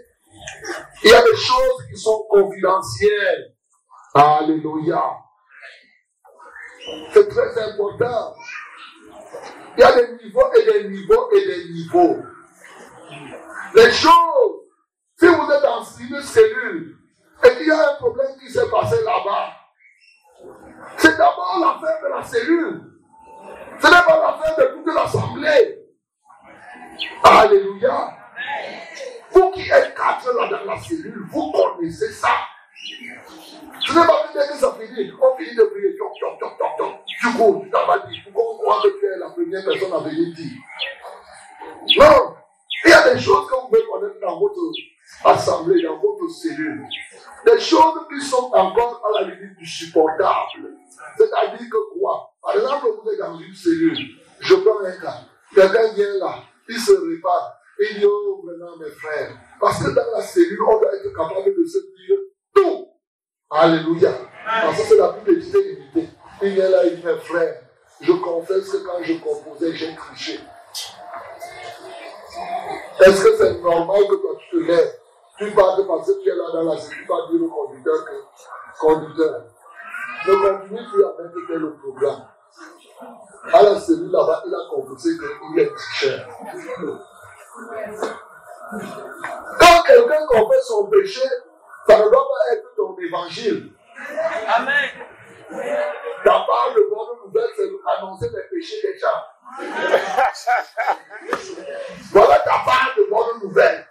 il 1.05 1.11
y 1.11 1.15
a 1.15 1.23
des 1.23 1.37
choses 1.37 1.87
qui 1.91 1.97
sont 1.97 2.27
confidentielles. 2.29 3.55
Alléluia. 4.15 5.03
C'est 7.13 7.29
très 7.29 7.71
important. 7.71 8.35
Il 9.79 9.83
y 9.83 9.85
a 9.85 9.93
des 9.93 10.25
niveaux 10.25 10.53
et 10.55 10.65
des 10.65 10.89
niveaux 10.89 11.31
et 11.31 11.47
des 11.47 11.69
niveaux. 11.73 12.17
Les 13.77 13.93
choses, 13.93 14.63
si 15.17 15.27
vous 15.27 15.51
êtes 15.53 15.63
dans 15.63 15.85
une 15.85 16.21
cellule 16.21 16.99
et 17.45 17.57
qu'il 17.57 17.69
y 17.69 17.71
a 17.71 17.93
un 17.93 17.95
problème 17.95 18.37
qui 18.41 18.51
s'est 18.51 18.69
passé 18.69 18.97
là-bas, 19.05 19.53
c'est 20.97 21.17
d'abord 21.17 21.61
l'affaire 21.61 22.03
de 22.03 22.09
la 22.09 22.23
cellule. 22.25 22.83
Ce 23.81 23.87
n'est 23.87 24.03
pas 24.03 24.21
l'affaire 24.21 24.57
de 24.59 24.75
toute 24.75 24.93
l'assemblée. 24.93 25.79
Alléluia. 27.23 28.17
Vous 29.31 29.51
qui 29.53 29.71
êtes 29.71 29.95
quatre 29.95 30.35
là 30.35 30.49
dans 30.59 30.73
la 30.73 30.81
cellule, 30.81 31.25
vous 31.31 31.53
connaissez 31.53 32.11
ça. 32.11 32.31
Ce 33.89 33.95
n'est 33.95 34.07
pas 34.07 34.29
que 34.35 34.55
ça 34.59 34.77
finit. 34.79 35.11
On 35.19 35.37
finit 35.37 35.57
de 35.57 35.63
prier. 35.65 35.97
Toc, 35.97 36.13
toc. 36.77 36.95
Tu 37.07 37.33
cours, 37.33 37.63
tu 37.65 37.71
vas 37.71 38.07
dire. 38.07 38.21
Pourquoi 38.25 38.55
on 38.55 38.59
croit 38.59 38.83
que 38.83 39.01
tu 39.01 39.07
es 39.07 39.17
la 39.17 39.31
première 39.31 39.65
personne 39.65 39.93
à 39.95 39.99
venir 40.01 40.35
dire 40.35 40.53
Non. 41.99 42.35
Il 42.85 42.91
y 42.91 42.93
a 42.93 43.15
des 43.15 43.19
choses 43.19 43.49
que 43.49 43.55
vous 43.55 43.69
pouvez 43.69 43.83
connaître 43.91 44.21
dans 44.21 44.39
votre 44.39 44.61
assemblée, 45.25 45.83
dans 45.83 45.99
votre 45.99 46.29
cellule. 46.29 46.87
Des 47.47 47.59
choses 47.59 48.07
qui 48.11 48.21
sont 48.21 48.51
encore 48.53 49.03
à 49.07 49.23
la 49.23 49.29
limite 49.29 49.57
du 49.57 49.67
supportable. 49.67 50.77
C'est-à-dire 51.17 51.67
que 51.71 51.99
quoi? 51.99 52.31
Par 52.43 52.57
exemple, 52.57 52.89
vous 53.03 53.11
êtes 53.11 53.19
dans 53.19 53.39
une 53.39 53.55
cellule. 53.55 53.99
Je 54.41 54.55
prends 54.55 54.85
un 54.85 55.01
cas. 55.01 55.23
Quelqu'un 55.55 55.93
vient 55.95 56.19
là. 56.19 56.43
Il 56.69 56.79
se 56.79 56.93
répare. 56.93 57.55
Il 57.81 58.01
dit, 58.01 58.05
oh, 58.07 58.45
vraiment, 58.45 58.77
mes 58.77 58.91
frères. 58.91 59.35
Parce 59.59 59.83
que 59.83 59.91
dans 59.91 60.11
la 60.15 60.21
cellule, 60.21 60.61
on 60.63 60.79
doit 60.79 60.95
être 60.95 61.17
capable 61.17 61.57
de 61.57 61.65
se 61.65 61.79
dire 61.79 62.19
tout. 62.55 62.88
Alléluia. 63.51 64.13
Parce 64.45 64.77
que 64.77 64.83
c'est 64.83 64.97
la 64.97 65.09
plus 65.09 65.39
petite 65.39 65.55
unité. 65.55 66.11
Il 66.43 66.51
vient 66.51 66.69
là, 66.69 66.85
il 66.85 66.97
dit, 66.97 67.07
mes 67.07 67.17
frères, 67.17 67.63
je 68.01 68.13
confesse 68.13 68.71
que 68.71 68.77
quand 68.79 69.03
je 69.03 69.15
composais, 69.15 69.75
j'ai 69.75 69.95
triché. 69.95 70.41
Est-ce 73.01 73.25
que 73.25 73.37
c'est 73.37 73.61
normal 73.61 74.03
que 74.09 74.15
quand 74.17 74.37
tu 74.39 74.51
te 74.51 74.71
lèves, 74.71 74.95
tu 75.39 75.51
parles 75.53 75.87
parce 75.87 76.07
que 76.07 76.23
tu 76.23 76.29
es 76.29 76.35
là 76.35 76.45
dans 76.53 76.63
la 76.63 76.77
cellule, 76.77 77.03
tu 77.03 77.09
vas 77.09 77.27
dire 77.31 77.43
au 77.43 77.49
conducteur 77.49 78.05
que, 78.05 78.81
conducteur, 78.81 79.45
ne 80.27 80.35
continue 80.35 80.87
plus 80.91 81.05
à 81.05 81.09
mettre 81.09 81.47
tel 81.47 81.59
le 81.59 81.75
programme. 81.75 82.29
À 83.53 83.63
la 83.63 83.81
cellule 83.81 84.11
là-bas, 84.11 84.43
il 84.47 84.55
a 84.55 84.59
composé 84.75 85.11
qu'il 85.17 85.59
est 85.61 85.73
tricheur. 85.73 86.29
Quand 89.61 89.83
quelqu'un 89.87 90.27
confesse 90.27 90.67
son 90.67 90.87
péché, 90.87 91.23
ça 91.89 91.99
ne 91.99 92.05
doit 92.11 92.29
pas 92.29 92.55
être 92.55 92.75
ton 92.77 92.97
évangile. 92.99 93.73
Amen. 94.47 94.91
Ta 96.25 96.31
part 96.31 96.75
de 96.77 96.83
bonne 96.91 97.17
nouvelle, 97.25 97.51
c'est 97.57 97.71
annoncer 97.97 98.29
les 98.29 98.43
péchés 98.51 98.83
des 98.83 98.99
gens. 98.99 99.23
voilà 102.13 102.39
ta 102.41 102.59
part 102.65 102.93
de 102.97 103.05
bonne 103.09 103.41
nouvelle. 103.43 103.87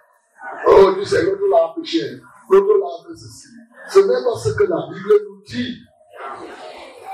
Oh, 0.68 0.93
tu 0.93 1.06
sais, 1.06 1.24
l'autre 1.24 1.48
l'a 1.50 1.74
péché. 1.76 2.22
L'autre 2.50 2.74
l'a 2.78 3.10
fait 3.10 3.16
ceci. 3.18 3.48
Ce 3.89 4.00
n'est 4.00 4.24
pas 4.24 4.38
ce 4.38 4.50
que 4.50 4.64
la 4.64 4.88
Bible 4.93 5.14
nous 5.28 5.41
dit. 5.48 5.80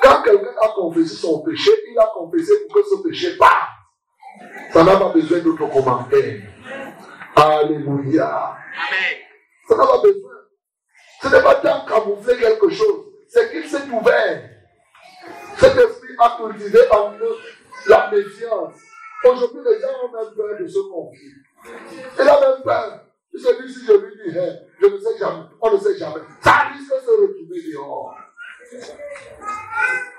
Quand 0.01 0.21
quelqu'un 0.21 0.53
a 0.61 0.67
confessé 0.75 1.15
son 1.15 1.41
péché, 1.43 1.71
il 1.89 1.97
a 1.97 2.07
confessé 2.13 2.51
pour 2.67 2.75
que 2.75 2.83
ce 2.89 2.95
péché 3.07 3.37
parte. 3.37 3.69
Ça 4.73 4.83
n'a 4.83 4.97
pas 4.97 5.09
besoin 5.09 5.39
d'autres 5.39 5.67
commentaires. 5.67 6.41
Alléluia. 7.35 8.57
Ça 9.69 9.77
n'a 9.77 9.87
pas 9.87 10.01
besoin. 10.01 10.32
Ce 11.23 11.29
n'est 11.29 11.41
pas 11.41 11.55
tant 11.55 11.85
camoufler 11.85 12.37
quelque 12.37 12.69
chose. 12.69 13.05
C'est 13.29 13.49
qu'il 13.49 13.67
s'est 13.69 13.89
ouvert. 13.89 14.49
Cet 15.57 15.77
esprit 15.77 16.15
a 16.19 16.37
cultivé 16.37 16.79
en 16.91 17.11
nous 17.11 17.35
la 17.87 18.11
méfiance. 18.11 18.73
Aujourd'hui, 19.23 19.61
les 19.65 19.79
gens 19.79 19.87
ont 20.03 20.11
même 20.11 20.35
peur 20.35 20.59
de 20.59 20.67
se 20.67 20.79
confier. 20.79 21.31
Il 22.19 22.27
a 22.27 22.39
même 22.41 22.61
peur. 22.61 23.05
Il 23.33 23.39
se 23.39 23.61
dit, 23.61 23.73
si 23.73 23.85
je 23.85 23.93
lui 23.93 24.15
dis, 24.15 24.37
hey, 24.37 24.59
je 24.79 24.85
ne 24.85 24.97
sais 24.97 25.17
jamais, 25.17 25.43
on 25.61 25.73
ne 25.73 25.79
sait 25.79 25.97
jamais. 25.97 26.21
Ça 26.41 26.69
risque 26.73 26.93
de 26.93 26.99
se 26.99 27.11
retrouver 27.11 27.71
dehors. 27.71 28.15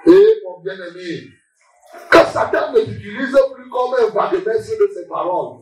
Et 0.07 0.43
mon 0.45 0.61
bien-aimé, 0.61 1.29
que 2.11 2.19
Satan 2.19 2.73
ne 2.73 2.81
t'utilise 2.81 3.39
plus 3.55 3.71
comme 3.71 3.95
un 3.95 4.07
vague-messe 4.11 4.79
de 4.79 4.91
ses 4.93 5.07
paroles, 5.07 5.61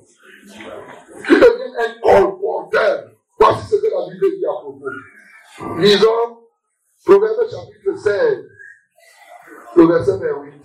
tu 1.27 1.35
deviens 1.35 1.75
un 1.79 2.01
colporteur. 2.01 3.11
Voici 3.39 3.67
ce 3.67 3.77
que 3.77 3.87
la 3.87 4.13
Bible 4.13 4.39
dit 4.39 4.47
à 4.47 4.53
propos. 4.53 4.87
Lisons 5.59 6.39
Proverbe 7.05 7.45
chapitre 7.51 7.95
16, 7.97 8.49
le 9.77 9.87
verset 9.87 10.19
28. 10.19 10.65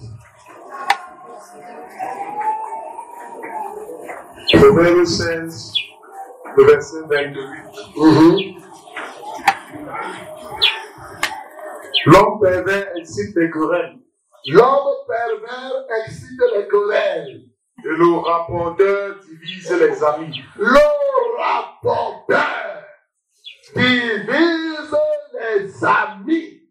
Proverbe 4.53 5.03
16, 5.03 5.73
le 6.55 6.63
verset 6.63 7.01
28. 7.09 8.55
L'homme 12.05 12.39
pervers 12.39 12.95
excite 12.95 13.35
les 13.35 13.51
querelles. 13.51 13.99
L'homme 14.45 14.95
pervers 15.05 15.85
excite 16.05 16.41
les 16.55 16.67
querelles. 16.69 17.41
Et 17.83 17.89
le 17.89 18.19
rapporteur 18.19 19.15
divise 19.27 19.69
les 19.69 20.03
amis. 20.03 20.41
Le 20.57 20.79
rapporteur 21.37 22.76
divise 23.77 24.97
les 25.33 25.85
amis. 25.85 26.61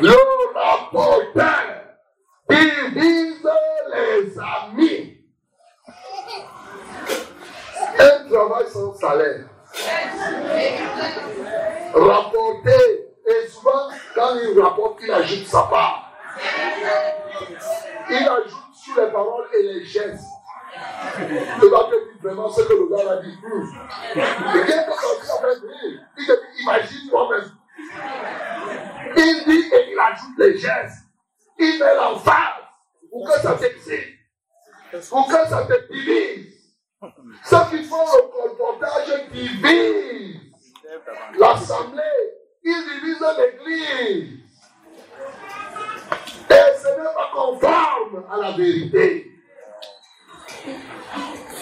Le 0.00 0.16
rapporteur 0.54 1.84
divise 2.48 3.48
les 3.92 4.38
amis. 4.38 5.18
Un 7.98 8.28
travail 8.28 8.66
sans 8.68 8.94
salaire. 8.94 9.44
Rapporter. 11.94 13.00
Et 13.26 13.48
souvent, 13.48 13.88
quand 14.14 14.34
il 14.34 14.60
rapporte, 14.60 14.98
il 15.02 15.10
ajoute 15.10 15.46
sa 15.46 15.62
part. 15.62 16.12
Il 18.10 18.16
ajoute 18.16 18.74
sur 18.74 19.00
les 19.00 19.10
paroles 19.10 19.48
et 19.58 19.62
les 19.62 19.84
gestes. 19.84 20.33
Il 21.16 21.70
va 21.70 21.84
te 21.84 21.90
dire 21.90 22.18
vraiment 22.20 22.48
ce 22.50 22.62
que 22.62 22.72
le 22.72 22.88
gars 22.88 23.12
a 23.12 23.16
dit. 23.22 23.38
Et 24.14 24.20
il 26.18 26.26
te 26.26 26.32
dit, 26.32 26.62
imagine 26.62 27.10
toi-même. 27.10 27.50
Il 29.16 29.44
dit 29.46 29.74
et 29.74 29.92
il 29.92 29.98
ajoute 29.98 30.38
les 30.38 30.58
gestes. 30.58 31.04
Il 31.58 31.78
met 31.78 31.94
l'emphase 31.94 32.64
pour 33.10 33.28
que 33.28 33.40
ça 33.40 33.54
t'excite. 33.54 34.14
Pour 35.08 35.28
que 35.28 35.48
ça 35.48 35.66
te 35.66 35.92
divise. 35.92 36.54
Ceux 37.44 37.64
qui 37.70 37.84
font 37.84 38.04
le 38.04 38.22
colportage 38.32 39.28
divisent 39.30 40.40
l'assemblée. 41.38 42.02
ils 42.64 42.84
divisent 42.94 43.26
l'église. 43.38 44.40
Et 46.50 46.78
ce 46.78 46.88
n'est 46.88 47.04
pas 47.04 47.30
conforme 47.32 48.24
à 48.30 48.36
la 48.38 48.52
vérité. 48.52 49.33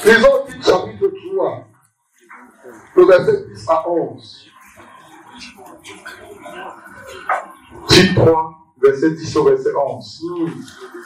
Lisons 0.04 0.44
Tite 0.46 0.64
chapitre 0.64 1.12
3, 1.32 1.68
le 2.96 3.04
verset 3.04 3.46
10 3.46 3.68
à 3.68 3.88
11. 3.88 4.50
Tite 7.88 8.14
3, 8.16 8.54
verset 8.82 9.10
10 9.12 9.36
au 9.36 9.44
verset 9.44 9.74
11. 9.74 10.22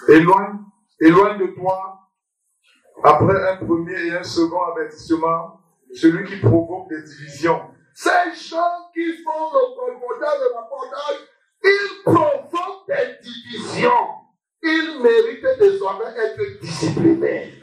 Éloigne, 0.08 0.58
éloigne 1.00 1.38
de 1.38 1.46
toi, 1.54 2.08
après 3.04 3.50
un 3.50 3.56
premier 3.56 4.06
et 4.06 4.16
un 4.16 4.22
second 4.22 4.62
avertissement, 4.62 5.60
celui 5.94 6.26
qui 6.26 6.40
provoque 6.40 6.88
des 6.88 7.02
divisions. 7.02 7.62
Ces 7.94 8.48
gens 8.48 8.90
qui 8.94 9.12
font 9.22 9.50
le 9.52 9.76
colportage 9.76 10.38
et 10.40 10.54
l'apportage, 10.54 11.20
ils 11.64 12.02
provoquent 12.02 12.88
des 12.88 13.28
divisions. 13.28 13.90
Ils 14.62 15.00
méritent 15.02 15.58
désormais 15.58 16.14
être 16.16 16.60
disciplinés. 16.60 17.62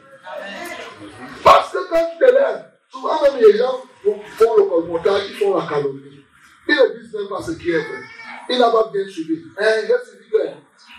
Parce 1.42 1.72
que 1.72 1.88
quand 1.88 2.10
tu 2.12 2.24
te 2.24 2.30
lèves, 2.30 2.64
souvent 2.90 3.22
même 3.22 3.40
les 3.40 3.56
gens 3.56 3.82
font 4.02 4.56
le 4.56 4.64
colportage, 4.64 5.22
ils 5.30 5.36
font 5.36 5.56
la 5.56 5.66
calomnie. 5.66 6.24
Ils 6.68 6.74
ne 6.74 7.00
disent 7.00 7.14
même 7.14 7.28
pas 7.28 7.42
ce 7.42 7.52
qui 7.52 7.70
est 7.70 7.78
vrai. 7.78 8.00
Ils 8.48 8.58
n'ont 8.58 8.72
pas 8.72 8.90
bien 8.92 9.06
suivi. 9.08 9.42
Hein, 9.58 9.64
j'ai 9.82 10.10
suivi 10.10 10.30
bien. 10.30 10.54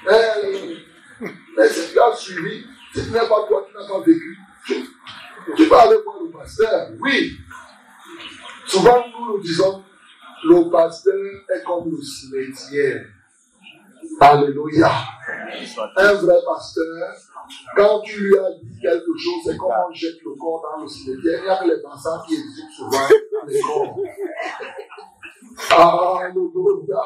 Hein, 0.07 1.27
mais 1.57 1.69
si 1.69 1.91
tu 1.91 1.99
as 1.99 2.15
suivi, 2.15 2.65
si 2.93 3.01
ce 3.01 3.09
n'est 3.09 3.19
pas 3.19 3.45
toi 3.47 3.67
qui 3.67 3.73
n'as 3.73 3.87
pas 3.87 3.99
vécu, 3.99 4.37
tu, 4.65 4.75
tu 5.55 5.65
vas 5.65 5.81
aller 5.81 5.97
voir 6.03 6.17
le 6.23 6.29
pasteur. 6.29 6.89
Oui. 6.99 7.37
Souvent, 8.67 9.05
nous 9.07 9.33
nous 9.33 9.41
disons, 9.41 9.83
le 10.43 10.69
pasteur 10.69 11.15
est 11.49 11.63
comme 11.63 11.91
le 11.91 12.01
cimetière. 12.01 13.05
Alléluia. 14.19 14.91
Un 15.97 16.13
vrai 16.13 16.35
pasteur, 16.45 17.13
quand 17.75 18.01
tu 18.01 18.19
lui 18.19 18.37
as 18.37 18.51
dit 18.61 18.79
quelque 18.81 19.17
chose, 19.17 19.41
c'est 19.45 19.57
comme 19.57 19.71
on 19.71 19.93
jette 19.93 20.21
le 20.23 20.35
corps 20.39 20.61
dans 20.61 20.81
le 20.83 20.87
cimetière. 20.87 21.39
Il 21.41 21.45
y 21.45 21.49
a 21.49 21.57
que 21.57 21.67
les 21.67 21.81
passants 21.81 22.21
qui 22.27 22.35
exigent 22.35 22.75
souvent 22.75 23.07
les 23.47 23.61
corps. 23.61 23.95
Alléluia. 25.71 27.01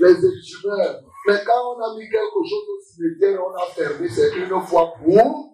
Les 0.00 0.26
exhumeurs. 0.26 1.00
Mais 1.26 1.38
quand 1.46 1.76
on 1.76 1.80
a 1.80 1.96
mis 1.96 2.08
quelque 2.08 2.42
chose 2.48 2.66
au 2.68 2.80
cimetière, 2.80 3.40
on 3.46 3.54
a 3.54 3.66
fermé, 3.66 4.08
c'est 4.08 4.34
une 4.36 4.60
fois 4.62 4.94
pour. 4.94 5.52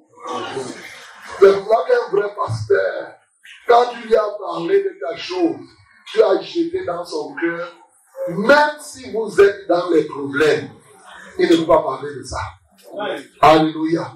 C'est 1.39 1.53
pour 1.63 1.69
ça 1.69 1.85
qu'un 1.87 2.17
vrai 2.17 2.35
pasteur, 2.35 3.15
quand 3.67 3.85
tu 3.93 4.09
lui 4.09 4.17
as 4.17 4.31
parlé 4.39 4.83
de 4.83 4.99
ta 5.01 5.17
chose, 5.17 5.57
tu 6.07 6.23
as 6.23 6.41
jeté 6.41 6.85
dans 6.85 7.05
son 7.05 7.35
cœur, 7.35 7.73
même 8.29 8.77
si 8.81 9.11
vous 9.13 9.41
êtes 9.41 9.67
dans 9.69 9.91
les 9.91 10.05
problèmes, 10.05 10.71
il 11.39 11.51
ne 11.51 11.57
peut 11.57 11.67
pas 11.67 11.83
parler 11.83 12.15
de 12.15 12.23
ça. 12.23 12.41
Alléluia. 13.41 14.13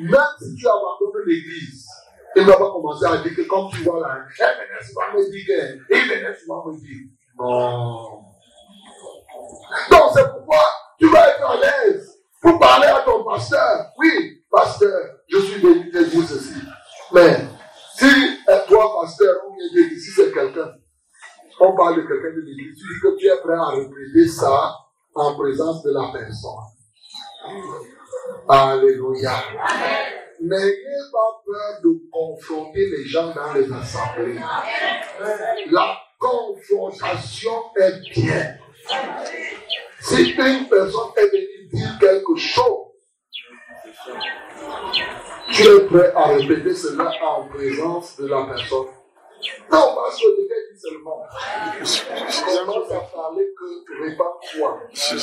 Même 0.00 0.20
si 0.40 0.54
tu 0.54 0.66
abandonnes 0.66 1.22
l'église, 1.26 1.86
il 2.34 2.42
ne 2.42 2.48
va 2.48 2.56
pas 2.56 2.70
commencer 2.70 3.06
à 3.06 3.16
dire 3.18 3.34
que 3.34 3.42
comme 3.42 3.70
tu 3.70 3.82
vois 3.82 4.00
là, 4.00 4.18
il 4.28 4.44
venait 4.44 4.82
souvent 4.86 5.12
me 5.14 5.30
dire 5.30 5.78
il 5.90 6.08
venait 6.08 6.34
souvent 6.34 6.66
me 6.66 6.78
dire. 6.78 7.06
Non. 7.38 8.22
Donc 9.90 10.10
c'est 10.14 10.28
pourquoi 10.30 10.64
tu 10.98 11.06
vas 11.08 11.28
être 11.28 11.50
à 11.50 11.56
l'aise 11.56 12.18
pour 12.40 12.58
parler 12.58 12.86
à 12.86 13.00
ton 13.00 13.24
pasteur. 13.24 13.92
Oui, 13.98 14.44
pasteur, 14.50 15.16
je 15.28 15.38
suis 15.38 15.60
venu 15.60 15.90
te 15.90 15.98
dire 15.98 16.28
ceci. 16.28 16.60
Mais 17.12 17.36
si 17.96 18.06
toi, 18.68 19.00
pasteur, 19.00 19.36
ou 19.48 19.54
bien 19.54 19.88
si 19.90 20.10
c'est 20.10 20.32
quelqu'un, 20.32 20.74
on 21.60 21.76
parle 21.76 21.96
de 21.96 22.02
quelqu'un 22.02 22.36
de 22.36 22.40
l'église, 22.40 22.78
tu 22.78 22.84
dis 22.86 23.00
que 23.02 23.16
tu 23.18 23.26
es 23.26 23.40
prêt 23.42 23.54
à 23.54 23.66
répéter 23.66 24.28
ça 24.28 24.74
en 25.14 25.34
présence 25.34 25.82
de 25.82 25.92
la 25.92 26.10
personne. 26.12 26.72
Alléluia. 28.48 29.32
N'ayez 30.40 30.74
pas 31.12 31.42
peur 31.46 31.80
de 31.84 32.10
confronter 32.10 32.90
les 32.90 33.04
gens 33.04 33.32
dans 33.34 33.52
les 33.52 33.72
assemblées. 33.72 34.38
La 35.70 35.98
confrontation 36.18 37.52
est 37.76 38.00
bien. 38.10 38.56
Si 40.00 40.30
une 40.30 40.68
personne 40.68 41.10
est 41.16 41.30
venue 41.30 41.68
dire 41.72 41.98
quelque 42.00 42.36
chose, 42.36 42.88
tu 45.52 45.62
es 45.62 45.80
prêt 45.86 46.12
à 46.14 46.24
répéter 46.28 46.74
cela 46.74 47.12
en 47.24 47.46
présence 47.46 48.16
de 48.16 48.26
la 48.26 48.46
personne. 48.46 48.88
Non, 49.70 49.94
parce 49.94 50.20
que 50.20 50.26
le 50.26 50.48
gars 50.48 50.54
dit 50.72 50.80
seulement, 50.80 51.22
commence 52.64 52.92
à 52.92 53.00
parler 53.14 53.46
que 53.58 54.04
répands-toi. 54.04 54.80
Je 54.92 55.14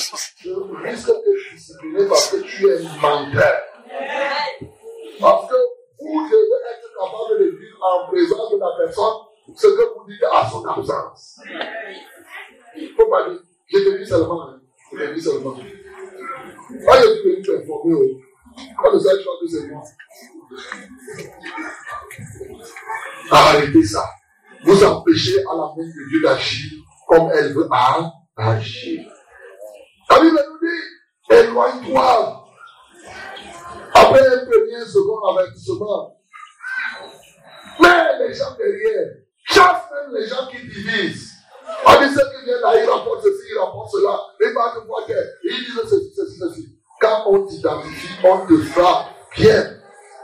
risque 0.84 1.07
de 1.07 1.55
discipliner 1.55 2.07
parce 2.07 2.30
que 2.32 2.38
tu 2.38 2.67
es 2.70 2.80
menteur. 3.01 3.57
Parce 5.20 5.49
que 5.49 5.55
vous 5.99 6.30
devez 6.30 6.59
être 6.72 6.89
capable 6.97 7.39
de 7.39 7.49
dire 7.51 7.78
en 7.82 8.07
présence 8.07 8.51
de 8.51 8.57
la 8.57 8.70
personne 8.78 9.15
ce 9.55 9.67
que 9.67 9.93
vous 9.93 10.05
dites 10.07 10.24
à 10.32 10.49
son 10.49 10.65
absence. 10.65 11.39
Il 12.76 12.89
ne 12.89 12.93
faut 12.93 13.09
pas 13.09 13.30
dire, 13.30 13.39
je 13.67 13.78
te 13.80 13.97
dis 13.97 14.05
seulement, 14.05 14.49
hein. 14.49 14.61
je 14.91 14.97
te 14.97 15.13
dis 15.13 15.22
seulement. 15.22 15.55
Moi, 16.70 16.95
je 16.97 17.13
suis 17.13 17.24
venu 17.24 17.41
t'informer. 17.41 18.22
Quand 18.78 18.91
le 18.91 18.99
Seigneur 18.99 19.39
que 19.41 19.47
c'est 19.47 19.67
moi. 19.67 19.84
Arrêtez 23.32 23.84
ça. 23.84 24.05
Vous 24.63 24.84
empêchez 24.84 25.39
à 25.39 25.55
la 25.55 25.73
main 25.75 25.88
de 25.88 26.09
Dieu 26.09 26.21
d'agir 26.21 26.80
comme 27.07 27.32
elle 27.34 27.53
veut 27.53 27.67
agir. 28.38 29.09
La 30.09 30.19
Bible 30.19 30.39
nous 30.47 30.67
dit, 30.67 31.36
éloigne-toi. 31.36 32.45
Après 33.93 34.27
un 34.27 34.45
premier, 34.45 34.86
second 34.86 35.19
avertissement. 35.27 36.15
Mais 37.80 38.27
les 38.27 38.34
gens 38.34 38.55
derrière, 38.57 39.07
chasse 39.45 39.84
même 39.91 40.15
les 40.15 40.27
gens 40.27 40.47
qui 40.49 40.57
divisent. 40.67 41.34
On 41.86 41.91
dit 42.01 42.13
ceux 42.13 42.30
qui 42.30 42.45
viennent 42.45 42.61
là, 42.61 42.84
ils 42.84 42.89
rapportent 42.89 43.23
ceci, 43.23 43.47
ils 43.51 43.59
rapportent 43.59 43.91
cela. 43.91 44.19
Et 44.41 44.53
pas 44.53 44.73
que 44.73 44.86
moi, 44.88 45.03
ils 45.43 45.65
disent 45.65 45.82
ceci, 45.89 46.13
ceci, 46.15 46.39
ceci. 46.39 46.80
Quand 46.99 47.23
on 47.27 47.45
t'identifie, 47.45 48.09
on 48.23 48.45
te 48.45 48.57
frappe 48.57 49.07
bien. 49.38 49.78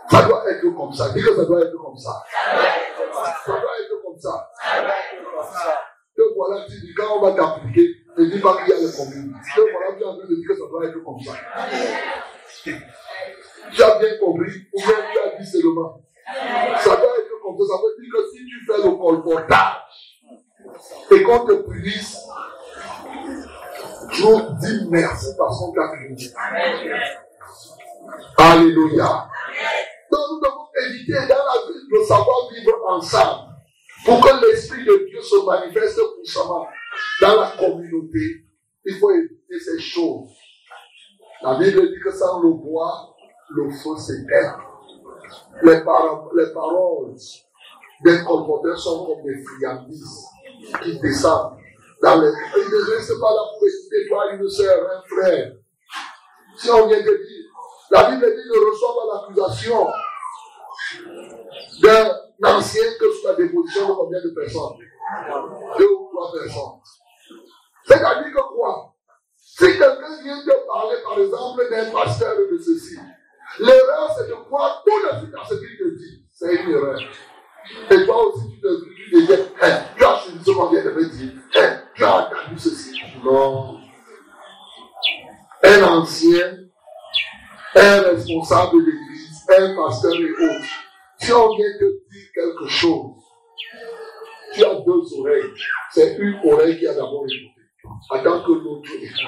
Ça 0.09 0.21
doit 0.23 0.49
être 0.51 0.69
comme 0.75 0.93
ça. 0.93 1.09
Dis 1.09 1.21
que 1.21 1.35
ça 1.35 1.45
doit 1.45 1.61
être 1.61 1.77
comme 1.77 1.97
ça. 1.97 2.23
Ça 3.45 3.51
doit 3.51 3.79
être 3.81 4.01
comme 4.03 4.19
ça. 4.19 4.49
Que 6.15 6.21
voilà, 6.35 6.65
tu 6.65 6.79
dis, 6.79 6.93
quand 6.95 7.17
on 7.17 7.21
va 7.21 7.31
t'appliquer, 7.33 7.89
ne 8.17 8.25
dis 8.25 8.39
pas 8.39 8.57
qu'il 8.57 8.69
y 8.69 8.73
a 8.73 8.81
le 8.81 8.95
communes. 8.95 9.35
Que 9.55 9.61
voilà, 9.71 9.95
tu 9.97 10.03
es 10.03 10.05
en 10.05 10.15
de 10.15 10.23
ça 10.47 10.67
doit 10.69 10.85
être 10.85 11.03
comme 11.03 11.19
ça. 11.19 11.33
Tu 13.71 13.83
as 13.83 13.99
bien 13.99 14.17
compris, 14.19 14.67
ou 14.73 14.77
bien 14.79 14.95
tu 15.11 15.19
as 15.19 15.37
dit 15.37 15.45
seulement. 15.45 16.01
Ça 16.79 16.95
doit 16.95 17.17
être 17.19 17.41
comme 17.43 17.57
ça. 17.57 17.73
Ça 17.73 17.81
veut 17.81 18.01
dire 18.01 18.13
que 18.13 18.21
si 18.31 18.45
tu 18.45 18.65
fais 18.65 18.77
le 18.87 18.95
colportage 18.95 19.75
et 21.11 21.23
qu'on 21.23 21.45
te 21.45 21.53
punisse, 21.53 22.17
je 24.11 24.59
dis 24.59 24.87
merci 24.89 25.27
parce 25.37 25.59
qu'on 25.59 25.73
t'a. 25.73 25.91
Alléluia. 28.37 29.27
Donc 30.15 30.25
nous 30.31 30.39
devons 30.39 30.67
éviter 30.87 31.13
dans 31.13 31.43
la 31.43 31.71
vie 31.71 31.87
de 31.91 32.03
savoir 32.05 32.49
vivre 32.49 32.77
ensemble 32.87 33.53
pour 34.05 34.21
que 34.21 34.45
l'Esprit 34.45 34.85
de 34.85 35.07
Dieu 35.09 35.21
se 35.21 35.45
manifeste 35.45 35.99
puissamment 36.17 36.67
dans 37.21 37.41
la 37.41 37.51
communauté. 37.57 38.45
Il 38.85 38.95
faut 38.97 39.11
éviter 39.11 39.59
ces 39.59 39.79
choses. 39.79 40.29
La 41.41 41.55
Bible 41.55 41.89
dit 41.89 41.99
que 42.01 42.11
sans 42.11 42.41
le 42.41 42.53
bois, 42.53 43.13
le 43.49 43.69
feu 43.71 43.97
s'éteint. 43.97 44.57
Les, 45.63 45.73
les 45.73 46.53
paroles 46.53 47.15
des 48.03 48.23
colporteurs 48.23 48.77
sont 48.77 49.05
comme 49.05 49.23
des 49.23 49.43
friandises 49.43 50.25
qui 50.83 50.99
descendent 50.99 51.57
dans 52.01 52.21
les. 52.21 52.27
Ils 52.27 52.71
ne 52.71 52.95
restent 52.95 53.19
pas 53.19 53.31
là 53.31 53.41
pour 53.57 53.67
écouter 53.67 54.07
toi, 54.07 54.31
une 54.33 54.49
soeur, 54.49 54.87
un 54.91 55.01
frère. 55.07 55.53
Si 56.57 56.69
on 56.69 56.87
vient 56.87 56.99
de 56.99 57.03
dire, 57.03 57.45
la 57.91 58.11
Bible 58.11 58.25
dit 58.25 58.49
ne 58.49 58.71
reçoit 58.71 58.95
pas 58.95 59.27
l'accusation 59.27 59.87
d'un 61.81 62.11
ancien 62.43 62.83
que 62.99 63.11
sous 63.11 63.27
la 63.27 63.33
déposition 63.33 63.87
de 63.89 63.93
combien 63.93 64.21
de 64.21 64.29
personnes? 64.29 64.77
Deux 65.77 65.89
ou 65.89 66.09
trois 66.11 66.31
personnes. 66.31 66.79
C'est-à-dire 67.85 68.33
que 68.33 68.53
quoi? 68.55 68.93
Si 69.37 69.65
quelqu'un 69.65 70.21
vient 70.23 70.43
de 70.43 70.67
parler, 70.67 70.97
par 71.03 71.19
exemple, 71.19 71.69
d'un 71.69 71.91
pasteur 71.91 72.35
de 72.35 72.57
ceci, 72.57 72.97
l'erreur 73.59 74.11
c'est 74.17 74.27
de 74.27 74.33
croire 74.33 74.83
tout 74.85 75.07
de 75.07 75.19
suite 75.19 75.35
à 75.35 75.45
ce 75.47 75.53
qu'il 75.55 75.77
te 75.77 75.97
dit. 75.97 76.25
C'est 76.31 76.55
une 76.55 76.71
erreur. 76.71 76.99
Et 77.89 78.05
toi 78.05 78.27
aussi, 78.27 78.49
tu 78.51 78.61
te, 78.61 78.67
tu 78.85 79.11
te 79.11 79.17
dis, 79.33 79.41
hein, 79.61 79.81
tu 79.97 80.03
as 80.03 80.19
suivi 80.19 80.43
ce 80.43 80.51
qu'on 80.51 80.69
vient 80.69 80.83
de 80.83 80.91
me 80.91 81.05
dire, 81.05 81.33
hein, 81.55 81.81
tu 81.95 82.03
as 82.03 82.15
entendu 82.17 82.57
ceci. 82.57 82.99
Non. 83.23 83.79
Un 85.63 85.83
ancien, 85.83 86.57
un 87.75 88.01
responsable 88.01 88.85
de 88.85 88.91
l'église, 88.91 89.45
un 89.57 89.75
pasteur 89.75 90.13
et 90.13 90.31
autres, 90.31 90.65
si 91.25 91.33
on 91.33 91.55
vient 91.55 91.73
te 91.79 91.85
dire 91.85 92.27
quelque 92.33 92.67
chose, 92.67 93.15
tu 94.53 94.63
as 94.63 94.75
deux 94.75 95.19
oreilles. 95.19 95.51
C'est 95.91 96.17
une 96.17 96.39
oreille 96.43 96.77
qui 96.77 96.87
a 96.87 96.93
d'abord 96.93 97.25
écouté. 97.25 97.61
Attends 98.11 98.43
que 98.43 98.51
l'autre 98.51 98.89
écoute. 99.01 99.19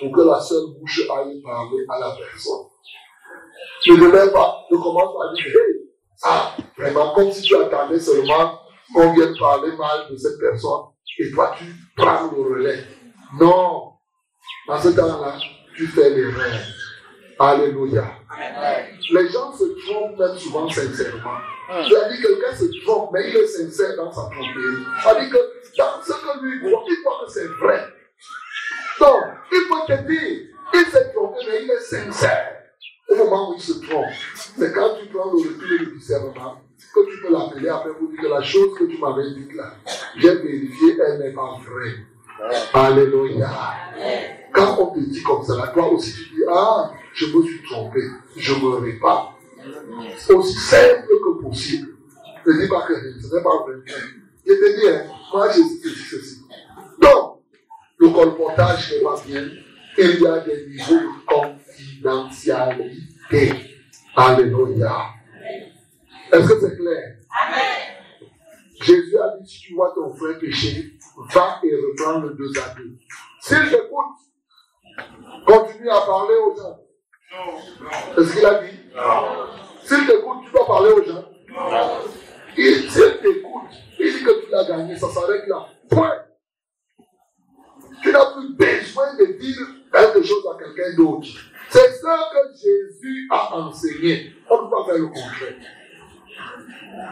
Pour 0.00 0.12
que 0.12 0.20
la 0.22 0.40
seule 0.40 0.66
bouche 0.78 1.00
aille 1.00 1.42
parler 1.42 1.84
à 1.88 1.98
la 1.98 2.16
personne. 2.16 2.66
Ne 3.88 4.12
lève 4.12 4.32
pas, 4.32 4.64
ne 4.70 4.76
commence 4.76 5.12
pas 5.14 5.30
à 5.30 5.34
dire, 5.34 5.46
hey, 5.46 5.82
ah, 6.24 6.56
vraiment, 6.78 7.14
comme 7.14 7.32
si 7.32 7.42
tu 7.42 7.56
attendais 7.56 7.98
seulement 7.98 8.60
qu'on 8.94 9.12
vienne 9.12 9.34
parler 9.38 9.76
mal 9.76 10.08
de 10.10 10.16
cette 10.16 10.38
personne 10.38 10.92
et 11.18 11.30
toi 11.32 11.54
tu 11.58 11.64
prends 11.96 12.30
le 12.30 12.42
relais. 12.42 12.84
Non. 13.40 13.92
Dans 14.68 14.80
ce 14.80 14.88
temps-là, 14.88 15.36
tu 15.76 15.86
fais 15.88 16.10
l'erreur. 16.10 16.60
Alléluia. 17.38 18.21
Les 19.10 19.28
gens 19.28 19.52
se 19.52 19.64
trompent 19.86 20.18
même 20.18 20.36
souvent 20.36 20.68
sincèrement. 20.68 21.38
Tu 21.86 21.96
as 21.96 22.08
dit 22.08 22.20
que 22.20 22.28
quelqu'un 22.28 22.54
se 22.56 22.84
trompe, 22.84 23.10
mais 23.12 23.28
il 23.30 23.36
est 23.36 23.46
sincère 23.46 23.96
dans 23.96 24.12
sa 24.12 24.22
tromperie. 24.22 25.20
Dit 25.20 25.30
que 25.30 25.78
dans 25.78 26.02
ce 26.02 26.12
que 26.12 26.44
lui 26.44 26.60
croit, 26.60 26.84
il 26.88 27.02
croit 27.02 27.24
que 27.24 27.32
c'est 27.32 27.46
vrai. 27.46 27.86
Donc, 29.00 29.22
il 29.52 29.60
faut 29.68 29.86
te 29.86 30.02
dire, 30.06 30.48
il 30.74 30.86
s'est 30.86 31.12
trompé, 31.12 31.38
mais 31.48 31.64
il 31.64 31.70
est 31.70 31.80
sincère. 31.80 32.48
Au 33.08 33.16
moment 33.16 33.50
où 33.50 33.54
il 33.54 33.60
se 33.60 33.84
trompe, 33.86 34.06
c'est 34.34 34.72
quand 34.72 34.96
tu 35.00 35.06
prends 35.08 35.30
le 35.32 35.38
recul 35.38 35.72
et 35.72 35.84
le 35.84 35.92
discernement 35.92 36.60
que 36.94 37.10
tu 37.10 37.22
peux 37.22 37.32
l'appeler 37.32 37.68
après 37.68 37.90
pour 37.94 38.08
dire 38.08 38.20
que 38.20 38.26
la 38.26 38.42
chose 38.42 38.78
que 38.78 38.84
tu 38.84 38.98
m'avais 38.98 39.30
dit 39.30 39.48
là, 39.54 39.72
j'ai 40.16 40.34
vérifié, 40.34 40.98
elle 41.00 41.18
n'est 41.18 41.32
pas 41.32 41.58
vraie. 41.64 41.96
Alléluia. 42.74 43.50
Quand 44.52 44.76
on 44.78 44.86
te 44.94 45.00
dit 45.00 45.22
comme 45.22 45.42
ça, 45.42 45.70
toi 45.72 45.88
aussi 45.92 46.12
tu 46.12 46.34
dis, 46.34 46.42
ah, 46.50 46.92
je 47.14 47.26
me 47.26 47.42
suis 47.44 47.62
trompé, 47.64 48.00
je 48.36 48.54
me 48.54 48.76
répare. 48.76 49.36
Aussi 50.30 50.58
simple 50.58 51.06
que 51.08 51.42
possible. 51.42 51.88
Ne 52.46 52.52
dis 52.60 52.68
pas 52.68 52.86
que 52.86 52.94
ce 52.94 53.34
n'est 53.34 53.42
pas 53.42 53.62
vrai. 53.62 53.74
Je 54.44 54.52
te 54.52 54.80
dis, 54.80 54.88
hein, 54.88 55.04
moi 55.32 55.48
j'ai 55.50 55.62
dit 55.62 55.80
ceci. 55.82 56.40
Donc, 57.00 57.40
le 57.98 58.08
colportage 58.08 58.92
n'est 58.92 59.02
pas 59.02 59.16
bien. 59.24 59.48
Il 59.98 60.20
y 60.20 60.26
a 60.26 60.40
des 60.40 60.66
niveaux 60.66 60.98
de 60.98 61.24
confidentialité. 61.26 63.52
Alléluia. 64.16 65.14
Est-ce 66.32 66.48
que 66.48 66.60
c'est 66.60 66.76
clair? 66.76 67.16
Amen. 67.30 67.62
Jésus 68.80 69.16
a 69.18 69.36
dit, 69.38 69.46
si 69.48 69.60
tu 69.60 69.74
vois 69.74 69.92
ton 69.94 70.12
frère 70.14 70.38
pécher, 70.38 70.98
va 71.32 71.60
et 71.62 71.76
reprends 71.76 72.18
le 72.20 72.30
deux 72.30 72.50
à 72.58 72.74
deux. 72.74 72.96
S'il 73.40 73.70
t'écoute, 73.70 74.16
continue 75.46 75.90
à 75.90 76.00
parler 76.00 76.34
aux 76.34 76.56
gens. 76.56 76.80
Est-ce 78.18 78.36
qu'il 78.36 78.46
a 78.46 78.62
dit? 78.62 78.78
S'il 79.84 80.06
t'écoute, 80.06 80.38
tu 80.44 80.52
dois 80.52 80.66
parler 80.66 80.90
aux 80.90 81.02
gens. 81.02 81.24
S'il 82.54 82.90
t'écoute, 83.20 83.72
il 83.98 84.12
dit 84.12 84.24
que 84.24 84.44
tu 84.44 84.50
l'as 84.50 84.64
gagné, 84.64 84.96
ça 84.96 85.08
s'arrête 85.08 85.46
là. 85.46 85.66
Point. 85.88 86.18
Tu 88.02 88.12
n'as 88.12 88.32
plus 88.32 88.54
besoin 88.54 89.14
de 89.14 89.24
dire 89.38 89.66
quelque 89.92 90.22
chose 90.22 90.44
à 90.52 90.58
quelqu'un 90.62 90.96
d'autre. 90.96 91.28
C'est 91.70 91.92
ça 91.92 92.30
que 92.32 92.52
Jésus 92.54 93.28
a 93.30 93.56
enseigné. 93.56 94.34
On 94.50 94.56
ne 94.56 94.68
peut 94.68 94.76
pas 94.76 94.84
faire 94.86 94.98
le 94.98 95.06
contraire. 95.06 95.54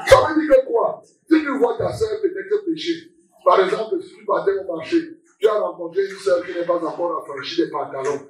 Ça 0.07 0.17
veut 0.29 0.41
dire 0.41 0.51
que 0.51 0.67
quoi? 0.67 1.03
Si 1.03 1.41
tu 1.41 1.59
vois 1.59 1.79
ta 1.79 1.93
soeur 1.93 2.21
peut-être 2.21 2.65
pécher, 2.67 3.13
par 3.45 3.61
exemple, 3.61 4.03
si 4.03 4.17
tu 4.17 4.25
partais 4.27 4.53
au 4.59 4.77
marché, 4.77 4.97
tu 5.39 5.49
as 5.49 5.59
rencontré 5.59 6.05
une 6.05 6.17
soeur 6.17 6.45
qui 6.45 6.53
n'est 6.53 6.67
pas 6.67 6.75
encore 6.75 7.23
affranchie 7.23 7.57
des 7.57 7.71
pantalons. 7.71 8.29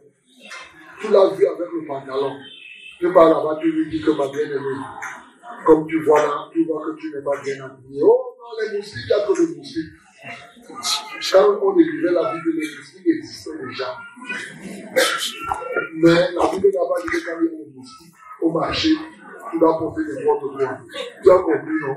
Tu 1.01 1.09
l'as 1.09 1.28
vu 1.30 1.46
avec 1.46 1.68
le 1.72 1.86
pantalon. 1.86 2.36
Tu 2.98 3.12
pars 3.12 3.28
là-bas, 3.30 3.59
tu 3.61 3.72
lui 3.72 3.88
dis 3.90 4.03
que 4.03 4.11
ma 4.11 4.28
bien-aimée, 4.28 4.80
comme 5.64 5.86
tu 5.86 6.03
vois 6.05 6.20
là, 6.20 6.48
tu 6.53 6.64
vois 6.66 6.84
que 6.84 7.01
tu 7.01 7.11
n'es 7.11 7.22
pas 7.22 7.40
bien 7.42 7.64
habillée. 7.64 8.03
Oh 8.03 8.36
non, 8.38 8.51
les 8.61 8.76
moustiques, 8.76 9.05
il 9.07 9.09
y 9.09 9.12
a 9.14 9.26
que 9.26 9.32
les 9.40 9.57
moustiques. 9.57 9.92
Quand 11.32 11.59
on 11.62 11.78
écrivait 11.78 12.12
la 12.12 12.34
Bible, 12.34 12.51
les 12.55 12.76
moustiques 12.76 13.07
existaient 13.07 13.59
déjà. 13.66 13.96
Mais 15.94 16.32
la 16.34 16.46
Bible 16.51 16.68
n'a 16.68 16.84
pas 16.86 17.01
dit 17.01 17.09
que 17.09 17.24
quand 17.24 17.40
il 17.40 17.44
y 17.44 17.48
a 17.48 17.51
des 17.51 17.72
moustiques 17.74 18.14
au 18.42 18.51
marché, 18.51 18.90
tu 19.51 19.59
dois 19.59 19.78
porter 19.78 20.05
des 20.05 20.22
boîtes 20.22 20.42
de 20.42 20.48
toi. 20.59 20.78
Tu 21.22 21.30
as 21.30 21.38
compris, 21.38 21.78
non? 21.80 21.96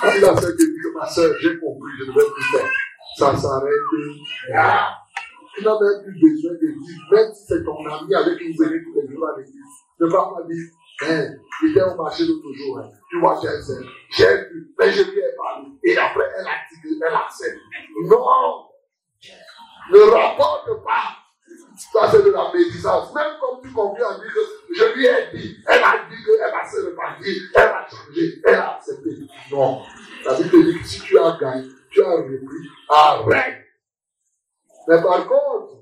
Quand 0.00 0.12
il 0.16 0.24
a 0.24 0.36
fait 0.36 0.56
que 0.56 0.94
ma 0.94 1.06
soeur, 1.06 1.34
j'ai 1.40 1.58
compris, 1.58 1.92
je 1.98 2.04
ne 2.04 2.14
vais 2.14 2.30
plus 2.32 2.44
faire. 2.44 2.70
Ça 3.18 3.36
s'arrête. 3.36 3.86
Tu 5.56 5.64
n'as 5.64 5.78
même 5.80 6.02
plus 6.04 6.20
besoin 6.20 6.52
de 6.52 6.58
dire, 6.58 6.98
même 7.10 7.34
si 7.34 7.46
c'est 7.46 7.64
ton 7.64 7.78
ami 7.86 8.14
avec 8.14 8.38
qui 8.38 8.52
vous 8.52 8.64
venez 8.64 8.82
tous 8.84 9.00
les 9.00 9.14
jours 9.14 9.28
à 9.28 9.38
l'église, 9.38 9.56
ne 10.00 10.06
va 10.06 10.32
pas 10.34 10.42
dire, 10.46 10.64
hein, 11.08 11.28
il 11.62 11.70
était 11.70 11.82
au 11.82 11.94
marché 11.96 12.24
l'autre 12.26 12.52
jour, 12.52 12.78
hein. 12.78 12.90
tu 13.08 13.20
vois, 13.20 13.40
j'ai 13.42 13.48
j'ai 14.10 14.36
vu, 14.36 14.74
mais 14.78 14.92
je 14.92 15.02
lui 15.02 15.18
ai 15.18 15.36
parlé. 15.36 15.68
Et 15.82 15.96
après, 15.96 16.24
elle 16.38 16.46
a 16.46 16.56
dit 16.70 16.98
qu'elle 16.98 17.14
accepte. 17.14 17.60
Non! 18.04 18.66
Ne 19.92 19.98
rapporte 20.10 20.84
pas 20.84 21.26
ça, 21.76 22.08
c'est 22.10 22.24
de 22.24 22.30
la 22.30 22.50
médisance. 22.52 23.14
Même 23.14 23.36
comme 23.40 23.60
tu 23.62 23.70
comprends 23.70 24.10
à 24.10 24.14
dire 24.14 24.32
que 24.32 24.74
je 24.74 24.84
lui 24.94 25.06
ai 25.06 25.36
dit, 25.36 25.56
elle 25.66 25.82
a 25.82 26.06
dit 26.08 26.24
qu'elle 26.24 26.50
va 26.50 26.64
se 26.68 26.86
repartir, 26.86 27.42
elle 27.54 27.62
a 27.62 27.86
changé, 27.88 28.42
elle 28.44 28.54
a 28.54 28.76
accepté. 28.76 29.10
Non. 29.52 29.82
La 30.24 30.34
Bible 30.34 30.64
dit 30.64 30.78
que 30.80 30.86
si 30.86 31.00
tu 31.02 31.18
as 31.18 31.36
gagné, 31.38 31.68
tu 31.90 32.02
as 32.02 32.10
repris, 32.10 32.70
arrête. 32.88 33.65
Mais 34.88 35.02
par 35.02 35.26
contre, 35.26 35.72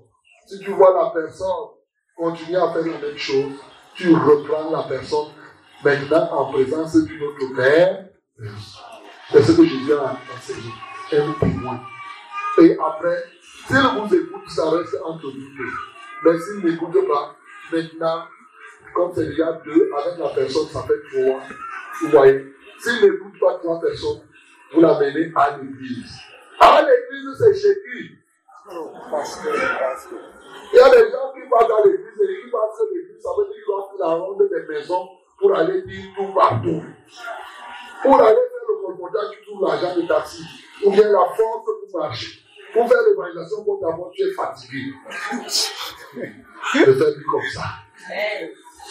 si 0.46 0.58
tu 0.60 0.70
vois 0.70 0.94
la 0.94 1.10
personne 1.10 1.74
continuer 2.16 2.56
à 2.56 2.72
faire 2.72 2.86
la 2.86 2.98
même 2.98 3.16
chose, 3.16 3.52
tu 3.94 4.14
reprends 4.14 4.70
la 4.70 4.82
personne 4.84 5.28
maintenant 5.84 6.28
en 6.32 6.52
présence 6.52 6.96
d'une 7.04 7.22
autre 7.22 7.54
père. 7.56 8.06
C'est 9.30 9.42
ce 9.42 9.52
que 9.52 9.64
Jésus 9.64 9.92
a 9.92 10.16
enseigné. 10.34 10.70
Un 11.12 11.32
témoin. 11.38 11.80
Et 12.58 12.76
après, 12.82 13.24
s'il 13.66 13.76
vous 13.76 14.14
écoute, 14.14 14.48
ça 14.48 14.70
reste 14.70 14.96
entre 15.04 15.26
nous 15.26 15.50
Mais 16.24 16.38
s'il 16.38 16.64
n'écoute 16.64 16.96
pas, 17.06 17.36
maintenant, 17.72 18.24
comme 18.94 19.12
c'est 19.14 19.26
déjà 19.26 19.52
deux, 19.64 19.90
avec 19.96 20.18
la 20.18 20.28
personne, 20.30 20.66
ça 20.68 20.82
fait 20.82 21.02
trois. 21.12 21.40
Vous 22.00 22.08
voyez? 22.08 22.54
S'il 22.78 23.02
n'écoute 23.02 23.38
pas 23.40 23.54
trois 23.58 23.80
personnes, 23.80 24.22
vous 24.72 24.80
l'amenez 24.80 25.32
à 25.36 25.56
l'église. 25.58 26.16
À 26.58 26.82
l'église, 26.82 27.38
c'est 27.38 27.54
chez 27.54 27.74
qui? 27.74 28.23
Il 28.66 28.76
y 30.72 30.80
a 30.80 30.90
des 30.90 31.10
gens 31.10 31.32
qui 31.34 31.40
vont 31.40 31.68
dans 31.68 31.84
l'église 31.84 32.20
et 32.20 32.42
qui 32.42 32.50
passent 32.50 32.80
à 32.80 32.84
l'église, 32.92 33.22
ça 33.22 33.30
veut 33.36 33.44
dire 33.44 33.54
qu'ils 33.54 33.68
vont 33.68 33.82
faire 33.84 33.98
la 33.98 34.14
ronde 34.14 34.48
des 34.48 34.62
maisons 34.72 35.08
pour 35.38 35.54
aller 35.54 35.82
dire 35.82 36.04
tout 36.16 36.32
partout. 36.32 36.82
Pour 38.02 38.20
aller 38.20 38.34
faire 38.34 38.64
le 38.68 38.74
colportage, 38.86 39.30
tu 39.32 39.44
trouves 39.44 39.62
l'argent 39.66 39.94
de 39.96 40.02
taxi. 40.06 40.42
Ou 40.84 40.90
bien 40.90 41.08
la 41.08 41.26
force 41.36 41.64
pour 41.64 42.00
marcher. 42.00 42.40
Pour 42.72 42.88
faire 42.88 43.02
l'évangélisation, 43.06 43.64
pour 43.64 43.80
d'abord, 43.80 44.10
tu 44.14 44.22
es 44.22 44.32
fatigué. 44.32 44.94
Ne 46.16 46.92
fais 46.92 47.14
plus 47.14 47.26
comme 47.30 47.48
ça. 47.52 47.66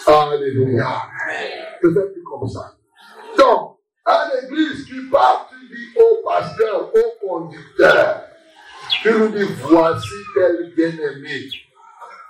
Alléluia. 0.05 0.87
Ne 1.83 1.93
fais 1.93 2.11
plus 2.11 2.23
comme 2.23 2.47
ça. 2.47 2.75
Donc, 3.37 3.79
à 4.05 4.29
l'église, 4.35 4.85
tu 4.85 5.09
pars, 5.09 5.49
tu 5.49 5.57
dis 5.67 5.99
au 5.99 6.27
pasteur, 6.27 6.91
au 6.93 7.27
conducteur, 7.27 8.21
tu 9.03 9.11
lui 9.11 9.31
dis, 9.33 9.53
voici 9.63 10.07
tel 10.33 10.73
bien-aimé. 10.75 11.49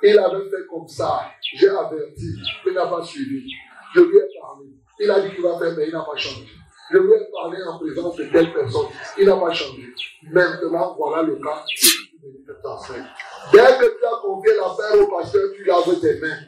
Il 0.02 0.18
avait 0.18 0.50
fait 0.50 0.68
comme 0.68 0.88
ça. 0.88 1.30
J'ai 1.56 1.70
averti. 1.70 2.34
Il 2.66 2.74
n'a 2.74 2.88
pas 2.88 3.04
suivi. 3.04 3.48
Je 3.94 4.02
lui 4.02 4.18
ai 4.18 4.40
parlé. 4.42 4.66
Il 5.00 5.12
a 5.12 5.20
dit 5.22 5.36
qu'il 5.36 5.44
va 5.44 5.60
faire, 5.60 5.76
mais 5.78 5.86
il 5.86 5.94
n'a 5.94 6.02
pas 6.02 6.18
changé. 6.18 6.48
Je 6.92 6.98
lui 6.98 7.14
ai 7.14 7.32
parlé 7.32 7.58
en 7.64 7.78
présence 7.78 8.16
de 8.16 8.24
telle 8.26 8.52
personne. 8.52 8.88
Il 9.20 9.28
n'a 9.28 9.36
pas 9.36 9.54
changé. 9.54 9.94
Maintenant, 10.32 10.96
voilà 10.98 11.22
le 11.22 11.36
cas. 11.36 11.64
Dès 13.52 13.60
que 13.60 14.00
tu 14.00 14.06
as 14.06 14.22
confié 14.24 14.54
l'affaire 14.56 15.00
au 15.00 15.16
pasteur, 15.16 15.44
tu 15.56 15.64
laves 15.66 16.00
tes 16.02 16.20
mains. 16.20 16.40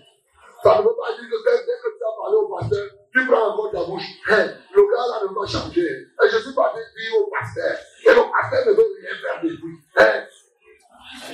Ça 0.65 0.79
ne 0.79 0.81
veut 0.81 0.95
pas 0.97 1.13
dire 1.13 1.29
que 1.29 1.43
dès 1.45 1.61
que 1.61 1.89
tu 1.95 2.03
as 2.03 2.17
parlé 2.19 2.37
au 2.37 2.47
pasteur, 2.47 2.87
tu 3.13 3.27
prends 3.27 3.53
encore 3.53 3.69
ta 3.69 3.85
bouche. 3.85 4.17
Hein, 4.31 4.47
le 4.73 4.81
gars 4.81 5.05
là 5.11 5.21
ne 5.21 5.35
va 5.35 5.45
changer. 5.45 5.85
Et 5.85 6.27
je 6.27 6.37
suis 6.39 6.55
pas 6.55 6.73
dire 6.73 7.21
au 7.21 7.29
pasteur. 7.29 7.77
Et 8.03 8.09
le 8.09 8.31
pasteur 8.31 8.65
ne 8.65 8.71
veut 8.71 8.89
rien 8.97 9.11
faire 9.21 9.43
de 9.43 9.49
lui. 9.49 9.77
Hein? 9.95 10.23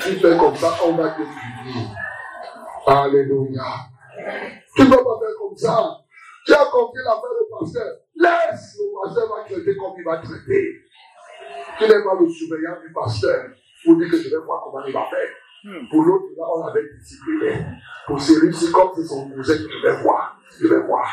Tu 0.02 0.20
fais 0.20 0.38
comme 0.38 0.56
ça, 0.58 0.78
on 0.86 0.98
va 0.98 1.12
te 1.12 1.22
punir. 1.22 1.88
Alléluia. 2.86 3.64
Tu 4.76 4.82
ne 4.82 4.90
peux 4.90 5.02
pas 5.02 5.20
faire 5.24 5.38
comme 5.40 5.56
ça. 5.56 5.98
Tu 6.46 6.54
as 6.54 6.66
confié 6.66 7.02
l'affaire 7.06 7.32
au 7.40 7.58
pasteur. 7.58 7.88
Laisse 8.14 8.78
le 8.80 9.02
pasteur 9.02 9.30
va 9.30 9.44
traiter 9.46 9.78
comme 9.78 9.94
il 9.98 10.04
va 10.04 10.18
traiter. 10.18 10.76
Tu 11.78 11.84
n'es 11.86 12.04
pas 12.04 12.16
le 12.20 12.28
surveillant 12.28 12.82
du 12.86 12.92
pasteur 12.92 13.46
pour 13.86 13.96
dire 13.96 14.12
que 14.12 14.18
je 14.18 14.30
vais 14.30 14.44
voir 14.44 14.62
comment 14.66 14.86
il 14.86 14.92
va 14.92 15.06
faire. 15.10 15.30
Pour 15.90 16.04
l'autre, 16.04 16.26
là, 16.38 16.44
on 16.56 16.66
l'avait 16.66 16.90
discipliné. 17.00 17.66
Pour 18.08 18.20
celui-ci, 18.20 18.72
comme 18.72 18.92
c'est 18.96 19.06
son 19.06 19.30
cousin, 19.30 19.54
je 19.54 19.88
vais 19.88 20.02
voir. 20.02 20.38
Je 20.60 20.68
vais 20.68 20.82
voir. 20.82 21.08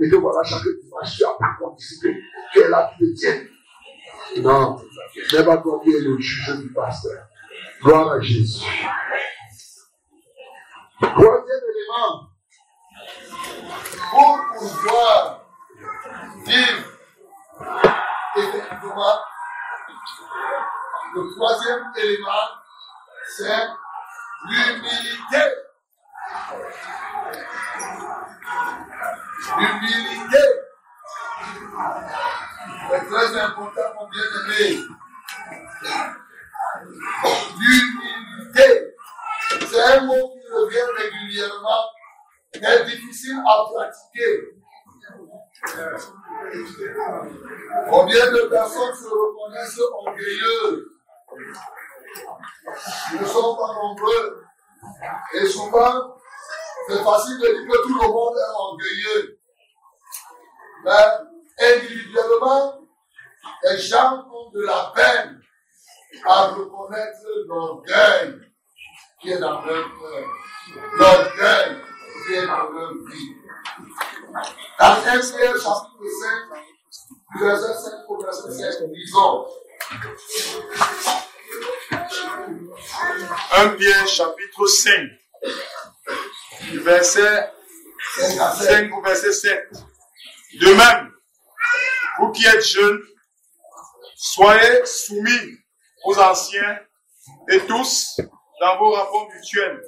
Et 0.00 0.08
que 0.08 0.16
voilà, 0.16 0.42
chaque 0.42 0.62
dimanche, 0.82 1.16
tu 1.16 1.22
n'as 1.22 1.34
pas 1.38 1.56
participé. 1.60 2.16
Tu 2.52 2.60
es 2.60 2.68
là, 2.68 2.90
tu 2.98 3.14
te 3.14 3.18
tiens. 3.18 3.40
Non, 4.42 4.76
n'est 5.32 5.44
pas 5.44 5.58
toi 5.58 5.80
qui 5.84 5.94
es 5.94 6.00
le 6.00 6.18
juge 6.18 6.56
du 6.60 6.72
pasteur. 6.72 7.26
Gloire 7.82 8.12
à 8.12 8.20
Jésus. 8.20 8.64
Troisième 11.00 11.64
élément. 11.70 12.30
Pour 14.10 14.38
pouvoir 14.58 15.46
vivre 16.46 16.84
rapidement. 18.34 19.18
Le 21.14 21.34
troisième 21.36 21.92
élément, 21.96 22.48
c'est 23.36 23.66
l'humilité. 24.48 25.44
L'humilité. 29.58 30.44
C'est 32.90 33.06
très 33.06 33.40
important, 33.40 33.80
mon 33.96 34.08
bien-aimé. 34.08 34.82
L'humilité. 37.58 38.94
C'est 39.66 39.82
un 39.82 40.00
mot 40.02 40.32
qui 40.32 40.52
revient 40.52 40.90
régulièrement, 40.96 41.84
mais 42.60 42.84
difficile 42.84 43.42
à 43.46 43.64
pratiquer. 43.64 44.32
Combien 47.90 48.30
de 48.30 48.48
personnes 48.48 48.94
se 48.94 49.08
reconnaissent 49.08 49.80
orgueilleux 49.92 50.94
Ils 53.12 53.20
ne 53.20 53.26
sont 53.26 53.56
pas 53.56 53.74
nombreux. 53.74 54.44
Et 55.34 55.46
souvent, 55.46 56.16
c'est 56.88 57.02
facile 57.02 57.38
de 57.38 57.46
dire 57.46 57.72
que 57.72 57.82
tout 57.82 57.94
le 57.94 58.08
monde 58.08 58.36
est 58.36 58.52
orgueilleux. 58.54 59.38
Mais 60.84 61.74
individuellement, 61.76 62.80
les 63.64 63.78
gens 63.78 64.26
ont 64.30 64.50
de 64.50 64.62
la 64.62 64.92
peine 64.94 65.40
à 66.24 66.46
reconnaître 66.48 67.18
l'orgueil 67.46 68.40
qui 69.20 69.32
est 69.32 69.38
dans 69.38 69.62
leur 69.62 69.84
cœur. 69.84 70.26
L'orgueil 70.98 71.80
qui 72.26 72.34
est 72.34 72.46
dans 72.46 72.70
leur 72.70 72.92
vie. 72.92 73.36
Dans 74.78 74.86
1 74.86 75.02
Pierre 75.02 75.56
chapitre 75.56 76.04
5, 76.20 77.40
verset 77.40 77.74
5 77.74 77.92
au 78.08 78.22
verset 78.22 78.52
7, 78.52 78.82
lisons. 78.92 79.46
1 83.52 83.68
Pierre 83.76 84.08
chapitre 84.08 84.66
5, 84.66 85.10
verset 86.74 87.50
5 88.18 88.92
au 88.96 89.02
verset 89.02 89.32
7. 89.32 89.72
De 90.60 90.72
même, 90.74 91.12
vous 92.18 92.30
qui 92.32 92.46
êtes 92.46 92.64
jeunes, 92.64 93.02
soyez 94.16 94.84
soumis 94.84 95.58
aux 96.04 96.18
anciens 96.18 96.78
et 97.48 97.60
tous 97.66 98.20
dans 98.60 98.78
vos 98.78 98.92
rapports 98.92 99.28
mutuels. 99.34 99.82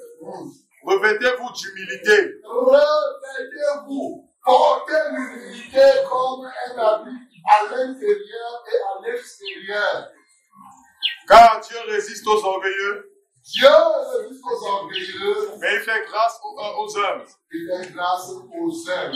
Revêtez-vous 0.83 1.51
d'humilité. 1.53 2.33
Revêtez-vous, 2.43 4.29
portez 4.43 4.93
l'humilité 5.11 5.83
comme 6.09 6.45
un 6.45 6.77
habit 6.77 7.27
à 7.49 7.63
l'intérieur 7.63 8.63
et 8.71 8.77
à 8.77 9.01
l'extérieur. 9.07 10.11
Car 11.27 11.59
Dieu 11.59 11.77
résiste 11.87 12.25
aux 12.27 12.43
orgueilleux, 12.43 13.11
Dieu 13.43 13.67
résiste 13.67 14.43
aux 14.45 14.67
orgueilleux, 14.67 15.35
mais 15.59 15.75
il 15.75 15.79
fait 15.81 16.05
grâce 16.05 16.39
aux, 16.43 16.83
aux 16.83 16.97
hommes. 16.97 17.23
il 17.51 17.69
fait 17.69 17.93
grâce 17.93 18.29
aux 18.29 18.89
humbles. 18.89 19.15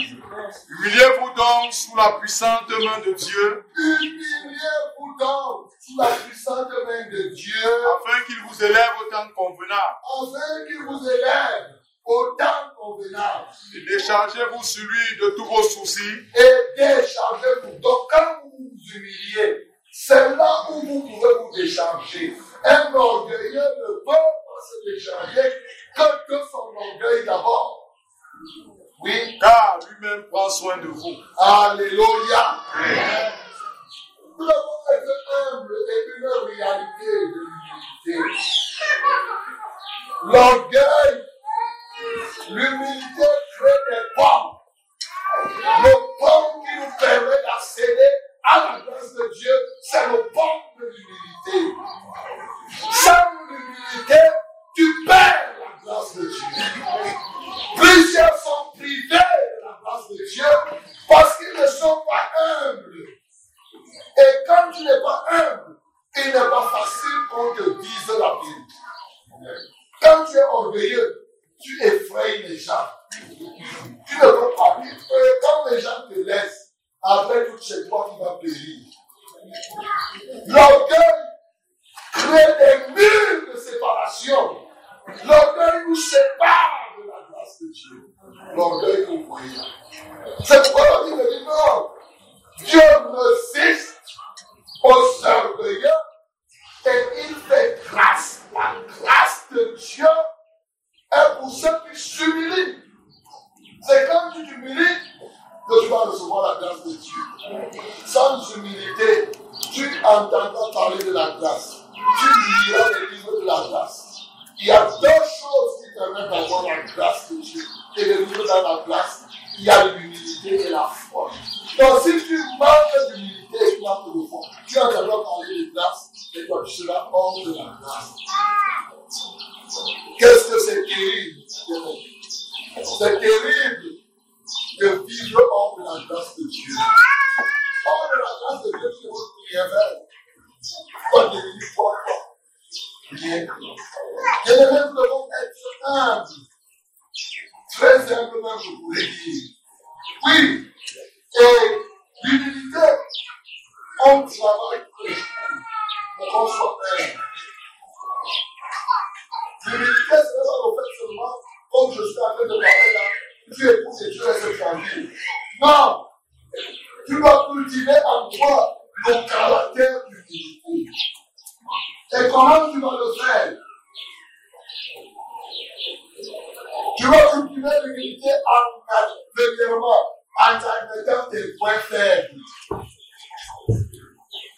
Humiliez-vous 0.69 1.33
donc 1.35 1.73
sous 1.73 1.95
la 1.95 2.13
puissante 2.19 2.69
main 2.69 2.99
de 2.99 3.13
Dieu, 3.13 3.65
Humiliez-vous 3.75 5.17
donc 5.19 5.71
sous 5.79 5.97
la 5.97 6.07
puissante 6.07 6.69
main 6.85 7.09
de 7.09 7.29
Dieu, 7.33 7.65
afin 7.97 8.23
qu'il 8.25 8.41
vous 8.47 8.63
élève 8.63 8.91
au 9.01 9.09
temps 9.09 9.27
convenable. 9.35 9.97
afin 10.23 10.65
qu'il 10.65 10.83
vous 10.85 11.09
élève 11.09 11.75
au 12.05 12.35
temps 12.37 12.71
convenable 12.77 13.47
Et 13.75 13.85
déchargez-vous 13.85 14.63
sur 14.63 14.83
lui 14.83 15.17
de 15.21 15.29
tous 15.35 15.45
vos 15.45 15.63
soucis, 15.63 16.19
et 16.35 16.77
déchargez-vous. 16.77 17.79
Donc, 17.79 18.09
quand 18.09 18.43
vous 18.43 18.71
vous 18.71 18.95
humiliez, 18.95 19.70
c'est 19.91 20.35
là 20.37 20.67
où 20.69 20.81
vous 20.81 21.01
pouvez 21.01 21.33
vous 21.39 21.51
décharger. 21.53 22.33
Un 22.63 22.93
orgueilleux 22.93 23.59
ne 23.59 23.87
peut 23.87 24.03
pas 24.05 24.61
se 24.61 24.75
décharger 24.89 25.49
que 25.95 26.33
de 26.33 26.37
son 26.49 26.57
orgueil 26.57 27.25
d'abord. 27.25 27.93
Oui, 29.03 29.37
car 29.39 29.79
lui-même 29.89 30.23
prend 30.29 30.49
soin 30.49 30.77
de 30.77 30.87
vous. 30.87 31.15
Alléluia. 31.37 32.59
Nous 34.37 34.45
devons 34.45 34.81
être 34.93 35.15
humbles 35.51 35.75
et 35.89 36.01
une 36.17 36.27
réalité 36.55 37.05
de 37.05 37.39
l'humilité. 38.07 38.17
L'orgueil, 40.23 40.81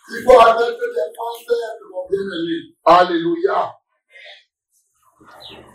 Il 0.09 0.23
faut 0.23 0.39
admettre 0.39 0.77
tes 0.77 1.09
points 1.15 1.39
faibles, 1.47 1.85
mon 1.91 2.07
bien-aimé. 2.07 2.75
Alléluia. 2.85 3.75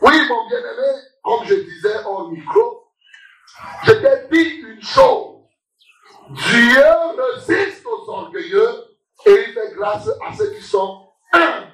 Oui, 0.03 0.15
mon 0.29 0.49
bien-aimé, 0.49 1.01
comme 1.23 1.45
je 1.45 1.55
disais 1.55 2.05
au 2.05 2.29
micro, 2.29 2.93
je 3.85 3.93
t'ai 3.93 4.29
dit 4.31 4.61
une 4.61 4.83
chose. 4.83 5.39
Dieu 6.31 6.85
résiste 7.17 7.85
aux 7.87 8.09
orgueilleux 8.09 8.97
et 9.27 9.47
grâce 9.75 10.09
à 10.09 10.33
ceux 10.37 10.51
qui 10.55 10.63
sont 10.63 11.09
humbles. 11.33 11.73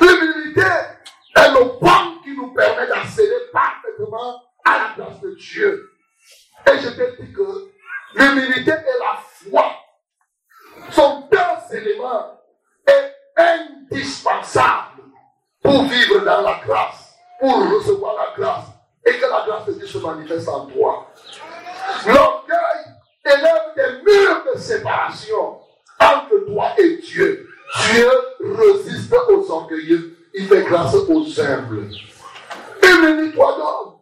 L'humilité 0.00 0.60
est 1.36 1.50
le 1.52 1.78
point 1.78 2.20
qui 2.22 2.36
nous 2.36 2.52
permet 2.52 2.86
d'accéder 2.88 3.48
parfaitement 3.52 4.42
à 4.64 4.78
la 4.78 4.94
grâce 4.96 5.20
de 5.20 5.34
Dieu. 5.36 5.95
Et 6.66 6.78
je 6.78 6.88
te 6.88 7.22
dis 7.22 7.32
que 7.32 7.70
l'humilité 8.14 8.72
et 8.72 8.98
la 9.00 9.20
foi 9.22 9.72
sont 10.90 11.28
deux 11.30 11.76
éléments 11.76 12.40
indispensables 13.36 15.02
pour 15.62 15.82
vivre 15.84 16.24
dans 16.24 16.42
la 16.42 16.60
grâce, 16.64 17.14
pour 17.40 17.70
recevoir 17.70 18.14
la 18.16 18.34
grâce 18.36 18.66
et 19.04 19.18
que 19.18 19.26
la 19.26 19.44
grâce 19.46 19.66
de 19.66 19.72
Dieu 19.74 19.86
se 19.86 19.98
manifeste 19.98 20.48
en 20.48 20.66
toi. 20.66 21.06
L'orgueil 22.06 22.84
élève 23.24 23.74
des 23.76 24.02
murs 24.02 24.44
de 24.52 24.58
séparation 24.58 25.60
entre 26.00 26.46
toi 26.46 26.72
et 26.78 26.96
Dieu. 26.96 27.48
Dieu 27.92 28.10
résiste 28.40 29.14
aux 29.28 29.50
orgueilleux, 29.50 30.16
il 30.34 30.46
fait 30.46 30.62
grâce 30.62 30.94
aux 30.94 31.40
humbles. 31.40 31.88
Humilie-toi 32.82 33.56
donc. 33.58 33.95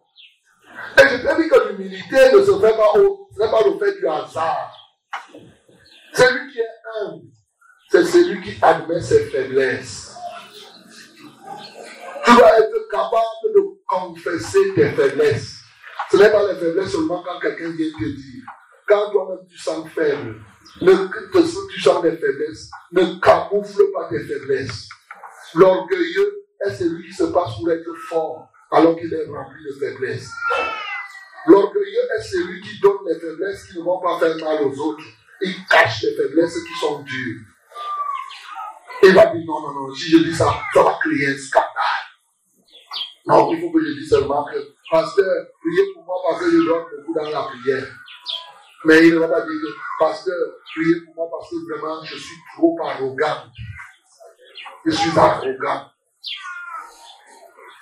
Et 0.97 1.09
je 1.09 1.17
te 1.17 1.43
dis 1.43 1.49
que 1.49 1.69
l'humilité 1.69 2.33
ne 2.33 2.43
se 2.43 2.61
fait 2.61 2.77
pas, 2.77 2.99
au, 2.99 3.29
pas 3.37 3.61
le 3.65 3.79
fait 3.79 3.99
du 3.99 4.07
hasard. 4.07 4.73
Celui 6.13 6.53
qui 6.53 6.61
est 6.61 7.01
humble, 7.01 7.27
c'est 7.91 8.05
celui 8.05 8.41
qui 8.43 8.57
admet 8.63 9.01
ses 9.01 9.27
faiblesses. 9.27 10.17
Tu 12.25 12.37
dois 12.37 12.59
être 12.59 12.89
capable 12.91 13.55
de 13.55 13.61
confesser 13.87 14.75
tes 14.75 14.91
faiblesses. 14.91 15.61
Ce 16.11 16.17
n'est 16.17 16.31
pas 16.31 16.53
les 16.53 16.59
faiblesses 16.59 16.93
seulement 16.93 17.23
quand 17.25 17.41
quelqu'un 17.41 17.71
vient 17.71 17.91
te 17.91 18.05
dire. 18.05 18.45
Quand 18.87 19.11
toi-même 19.11 19.47
tu 19.49 19.59
sens 19.59 19.89
faible, 19.89 20.37
ne, 20.81 21.71
tu 21.73 21.81
sens 21.81 22.03
des 22.03 22.17
faiblesses, 22.17 22.71
ne 22.93 23.19
camoufle 23.21 23.83
pas 23.93 24.09
tes 24.09 24.21
faiblesses. 24.21 24.89
L'orgueilleux 25.55 26.45
est 26.65 26.75
celui 26.75 27.09
qui 27.09 27.15
se 27.15 27.25
passe 27.25 27.57
pour 27.57 27.71
être 27.71 27.95
fort 28.09 28.49
alors 28.75 28.97
qu'il 28.97 29.13
est 29.15 29.27
rempli 29.27 29.65
de 29.65 29.73
faiblesses. 29.79 30.31
L'orgueilleux 31.47 32.09
est 32.19 32.23
celui 32.23 32.61
qui 32.61 32.81
donne 32.81 33.07
les 33.07 33.21
faiblesses 33.21 33.69
qui 33.69 33.79
ne 33.79 33.85
vont 33.85 34.01
pas 34.01 34.19
faire 34.19 34.37
mal 34.39 34.65
aux 34.65 34.79
autres. 34.81 35.05
Il 35.41 35.55
cache 35.67 36.03
les 36.03 36.15
faiblesses 36.17 36.59
qui 36.65 36.81
sont 36.81 37.03
dures. 37.03 37.41
Il 39.03 39.15
va 39.15 39.27
dire 39.27 39.45
non, 39.47 39.61
non, 39.61 39.73
non, 39.73 39.95
si 39.95 40.11
je 40.11 40.19
dis 40.19 40.35
ça, 40.35 40.61
ça 40.73 40.83
va 40.83 40.99
créer 41.01 41.29
un 41.29 41.37
scandale. 41.37 42.05
Non, 43.27 43.53
il 43.53 43.61
faut 43.61 43.71
que 43.71 43.85
je 43.85 43.93
dise 43.93 44.09
seulement 44.09 44.45
que, 44.45 44.57
pasteur, 44.91 45.47
priez 45.61 45.93
pour 45.95 46.05
moi 46.05 46.17
parce 46.27 46.41
que 46.43 46.51
je 46.51 46.67
dors 46.67 46.87
beaucoup 46.91 47.15
dans 47.15 47.31
la 47.31 47.43
prière. 47.43 47.87
Mais 48.87 49.07
il 49.07 49.15
ne 49.15 49.19
va 49.19 49.29
pas 49.29 49.43
dire, 49.43 49.61
pasteur, 49.99 50.35
priez 50.75 51.01
pour 51.05 51.15
moi 51.15 51.29
parce 51.31 51.51
que 51.51 51.57
vraiment 51.71 52.03
je 52.03 52.17
suis 52.17 52.37
trop 52.57 52.77
arrogant. 52.83 53.45
Je 54.85 54.91
suis 54.91 55.19
arrogant. 55.19 55.94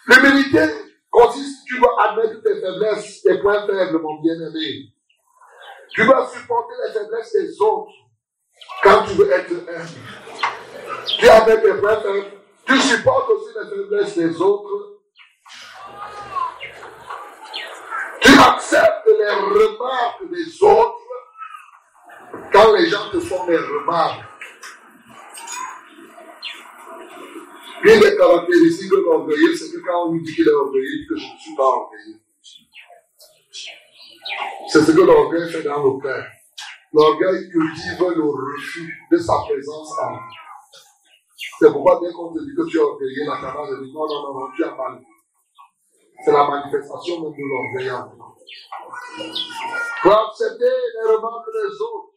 L'humilité 0.07 0.67
consiste, 1.11 1.65
tu 1.67 1.79
dois 1.79 2.03
admettre 2.03 2.43
tes 2.43 2.61
faiblesses, 2.61 3.23
tes 3.23 3.39
points 3.39 3.67
faibles, 3.67 3.99
mon 3.99 4.21
bien-aimé. 4.21 4.93
Tu 5.91 6.05
dois 6.05 6.27
supporter 6.27 6.75
les 6.87 6.93
faiblesses 6.93 7.33
des 7.33 7.61
autres 7.61 7.93
quand 8.83 9.05
tu 9.05 9.15
veux 9.15 9.31
être 9.31 9.51
humble. 9.51 11.07
Tu 11.07 11.29
admets 11.29 11.61
tes 11.61 11.75
points 11.75 12.01
faibles, 12.01 12.33
tu 12.67 12.79
supportes 12.79 13.31
aussi 13.31 13.55
les 13.55 13.77
faiblesses 13.77 14.17
des 14.17 14.41
autres 14.41 14.93
Tu 18.21 18.39
acceptes 18.39 19.07
les 19.07 19.31
remarques 19.31 20.31
des 20.31 20.63
autres 20.63 20.99
quand 22.53 22.73
les 22.73 22.87
gens 22.89 23.11
te 23.11 23.21
font 23.21 23.45
des 23.47 23.57
remarques. 23.57 24.32
Une 27.85 28.01
des 28.01 28.17
caractéristiques 28.17 28.91
de 28.91 28.97
l'orgueilleux, 28.97 29.57
c'est 29.57 29.73
que 29.73 29.79
quand 29.85 30.07
on 30.07 30.13
nous 30.13 30.21
dit 30.23 30.33
qu'il 30.35 30.47
est 30.47 30.53
orgueilleux, 30.53 31.07
que 31.09 31.17
je 31.17 31.33
ne 31.33 31.39
suis 31.39 31.55
pas 31.57 31.67
orgueilleux. 31.67 32.21
C'est 34.69 34.83
ce 34.83 34.93
que 34.93 35.01
l'orgueil 35.01 35.51
fait 35.51 35.63
dans 35.63 35.83
nos 35.83 35.99
cœurs. 35.99 36.27
L'orgueil 36.93 37.49
cultive 37.49 37.99
le 37.99 38.23
refus 38.23 39.09
de 39.11 39.17
sa 39.17 39.35
présence 39.49 39.99
en 39.99 40.11
nous. 40.13 40.19
C'est 41.59 41.73
pourquoi 41.73 42.01
dès 42.03 42.13
qu'on 42.13 42.33
te 42.33 42.39
dit 42.39 42.55
que 42.57 42.69
tu 42.69 42.77
es 42.77 42.81
orgueilleux, 42.81 43.25
la 43.27 43.41
tendance 43.41 43.71
de 43.71 43.85
dire 43.85 43.95
non, 43.95 44.07
non, 44.07 44.41
non, 44.41 44.51
tu 44.55 44.63
as 44.63 44.75
mal. 44.77 45.03
C'est 46.25 46.33
la 46.33 46.49
manifestation 46.49 47.21
même 47.21 47.33
de 47.33 47.43
l'orgueil 47.43 47.91
en 47.91 48.13
Pour 50.03 50.13
accepter 50.13 50.65
les 50.65 51.15
remarques 51.15 51.51
des 51.53 51.81
autres 51.81 52.12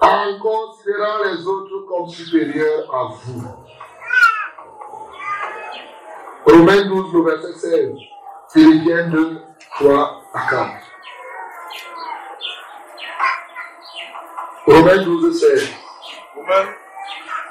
en 0.00 0.38
considérant 0.38 1.24
les 1.24 1.46
autres 1.46 1.86
comme 1.86 2.08
supérieurs 2.08 2.94
à 2.94 3.08
vous. 3.12 3.42
Romains 6.46 6.84
12, 6.86 7.12
le 7.12 7.22
verset 7.22 7.52
16. 7.52 7.92
Philippiens 8.52 9.08
2, 9.08 9.40
3 9.78 10.22
à 10.34 10.50
4. 10.50 10.72
Romains 14.66 15.02
12, 15.04 15.40
16. 15.40 15.70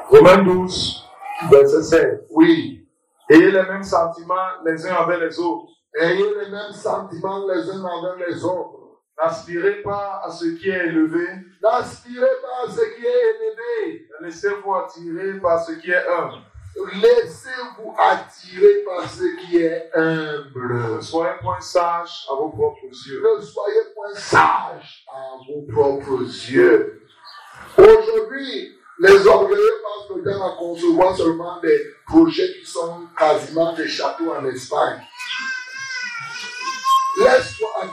Romains 0.10 0.44
12, 0.44 1.06
verset 1.52 1.84
16. 1.84 2.28
Oui. 2.32 2.88
Ayez 3.30 3.52
les 3.52 3.64
mêmes 3.64 3.84
sentiments 3.84 4.64
les 4.66 4.88
uns 4.88 4.96
envers 4.96 5.20
les 5.20 5.40
autres. 5.40 5.68
Ayez 6.00 6.36
les 6.36 6.50
mêmes 6.50 6.72
sentiments 6.72 7.46
les 7.48 7.70
uns 7.70 7.84
envers 7.84 8.16
les 8.28 8.44
autres. 8.44 8.89
N'aspirez 9.22 9.82
pas 9.82 10.22
à 10.24 10.32
ce 10.32 10.46
qui 10.46 10.70
est 10.70 10.88
élevé. 10.88 11.28
N'aspirez 11.62 12.36
pas 12.42 12.68
à 12.68 12.72
ce 12.72 12.82
qui 12.96 13.06
est 13.06 13.36
élevé. 13.36 14.08
Laissez-vous 14.22 14.74
attirer 14.76 15.40
par 15.40 15.62
ce 15.62 15.74
qui 15.74 15.92
est 15.92 16.08
humble. 16.08 16.38
Laissez-vous 16.94 17.94
attirer 17.98 18.84
par 18.86 19.10
ce 19.10 19.24
qui 19.42 19.58
est 19.58 19.90
humble. 19.94 20.96
Ne 20.96 21.02
soyez 21.02 21.34
point 21.42 21.60
sage 21.60 22.28
à 22.32 22.36
vos 22.36 22.50
propres 22.50 22.86
yeux. 23.08 23.22
Ne 23.22 23.42
soyez 23.42 23.82
point 23.94 24.14
sage 24.16 25.06
à 25.12 25.36
vos 25.46 25.62
propres 25.70 26.22
yeux. 26.22 27.02
Aujourd'hui, 27.78 28.80
les 29.00 29.28
orgueilleux 29.28 29.82
passent 29.84 30.16
le 30.16 30.24
temps 30.24 30.46
à 30.46 30.58
concevoir 30.58 31.16
seulement 31.16 31.60
des 31.62 31.94
projets 32.06 32.54
qui 32.60 32.66
sont 32.66 33.08
quasiment 33.18 33.74
des 33.74 33.88
châteaux 33.88 34.32
en 34.34 34.46
Espagne. 34.46 35.02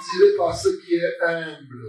Attirer 0.07 0.37
par 0.37 0.57
ce 0.57 0.69
qui 0.69 0.95
est 0.95 1.23
humble. 1.23 1.83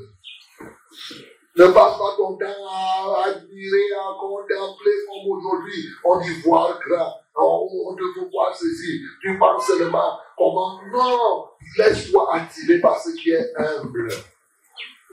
Ne 1.55 1.65
passe 1.67 1.97
pas 1.97 2.15
ton 2.17 2.37
temps 2.37 2.67
à 2.69 3.25
admirer, 3.25 3.93
à 3.93 4.13
contempler 4.19 4.91
comme 5.07 5.31
aujourd'hui. 5.31 5.89
On 6.03 6.19
y 6.21 6.41
voit 6.41 6.79
grand. 6.87 7.13
On, 7.35 7.95
te 7.95 8.03
fait 8.13 8.29
voir 8.31 8.55
ceci. 8.55 9.01
Tu 9.21 9.37
penses 9.37 9.67
seulement 9.67 10.17
comment? 10.37 10.79
Non! 10.91 11.45
Laisse-toi 11.77 12.35
attirer 12.35 12.79
par 12.79 12.99
ce 12.99 13.15
qui 13.15 13.31
est 13.31 13.53
humble. 13.55 14.07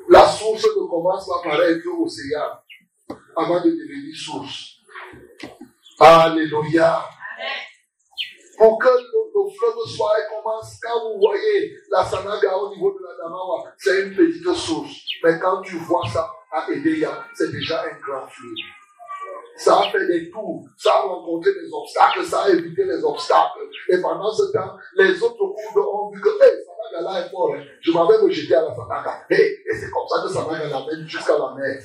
La 0.09 0.27
source 0.27 0.65
ne 0.65 0.87
commence 0.87 1.27
pas 1.27 1.49
par 1.51 1.63
être 1.63 1.87
océan 2.01 2.59
avant 3.37 3.61
de 3.61 3.71
devenir 3.71 4.17
source. 4.17 4.77
Alléluia. 6.01 7.05
Pour 8.57 8.79
que 8.79 8.89
le, 9.35 9.51
fleuve 9.51 9.85
soit 9.87 10.17
commence, 10.31 10.79
quand 10.83 11.01
vous 11.03 11.19
voyez 11.19 11.75
la 11.91 12.05
Sanaga 12.05 12.57
au 12.57 12.71
niveau 12.71 12.93
de 12.93 13.05
la 13.05 13.25
Damawa, 13.25 13.65
c'est 13.77 14.03
une 14.03 14.15
petite 14.15 14.49
source. 14.55 14.93
Mais 15.23 15.39
quand 15.39 15.61
tu 15.63 15.77
vois 15.79 16.07
ça 16.13 16.31
à 16.53 16.71
Edeya, 16.71 17.25
c'est 17.35 17.51
déjà 17.51 17.83
un 17.83 17.99
grand 18.01 18.27
fleuve. 18.29 18.53
Ça 19.57 19.79
a 19.79 19.91
fait 19.91 20.07
des 20.07 20.31
tours, 20.31 20.65
ça 20.77 20.91
a 20.95 21.03
rencontré 21.03 21.53
des 21.55 21.73
obstacles, 21.73 22.25
ça 22.25 22.43
a 22.43 22.51
évité 22.51 22.85
les 22.85 23.05
obstacles. 23.05 23.61
Et 23.89 24.01
pendant 24.01 24.33
ce 24.33 24.51
temps, 24.53 24.77
les 24.97 25.23
autres 25.23 25.37
cours 25.37 25.95
ont 25.95 26.11
vu 26.11 26.21
que, 26.21 26.29
hey, 26.29 26.65
Sanaga 26.65 27.13
là 27.13 27.27
est 27.27 27.31
fort. 27.31 27.55
Hein. 27.55 27.63
Je 27.81 27.93
m'avais 27.93 28.21
me 28.23 28.31
jeter 28.31 28.55
à 28.55 28.63
la 28.63 28.75
Sanaga. 28.75 29.25
Hey, 29.31 29.59
et 29.71 29.75
c'est 29.75 29.91
comme 29.91 30.09
ça 30.09 30.23
que 30.23 30.33
Sanaga 30.33 30.69
l'amène 30.69 31.07
jusqu'à 31.07 31.39
la 31.39 31.55
mer. 31.55 31.83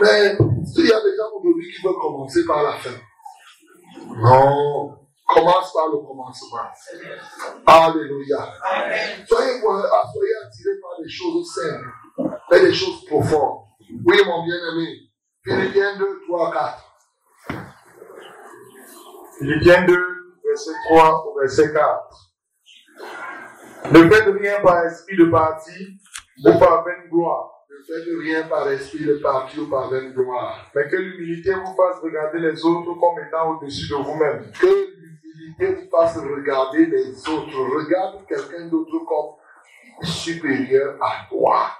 Mais 0.00 0.36
il 0.76 0.86
y 0.86 0.92
a 0.92 1.00
des 1.00 1.16
gens 1.16 1.30
aujourd'hui 1.38 1.70
qui 1.74 1.82
veulent 1.82 2.00
commencer 2.00 2.44
par 2.46 2.62
la 2.62 2.72
fin. 2.72 2.90
Non. 4.16 4.99
Commence 5.32 5.72
par 5.72 5.88
le 5.88 5.98
commencement. 5.98 6.58
Alléluia. 7.66 8.52
Soyez, 9.26 9.60
soyez 9.60 10.34
attirés 10.44 10.80
par 10.80 11.00
des 11.00 11.08
choses 11.08 11.54
simples 11.54 11.88
et 12.52 12.60
des 12.60 12.72
choses 12.72 13.04
profondes. 13.06 13.60
Oui, 14.04 14.16
mon 14.26 14.44
bien-aimé. 14.44 15.10
Philippiens 15.44 15.96
2, 15.98 16.20
3, 16.28 16.52
4. 16.52 17.60
Philippiens 19.38 19.84
2, 19.86 19.96
verset 20.44 20.70
3 20.88 21.26
au 21.26 21.40
verset 21.40 21.72
4. 21.72 22.32
Ne 23.92 24.10
faites 24.10 24.34
rien 24.38 24.60
par 24.60 24.84
esprit 24.84 25.16
de 25.16 25.24
parti 25.26 25.98
ou 26.44 26.58
par 26.58 26.84
vaine 26.84 27.08
gloire 27.10 27.60
ne 27.70 27.84
faites 27.84 28.08
rien 28.22 28.42
par 28.48 28.68
esprit 28.70 29.04
de 29.04 29.14
parti 29.14 29.60
ou 29.60 29.68
par 29.68 29.90
vaine 29.90 30.12
gloire. 30.12 30.70
Mais 30.74 30.88
que 30.88 30.96
l'humilité 30.96 31.52
vous 31.54 31.74
fasse 31.76 32.00
regarder 32.02 32.38
les 32.38 32.64
autres 32.64 32.94
comme 32.94 33.24
étant 33.26 33.50
au-dessus 33.50 33.90
de 33.90 33.96
vous-même. 33.96 34.50
Que 34.60 34.89
l'humilité 35.34 35.74
vous 35.74 35.90
fasse 35.90 36.16
regarder 36.16 36.86
les 36.86 37.10
autres. 37.28 37.76
Regarde 37.76 38.26
quelqu'un 38.28 38.66
d'autre 38.66 38.98
comme 39.06 40.06
supérieur 40.06 40.96
à 41.02 41.26
toi. 41.28 41.70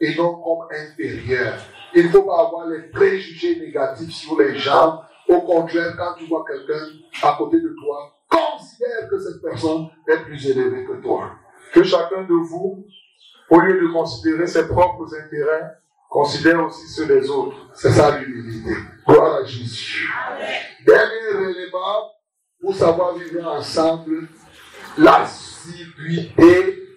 et 0.00 0.14
non 0.14 0.34
comme 0.40 0.66
inférieur. 0.70 1.54
Il 1.94 2.06
ne 2.06 2.08
faut 2.08 2.22
pas 2.22 2.46
avoir 2.46 2.66
les 2.68 2.82
préjugés 2.88 3.60
négatifs 3.60 4.12
sur 4.14 4.38
les 4.40 4.56
gens. 4.56 5.02
Au 5.28 5.42
contraire, 5.42 5.94
quand 5.96 6.14
tu 6.16 6.24
vois 6.26 6.44
quelqu'un 6.46 6.86
à 7.22 7.34
côté 7.36 7.60
de 7.60 7.74
toi, 7.78 8.14
considère 8.28 9.08
que 9.10 9.18
cette 9.18 9.42
personne 9.42 9.88
est 10.08 10.24
plus 10.24 10.48
élevée 10.48 10.86
que 10.86 11.02
toi. 11.02 11.32
Que 11.74 11.82
chacun 11.82 12.22
de 12.22 12.32
vous, 12.32 12.86
au 13.50 13.60
lieu 13.60 13.80
de 13.80 13.92
considérer 13.92 14.46
ses 14.46 14.66
propres 14.68 15.14
intérêts, 15.14 15.70
considère 16.08 16.64
aussi 16.64 16.88
ceux 16.88 17.06
des 17.06 17.28
autres. 17.28 17.56
C'est 17.74 17.90
ça 17.90 18.18
l'humilité. 18.18 18.70
Gloire 19.06 19.36
à 19.36 19.44
Jésus. 19.44 20.08
Dernier 20.86 21.50
élément 21.50 22.10
pour 22.60 22.74
savoir 22.74 23.16
vivre 23.16 23.46
ensemble, 23.46 24.28
l'assiduité 24.98 26.88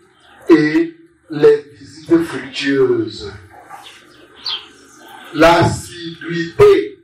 et 0.50 0.98
les 1.30 1.62
visites 1.80 2.24
fructueuses. 2.24 3.32
L'assiduité 5.34 7.00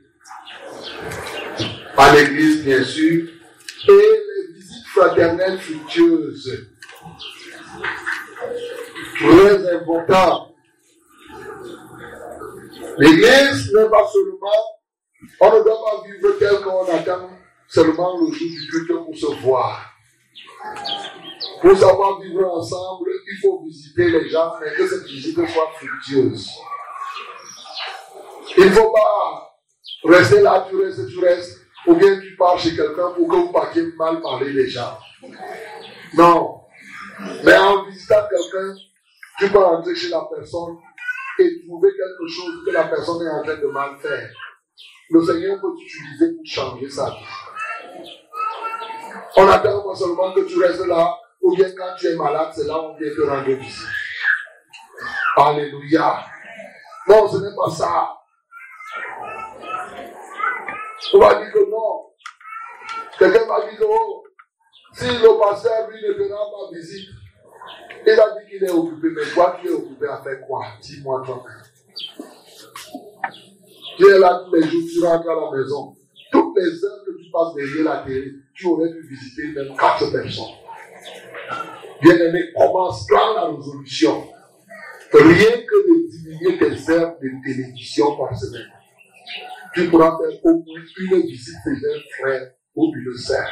à 1.96 2.14
l'église, 2.14 2.64
bien 2.64 2.84
sûr, 2.84 3.28
et 3.88 3.92
les 3.92 4.52
visites 4.54 4.86
fraternelles 4.88 5.58
fructueuses. 5.58 6.66
Très 9.18 9.74
important. 9.74 10.54
L'église 12.98 13.72
n'est 13.74 13.88
pas 13.88 14.06
seulement, 14.12 14.62
on 15.40 15.58
ne 15.58 15.64
doit 15.64 15.84
pas 15.84 16.06
vivre 16.06 16.38
tel 16.38 16.60
qu'on 16.60 16.84
attend 16.84 17.30
seulement 17.70 18.18
le 18.20 18.32
jour 18.32 18.48
du 18.48 18.68
culte 18.68 18.92
pour 19.04 19.16
se 19.16 19.42
voir. 19.42 19.92
Pour 21.62 21.76
savoir 21.76 22.20
vivre 22.20 22.44
ensemble, 22.44 23.10
il 23.30 23.38
faut 23.40 23.62
visiter 23.64 24.10
les 24.10 24.28
gens, 24.28 24.54
mais 24.60 24.72
que 24.72 24.86
cette 24.86 25.04
visite 25.04 25.36
soit 25.36 25.70
fructueuse. 25.76 26.50
Il 28.58 28.66
ne 28.66 28.70
faut 28.70 28.92
pas 28.92 29.54
rester 30.04 30.40
là, 30.40 30.66
tu 30.68 30.76
restes, 30.76 31.08
tu 31.08 31.18
restes, 31.20 31.60
ou 31.86 31.94
bien 31.94 32.18
tu 32.20 32.34
pars 32.36 32.58
chez 32.58 32.74
quelqu'un 32.74 33.10
pour 33.10 33.28
que 33.28 33.36
vous 33.36 33.52
partiez 33.52 33.84
mal 33.96 34.20
parler 34.20 34.52
les 34.52 34.68
gens. 34.68 34.98
Non. 36.14 36.62
Mais 37.44 37.56
en 37.56 37.84
visitant 37.84 38.26
quelqu'un, 38.28 38.74
tu 39.38 39.48
peux 39.48 39.64
entrer 39.64 39.94
chez 39.94 40.08
la 40.08 40.26
personne 40.34 40.76
et 41.38 41.66
trouver 41.66 41.90
quelque 41.90 42.28
chose 42.28 42.64
que 42.66 42.70
la 42.70 42.84
personne 42.84 43.26
est 43.26 43.30
en 43.30 43.42
train 43.42 43.56
de 43.56 43.66
mal 43.66 43.96
faire. 44.00 44.28
Le 45.10 45.24
Seigneur 45.24 45.60
peut 45.60 45.72
t'utiliser 45.78 46.34
pour 46.34 46.44
changer 46.44 46.88
sa 46.88 47.10
vie. 47.10 47.49
On 49.36 49.48
attend 49.48 49.82
pas 49.82 49.94
seulement 49.94 50.32
que 50.32 50.40
tu 50.40 50.62
restes 50.62 50.86
là, 50.86 51.16
ou 51.40 51.54
bien 51.54 51.68
quand 51.76 51.94
tu 51.98 52.08
es 52.08 52.16
malade, 52.16 52.50
c'est 52.54 52.66
là 52.66 52.78
où 52.78 52.86
on 52.86 52.96
vient 52.96 53.10
te 53.14 53.20
rendre 53.22 53.44
visite. 53.44 53.88
Alléluia. 55.36 56.24
Non, 57.08 57.28
ce 57.28 57.38
n'est 57.38 57.56
pas 57.56 57.70
ça. 57.70 58.16
On 61.14 61.18
va 61.18 61.34
dire 61.36 61.52
que 61.52 61.70
non. 61.70 62.10
Quelqu'un 63.18 63.46
m'a 63.46 63.68
dit 63.68 63.76
que 63.76 63.84
oh, 63.86 64.24
si 64.92 65.06
le 65.06 65.38
pasteur 65.38 65.88
lui 65.88 66.00
ne 66.08 66.14
fera 66.14 66.38
pas 66.38 66.74
visite, 66.74 67.08
il 68.06 68.12
a 68.12 68.30
dit 68.30 68.48
qu'il 68.48 68.64
est 68.64 68.70
occupé, 68.70 69.08
mais 69.14 69.24
toi 69.32 69.58
tu 69.60 69.68
es 69.68 69.72
occupé 69.72 70.06
à 70.06 70.18
faire 70.18 70.40
quoi? 70.46 70.64
Dis-moi 70.80 71.22
toi-même. 71.24 71.62
Tu 73.96 74.08
es 74.08 74.18
là 74.18 74.42
tous 74.44 74.54
les 74.54 74.62
jours, 74.62 74.82
tu 74.92 75.04
rentres 75.04 75.28
à 75.28 75.34
la 75.34 75.58
maison. 75.58 75.96
Toutes 76.32 76.56
les 76.56 76.84
heures 76.84 77.04
que 77.04 77.10
tu 77.30 77.32
passes 77.32 77.54
derrière 77.54 77.84
la 77.84 78.04
télé, 78.04 78.32
tu 78.54 78.66
aurais 78.66 78.90
pu 78.90 79.06
visiter 79.06 79.48
même 79.48 79.76
quatre 79.76 80.10
personnes. 80.10 80.54
Bien-aimé, 82.02 82.52
commence 82.56 83.06
dans 83.06 83.34
la 83.34 83.56
résolution. 83.56 84.26
Rien 85.12 85.62
que 85.62 85.88
de 85.88 86.10
diminuer 86.10 86.58
tes 86.58 86.92
heures 86.92 87.16
de 87.20 87.28
télévision 87.44 88.16
par 88.16 88.36
semaine. 88.36 88.70
Tu 89.74 89.88
pourras 89.88 90.18
faire 90.18 90.44
au 90.44 90.54
moins 90.54 90.80
une 91.12 91.20
visite 91.22 91.54
de 91.66 91.72
un 91.72 92.00
frère 92.18 92.52
ou 92.74 92.90
d'une 92.92 93.16
sœur. 93.16 93.48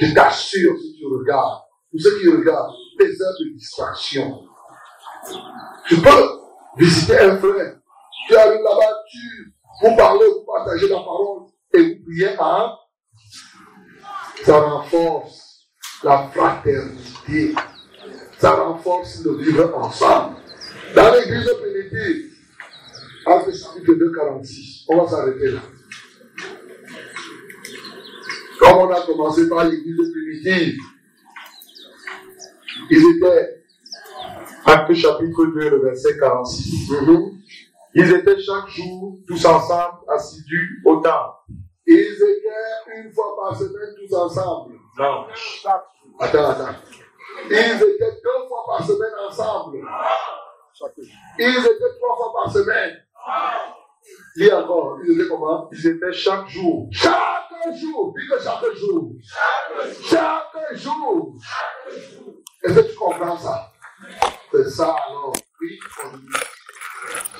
Je 0.00 0.12
t'assure, 0.12 0.76
si 0.78 0.96
tu 0.98 1.06
regardes, 1.06 1.62
pour 1.90 2.00
ceux 2.00 2.18
qui 2.20 2.28
regardent, 2.28 2.74
tes 2.98 3.04
heures 3.04 3.34
de 3.40 3.54
distraction. 3.56 4.44
Tu 5.86 5.96
peux 5.96 6.38
visiter 6.78 7.18
un 7.18 7.36
frère. 7.36 7.76
Tu 8.26 8.36
arrives 8.36 8.62
là-bas, 8.62 9.02
tu, 9.10 9.54
vous 9.82 9.96
parlez, 9.96 10.26
vous 10.26 10.44
partagez 10.46 10.88
la 10.88 10.96
parole 10.96 11.44
et 11.74 11.82
vous 11.82 12.04
priez 12.04 12.28
à 12.38 12.78
Ça 14.44 14.60
renforce 14.60 15.68
la 16.02 16.28
fraternité. 16.32 17.54
Ça 18.38 18.54
renforce 18.54 19.24
le 19.24 19.36
vivre 19.36 19.76
ensemble. 19.76 20.36
Dans 20.94 21.12
l'église 21.12 21.50
primitive, 21.60 22.30
Acte 23.26 23.54
chapitre 23.54 23.94
2, 23.94 24.12
46, 24.12 24.84
on 24.88 25.02
va 25.02 25.08
s'arrêter 25.08 25.50
là. 25.50 25.60
Comme 28.60 28.78
on 28.78 28.90
a 28.90 29.00
commencé 29.06 29.48
par 29.48 29.64
l'église 29.64 30.12
primitive, 30.12 30.78
ils 32.90 33.16
étaient, 33.16 33.64
Acte 34.66 34.94
chapitre 34.94 35.46
2, 35.46 35.70
le 35.70 35.80
verset 35.82 36.18
46. 36.18 36.90
Mhm. 36.90 37.43
Ils 37.94 38.12
étaient 38.12 38.40
chaque 38.40 38.68
jour 38.68 39.18
tous 39.26 39.44
ensemble 39.46 39.98
assidus 40.08 40.82
au 40.84 40.96
temple. 40.96 41.36
ils 41.86 42.12
étaient 42.12 42.96
une 42.96 43.12
fois 43.12 43.36
par 43.40 43.56
semaine 43.56 43.94
tous 43.96 44.14
ensemble. 44.16 44.74
Non. 44.98 45.26
Attends, 46.18 46.50
attends. 46.50 46.74
Ils 47.50 47.54
étaient 47.54 48.20
deux 48.22 48.48
fois 48.48 48.64
par 48.66 48.84
semaine 48.84 49.12
ensemble. 49.28 49.78
Ils 51.38 51.58
étaient 51.58 51.98
trois 52.00 52.16
fois 52.16 52.32
par 52.34 52.52
semaine. 52.52 52.96
Dis 54.36 54.52
encore, 54.52 54.98
ils 55.04 55.12
étaient 55.12 55.28
comment? 55.28 55.68
Ils 55.72 55.86
étaient 55.86 56.12
chaque 56.12 56.48
jour. 56.48 56.88
Chaque 56.90 57.76
jour, 57.76 58.12
dis 58.18 58.28
que 58.28 58.42
chaque 58.42 58.74
jour. 58.74 59.12
Chaque 60.02 60.74
jour. 60.74 61.34
Est-ce 62.64 62.74
que 62.74 62.90
tu 62.90 62.96
comprends 62.96 63.38
ça? 63.38 63.72
C'est 64.52 64.68
ça 64.68 64.96
alors. 65.08 65.32
Oui, 65.60 65.78
on 66.04 66.16
dit. 66.16 66.26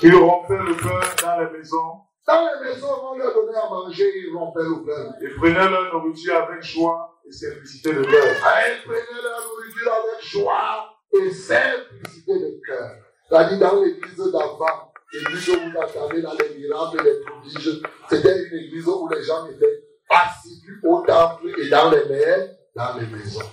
Ils 0.01 0.15
rompaient 0.15 0.53
le 0.57 0.75
pain 0.75 0.99
dans 1.25 1.39
les 1.39 1.57
maisons 1.57 2.01
Dans 2.27 2.47
les 2.47 2.69
maisons, 2.69 2.87
on 3.11 3.17
leur 3.17 3.33
donnait 3.33 3.57
à 3.57 3.69
manger, 3.69 4.11
ils 4.17 4.35
rompaient 4.35 4.63
le 4.63 4.85
pain. 4.85 5.13
et 5.21 5.29
prenaient 5.35 5.69
leur 5.69 5.93
nourriture 5.93 6.35
avec 6.35 6.63
joie 6.63 7.19
et 7.27 7.31
simplicité 7.31 7.93
de 7.93 8.03
cœur. 8.03 8.23
Ils 8.25 8.83
prenaient 8.83 9.21
leur 9.23 9.41
nourriture 9.47 9.93
avec 9.93 10.25
joie 10.25 10.89
et 11.13 11.31
simplicité 11.31 12.33
de 12.39 12.61
cœur. 12.65 12.91
C'est-à-dire 13.29 13.59
dans 13.59 13.81
l'église 13.81 14.17
d'avant, 14.17 14.91
l'église 15.13 15.49
où 15.49 15.53
vous 15.53 15.81
attendez 15.81 16.21
dans 16.21 16.33
les 16.33 16.57
miracles 16.57 16.99
et 16.99 17.03
les 17.03 17.19
prodiges, 17.21 17.81
c'était 18.09 18.47
une 18.47 18.59
église 18.59 18.87
où 18.87 19.07
les 19.09 19.23
gens 19.23 19.47
étaient 19.47 19.83
assidus 20.09 20.79
au 20.83 21.01
temple 21.01 21.47
et 21.57 21.69
dans 21.69 21.89
les 21.89 22.05
maisons, 22.05 22.49
dans 22.75 22.93
les 22.99 23.07
maisons. 23.07 23.49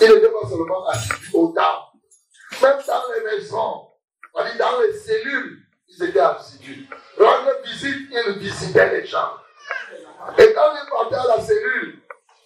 Ils 0.00 0.08
n'étaient 0.08 0.28
pas 0.28 0.48
seulement 0.48 0.86
assidus 0.88 1.30
au 1.32 1.48
temple, 1.48 1.96
même 2.62 2.78
dans 2.86 3.02
les 3.14 3.24
maisons, 3.36 3.88
dans 4.58 4.80
les 4.80 4.92
cellules, 4.92 5.62
ils 5.88 6.04
étaient 6.04 6.20
assidus. 6.20 6.88
Rendre 7.18 7.62
visite, 7.64 8.08
ils 8.10 8.38
visitaient 8.38 8.90
les 9.00 9.06
gens. 9.06 9.32
Et 10.38 10.52
quand 10.52 10.72
ils 10.74 10.90
partaient 10.90 11.14
à 11.14 11.36
la 11.36 11.40
cellule, 11.40 12.00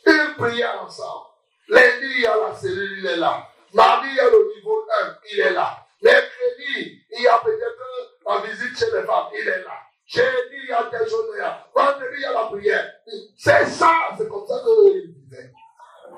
ils 0.07 0.35
priaient 0.37 0.67
ensemble. 0.81 1.27
Lundi, 1.69 2.07
il 2.17 2.21
y 2.23 2.27
a 2.27 2.37
la 2.37 2.55
cellule, 2.55 2.99
il 2.99 3.07
est 3.07 3.17
là. 3.17 3.47
Mardi, 3.73 4.09
il 4.11 4.17
y 4.17 4.21
a 4.21 4.25
le 4.25 4.55
niveau 4.57 4.85
1, 5.03 5.17
il 5.33 5.41
est 5.41 5.53
là. 5.53 5.87
Mercredi, 6.03 7.03
il 7.13 7.23
y 7.23 7.29
a 7.29 7.39
peut-être 7.39 8.21
la 8.27 8.39
visite 8.39 8.79
chez 8.79 8.87
les 8.87 9.05
femmes, 9.05 9.27
il 9.35 9.49
est 9.49 9.63
là. 9.63 9.79
Jeudi, 10.07 10.57
il 10.65 10.69
y 10.69 10.73
a 10.73 10.89
quelque 10.91 11.09
chose 11.09 11.37
là. 11.39 11.69
Vendredi, 11.75 12.17
il 12.17 12.23
y 12.23 12.25
a 12.25 12.33
la 12.33 12.45
prière. 12.47 12.91
C'est 13.37 13.67
ça, 13.67 13.93
c'est 14.19 14.29
comme 14.29 14.47
ça 14.47 14.61
qu'ils 14.65 15.13
vivaient. 15.13 15.53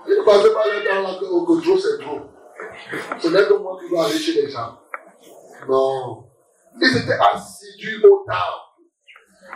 Ils 0.06 0.18
ne 0.18 0.24
passaient 0.24 0.52
pas 0.52 0.66
le 0.66 0.84
temps 0.84 1.02
là 1.02 1.14
que 1.20 1.24
que 1.24 1.64
trop 1.64 1.78
c'est 1.78 2.02
trop. 2.02 2.20
Ce 3.20 3.28
n'est 3.28 3.46
que 3.46 3.54
moi 3.54 3.78
qui 3.80 3.90
dois 3.90 4.06
aller 4.06 4.18
chez 4.18 4.42
les 4.42 4.50
gens. 4.50 4.81
Non. 5.68 6.24
Ils 6.80 6.96
étaient 6.96 7.18
assidus 7.32 8.04
au 8.04 8.24
temple. 8.26 8.72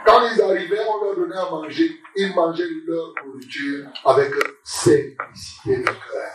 Quand 0.05 0.29
ils 0.29 0.41
arrivaient, 0.41 0.81
on 0.87 1.05
leur 1.05 1.17
donnait 1.17 1.37
à 1.37 1.51
manger. 1.51 1.91
Ils 2.15 2.35
mangeaient 2.35 2.69
leur 2.87 3.13
nourriture 3.25 3.87
avec 4.05 4.33
simplicité 4.63 5.79
de 5.79 5.85
cœur. 5.85 6.33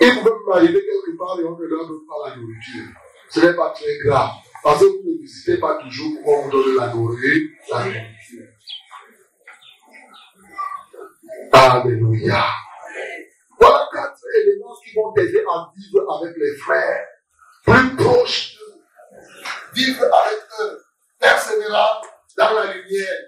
Il 0.00 0.18
pouvait 0.18 0.30
m'arriver 0.46 0.84
quelque 0.84 1.18
part 1.18 1.38
et 1.38 1.44
on 1.44 1.58
ne 1.58 1.66
leur 1.66 1.86
donne 1.86 2.06
pas 2.06 2.28
la 2.30 2.36
nourriture. 2.36 2.88
Ce 3.28 3.40
n'est 3.40 3.54
pas 3.54 3.70
très 3.70 3.98
grave. 4.04 4.30
Parce 4.62 4.80
que 4.80 4.84
vous 4.84 5.02
ne 5.04 5.20
visitez 5.20 5.58
pas 5.58 5.78
toujours 5.82 6.22
pour 6.22 6.24
qu'on 6.24 6.42
vous 6.42 6.50
donne 6.50 6.76
la 6.76 6.86
nourriture. 6.88 7.48
La 7.70 7.84
nourriture. 7.84 8.48
Alléluia. 11.52 12.44
Voilà 13.60 13.88
quatre 13.92 14.20
éléments 14.42 14.74
qui 14.82 14.94
vont 14.94 15.12
t'aider 15.12 15.44
à 15.50 15.70
vivre 15.76 16.20
avec 16.20 16.36
les 16.36 16.56
frères. 16.56 17.06
Plus 17.64 17.96
proches 17.96 18.54
d'eux. 18.54 18.82
Vivre 19.74 20.04
avec 20.04 20.40
eux. 20.60 20.84
Persévérant 21.18 22.02
dans 22.36 22.52
la 22.54 22.72
lumière. 22.74 23.18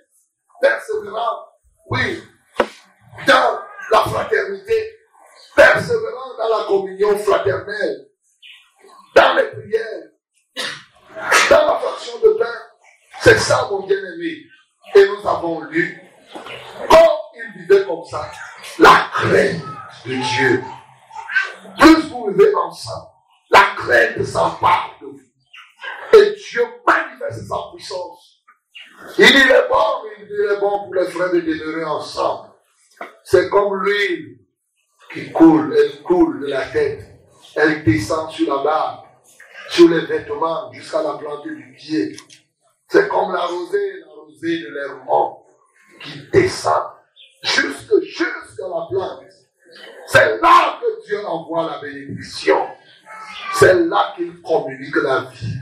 Persévérant, 0.61 1.47
oui, 1.91 2.23
dans 3.27 3.61
la 3.93 4.01
fraternité. 4.01 4.97
Persévérant 5.55 6.37
dans 6.39 6.59
la 6.59 6.65
communion 6.65 7.17
fraternelle. 7.19 8.09
Dans 9.15 9.35
les 9.35 9.51
prières. 9.51 10.11
Dans 11.51 11.67
la 11.67 11.79
fraction 11.79 12.19
de 12.19 12.31
pain, 12.39 12.59
c'est 13.21 13.39
ça 13.39 13.69
mon 13.71 13.87
bien-aimé. 13.87 14.43
Et 14.95 15.07
nous 15.07 15.29
avons 15.29 15.61
lu, 15.63 16.01
quand 16.91 17.19
il 17.35 17.61
vivait 17.61 17.85
comme 17.85 18.05
ça, 18.05 18.31
la 18.79 19.09
crainte 19.13 19.63
de 20.05 20.15
Dieu. 20.15 20.63
Plus 21.79 22.09
vous 22.09 22.27
vivez 22.31 22.55
ensemble, 22.57 23.09
la 23.89 24.07
crainte 24.09 24.25
s'empare 24.25 24.99
de 25.01 25.07
vous. 25.07 25.21
Et 26.13 26.35
Dieu 26.35 26.63
manifeste 26.87 27.47
sa 27.49 27.57
puissance. 27.73 28.43
Il 29.19 29.25
est 29.25 29.69
bon, 29.69 30.03
il 30.19 30.51
est 30.53 30.61
bon 30.61 30.85
pour 30.85 30.95
les 30.95 31.07
frères 31.07 31.33
de 31.33 31.41
demeurer 31.41 31.85
ensemble. 31.85 32.51
C'est 33.23 33.49
comme 33.51 33.83
l'huile 33.83 34.39
qui 35.13 35.31
coule, 35.33 35.75
elle 35.77 36.03
coule 36.03 36.41
de 36.41 36.47
la 36.47 36.67
tête, 36.67 37.05
elle 37.57 37.85
descend 37.85 38.31
sur 38.31 38.57
la 38.57 38.63
barbe, 38.63 39.07
sur 39.71 39.89
les 39.89 40.07
vêtements, 40.07 40.73
jusqu'à 40.73 41.03
la 41.03 41.15
plante 41.15 41.45
du 41.45 41.75
pied. 41.77 42.17
C'est 42.89 43.09
comme 43.09 43.33
la 43.33 43.47
rosée, 43.47 44.01
la 44.01 44.13
rosée 44.13 44.61
de 44.61 44.69
l'hermont 44.69 45.39
qui 46.01 46.21
descend 46.33 46.85
jusque, 47.43 48.01
jusqu'à 48.03 48.69
la 48.69 48.87
plante. 48.91 49.25
C'est 50.07 50.41
là 50.41 50.81
que 50.81 51.07
Dieu 51.07 51.27
envoie 51.27 51.71
la 51.71 51.81
bénédiction. 51.81 52.69
C'est 53.55 53.87
là 53.87 54.13
qu'il 54.17 54.43
communique 54.43 54.97
la 54.97 55.31
vie. 55.31 55.55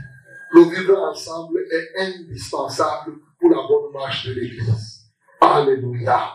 Le 0.51 0.63
vivre 0.63 0.99
ensemble 0.99 1.59
est 1.71 1.99
indispensable 1.99 3.13
pour 3.39 3.51
la 3.51 3.67
bonne 3.67 3.93
marche 3.93 4.25
de 4.27 4.33
l'Église. 4.33 5.01
Alléluia. 5.39 6.33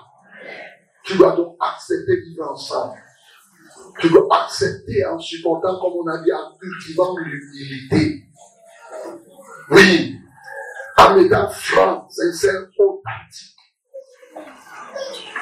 Tu 1.03 1.17
dois 1.17 1.33
donc 1.33 1.57
accepter 1.59 2.21
vivre 2.21 2.49
ensemble. 2.49 2.99
Tu 3.99 4.09
dois 4.09 4.29
accepter 4.31 5.05
en 5.05 5.19
supportant, 5.19 5.81
comme 5.81 5.95
on 5.95 6.07
a 6.07 6.19
dit, 6.23 6.33
en 6.33 6.57
cultivant 6.59 7.17
l'humilité. 7.19 8.25
Oui. 9.71 10.17
En 10.97 11.17
étant 11.17 11.49
franc, 11.49 12.09
sincère, 12.09 12.69
authentique. 12.79 13.57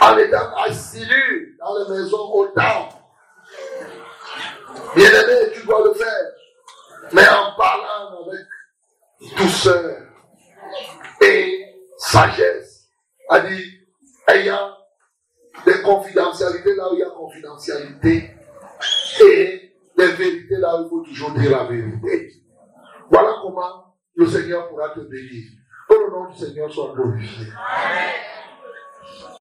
En 0.01 0.17
étant 0.17 0.55
assidu 0.65 1.59
dans 1.59 1.79
les 1.79 2.03
maisons 2.03 2.33
autant. 2.33 2.96
Bien 4.97 5.11
aimé, 5.11 5.53
tu 5.55 5.67
dois 5.67 5.85
le 5.85 5.93
faire. 5.93 6.33
Mais 7.13 7.29
en 7.29 7.55
parlant 7.57 8.27
avec 8.27 9.37
douceur 9.37 10.03
et 11.21 11.65
sagesse. 11.99 12.89
A 13.29 13.41
dit, 13.41 13.65
ayant 14.29 14.77
des 15.65 15.83
confidentialités 15.83 16.75
là 16.75 16.91
où 16.91 16.95
il 16.95 17.01
y 17.01 17.03
a 17.03 17.11
confidentialité 17.11 18.31
et 19.21 19.73
des 19.97 20.07
vérités 20.13 20.57
là 20.57 20.81
où 20.81 20.85
il 20.85 20.89
faut 20.89 21.01
toujours 21.03 21.33
dire 21.33 21.51
la 21.51 21.65
vérité. 21.65 22.33
Voilà 23.11 23.35
comment 23.43 23.97
le 24.15 24.27
Seigneur 24.27 24.69
pourra 24.69 24.91
te 24.91 25.01
bénir. 25.01 25.45
Que 25.89 25.95
le 25.95 26.11
nom 26.11 26.31
du 26.31 26.39
Seigneur 26.39 26.73
soit 26.73 26.93
glorifié. 26.95 27.47